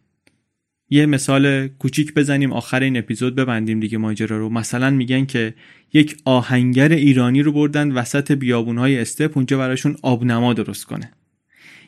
یه 0.90 1.06
مثال 1.06 1.68
کوچیک 1.68 2.14
بزنیم 2.14 2.54
آخر 2.54 2.80
این 2.80 2.98
اپیزود 2.98 3.36
ببندیم 3.36 3.80
دیگه 3.80 3.98
ماجرا 3.98 4.38
رو. 4.38 4.50
مثلا 4.50 4.90
میگن 4.90 5.26
که 5.26 5.54
یک 5.94 6.18
آهنگر 6.26 6.90
ایرانی 6.90 7.42
رو 7.42 7.52
بردن 7.52 7.92
وسط 7.92 8.32
بیابونهای 8.32 9.00
استپ 9.00 9.38
اونجا 9.38 9.58
براشون 9.58 9.98
آبنما 10.02 10.54
درست 10.54 10.86
کنه. 10.86 11.12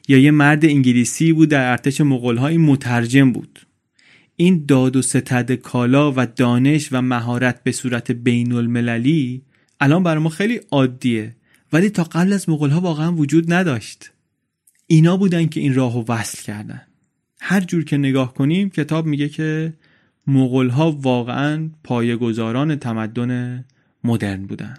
یا 0.08 0.18
یه 0.18 0.32
مرد 0.32 0.66
انگلیسی 0.66 1.34
بود 1.34 1.50
در 1.50 1.72
ارتش 1.72 2.02
مغولهای 2.02 2.58
مترجم 2.58 3.32
بود. 3.32 3.60
این 4.36 4.66
داد 4.68 4.96
و 4.96 5.02
ستد 5.02 5.52
کالا 5.52 6.14
و 6.16 6.26
دانش 6.26 6.90
و 6.92 7.02
مهارت 7.02 7.64
به 7.64 7.72
صورت 7.72 8.12
بین 8.12 8.52
المللی 8.52 9.42
الان 9.80 10.04
برای 10.04 10.24
ما 10.24 10.30
خیلی 10.30 10.60
عادیه 10.72 11.36
ولی 11.74 11.90
تا 11.90 12.04
قبل 12.04 12.34
از 12.34 12.50
مغولها 12.50 12.82
واقعا 12.82 13.14
وجود 13.14 13.54
نداشت. 13.54 14.12
اینا 14.88 15.18
بودن 15.18 15.46
که 15.46 15.60
این 15.60 15.76
راهو 15.76 16.06
وصل 16.08 16.44
کردن. 16.44 16.82
هر 17.40 17.62
جور 17.62 17.84
که 17.84 17.98
نگاه 17.98 18.34
کنیم 18.34 18.70
کتاب 18.70 19.06
میگه 19.06 19.30
که 19.30 19.74
مغولها 20.28 20.92
واقعا 20.92 21.70
پایه‌گذاران 21.84 22.76
تمدن 22.76 23.66
مدرن 24.04 24.46
بودن. 24.46 24.78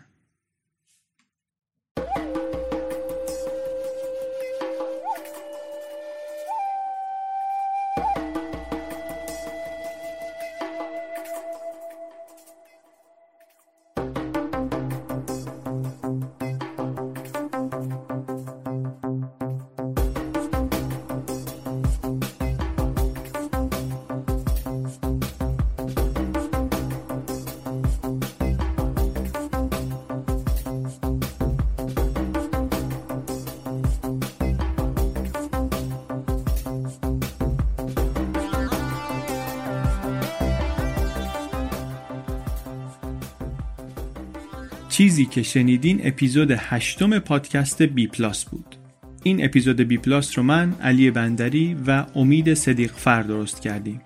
چیزی 45.25 45.35
که 45.35 45.43
شنیدین 45.43 46.01
اپیزود 46.05 46.51
هشتم 46.51 47.19
پادکست 47.19 47.83
بی 47.83 48.07
پلاس 48.07 48.45
بود. 48.45 48.77
این 49.23 49.45
اپیزود 49.45 49.81
بی 49.81 49.99
پلاس 49.99 50.39
رو 50.39 50.45
من 50.45 50.73
علی 50.83 51.11
بندری 51.11 51.77
و 51.87 52.07
امید 52.15 52.55
صدیق 52.55 52.93
فر 52.93 53.23
درست 53.23 53.63
کردیم. 53.63 54.01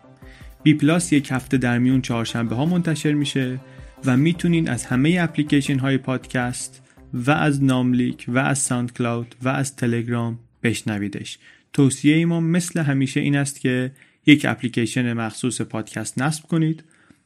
بی 0.62 0.74
پلاس 0.74 1.12
یک 1.12 1.28
هفته 1.30 1.56
در 1.56 1.78
میون 1.78 2.02
چهارشنبه 2.02 2.56
ها 2.56 2.64
منتشر 2.64 3.12
میشه 3.12 3.60
و 4.04 4.16
می‌تونین 4.16 4.68
از 4.68 4.84
همه 4.84 5.18
اپلیکیشن 5.20 5.78
های 5.78 5.98
پادکست 5.98 6.82
و 7.14 7.30
از 7.30 7.64
ناملیک 7.64 8.24
و 8.28 8.38
از 8.38 8.58
SoundCloud 8.58 9.34
و 9.42 9.48
از 9.48 9.76
تلگرام 9.76 10.38
بشنویدش. 10.62 11.38
توصیه 11.72 12.26
ما 12.26 12.40
مثل 12.40 12.80
همیشه 12.80 13.20
این 13.20 13.36
است 13.36 13.60
که 13.60 13.92
یک 14.26 14.46
اپلیکیشن 14.48 15.12
مخصوص 15.12 15.60
پادکست 15.60 16.22
نصب 16.22 16.44
کنید. 16.44 16.84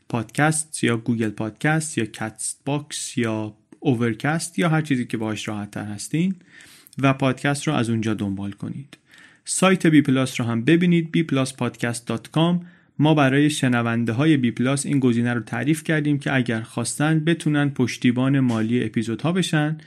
پادکست 0.08 0.84
یا 0.84 0.96
Google 0.96 1.30
Podcast 1.30 1.98
یا 1.98 2.04
Castbox 2.04 3.18
یا 3.18 3.54
Overcast 3.82 4.58
یا 4.58 4.68
هر 4.68 4.80
چیزی 4.82 5.04
که 5.04 5.16
باهاش 5.16 5.48
راحت 5.48 5.70
تر 5.70 5.84
هستین 5.84 6.34
و 6.98 7.12
پادکست 7.12 7.68
رو 7.68 7.74
از 7.74 7.90
اونجا 7.90 8.14
دنبال 8.14 8.52
کنید. 8.52 8.98
سایت 9.44 9.86
بی 9.86 10.02
پلاس 10.02 10.40
رو 10.40 10.46
هم 10.46 10.64
ببینید 10.64 11.08
bpluspodcast.com 11.16 12.64
ما 12.98 13.14
برای 13.14 13.50
شنونده 13.50 14.12
های 14.12 14.36
بی 14.36 14.50
پلاس 14.50 14.86
این 14.86 14.98
گزینه 14.98 15.34
رو 15.34 15.40
تعریف 15.40 15.84
کردیم 15.84 16.18
که 16.18 16.34
اگر 16.34 16.60
خواستن 16.60 17.24
بتونن 17.24 17.70
پشتیبان 17.70 18.40
مالی 18.40 18.84
اپیزودها 18.84 19.32
بشن. 19.32 19.78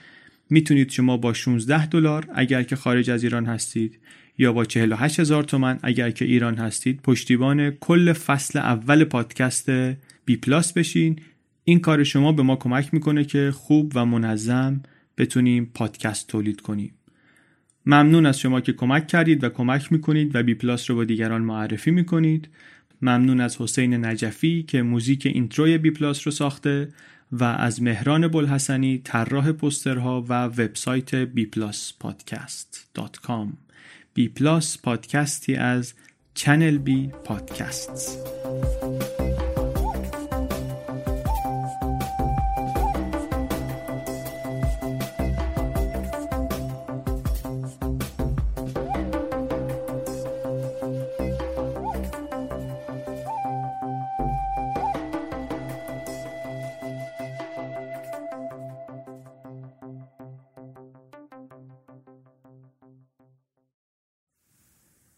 می‌تونید 0.49 0.91
شما 0.91 1.17
با 1.17 1.33
16 1.33 1.85
دلار 1.85 2.27
اگر 2.33 2.63
که 2.63 2.75
خارج 2.75 3.09
از 3.09 3.23
ایران 3.23 3.45
هستید 3.45 3.99
یا 4.37 4.53
با 4.53 4.65
48 4.65 5.19
هزار 5.19 5.43
تومن 5.43 5.79
اگر 5.83 6.11
که 6.11 6.25
ایران 6.25 6.55
هستید 6.55 7.01
پشتیبان 7.01 7.71
کل 7.71 8.13
فصل 8.13 8.59
اول 8.59 9.03
پادکست 9.03 9.69
بی 10.25 10.35
پلاس 10.35 10.73
بشین. 10.73 11.19
این 11.67 11.79
کار 11.79 12.03
شما 12.03 12.31
به 12.31 12.43
ما 12.43 12.55
کمک 12.55 12.93
می‌کنه 12.93 13.25
که 13.25 13.51
خوب 13.55 13.91
و 13.95 14.05
منظم 14.05 14.81
بتونیم 15.17 15.71
پادکست 15.73 16.27
تولید 16.27 16.61
کنیم. 16.61 16.93
ممنون 17.85 18.25
از 18.25 18.39
شما 18.39 18.61
که 18.61 18.73
کمک 18.73 19.07
کردید 19.07 19.43
و 19.43 19.49
کمک 19.49 19.91
می‌کنید 19.91 20.35
و 20.35 20.43
بی 20.43 20.53
پلاس 20.53 20.89
رو 20.89 20.95
با 20.95 21.03
دیگران 21.03 21.41
معرفی 21.41 21.91
می‌کنید. 21.91 22.49
ممنون 23.01 23.41
از 23.41 23.61
حسین 23.61 24.05
نجفی 24.05 24.63
که 24.63 24.81
موزیک 24.81 25.25
intro 25.25 25.69
ی 25.69 25.77
بی 25.77 25.91
پلاس 25.91 26.27
رو 26.27 26.31
ساخته 26.31 26.89
و 27.31 27.43
از 27.43 27.81
مهران 27.81 28.27
بلحسنی 28.27 29.01
طراح 29.03 29.51
پوسترها 29.51 30.25
و 30.29 30.45
وبسایت 30.45 31.25
bpluspodcast.com 31.25 33.47
بی 34.13 34.29
پلاس 34.29 34.81
پادکستی 34.81 35.55
از 35.55 35.93
چنل 36.33 36.77
بی 36.77 37.09
پادکست 37.23 38.19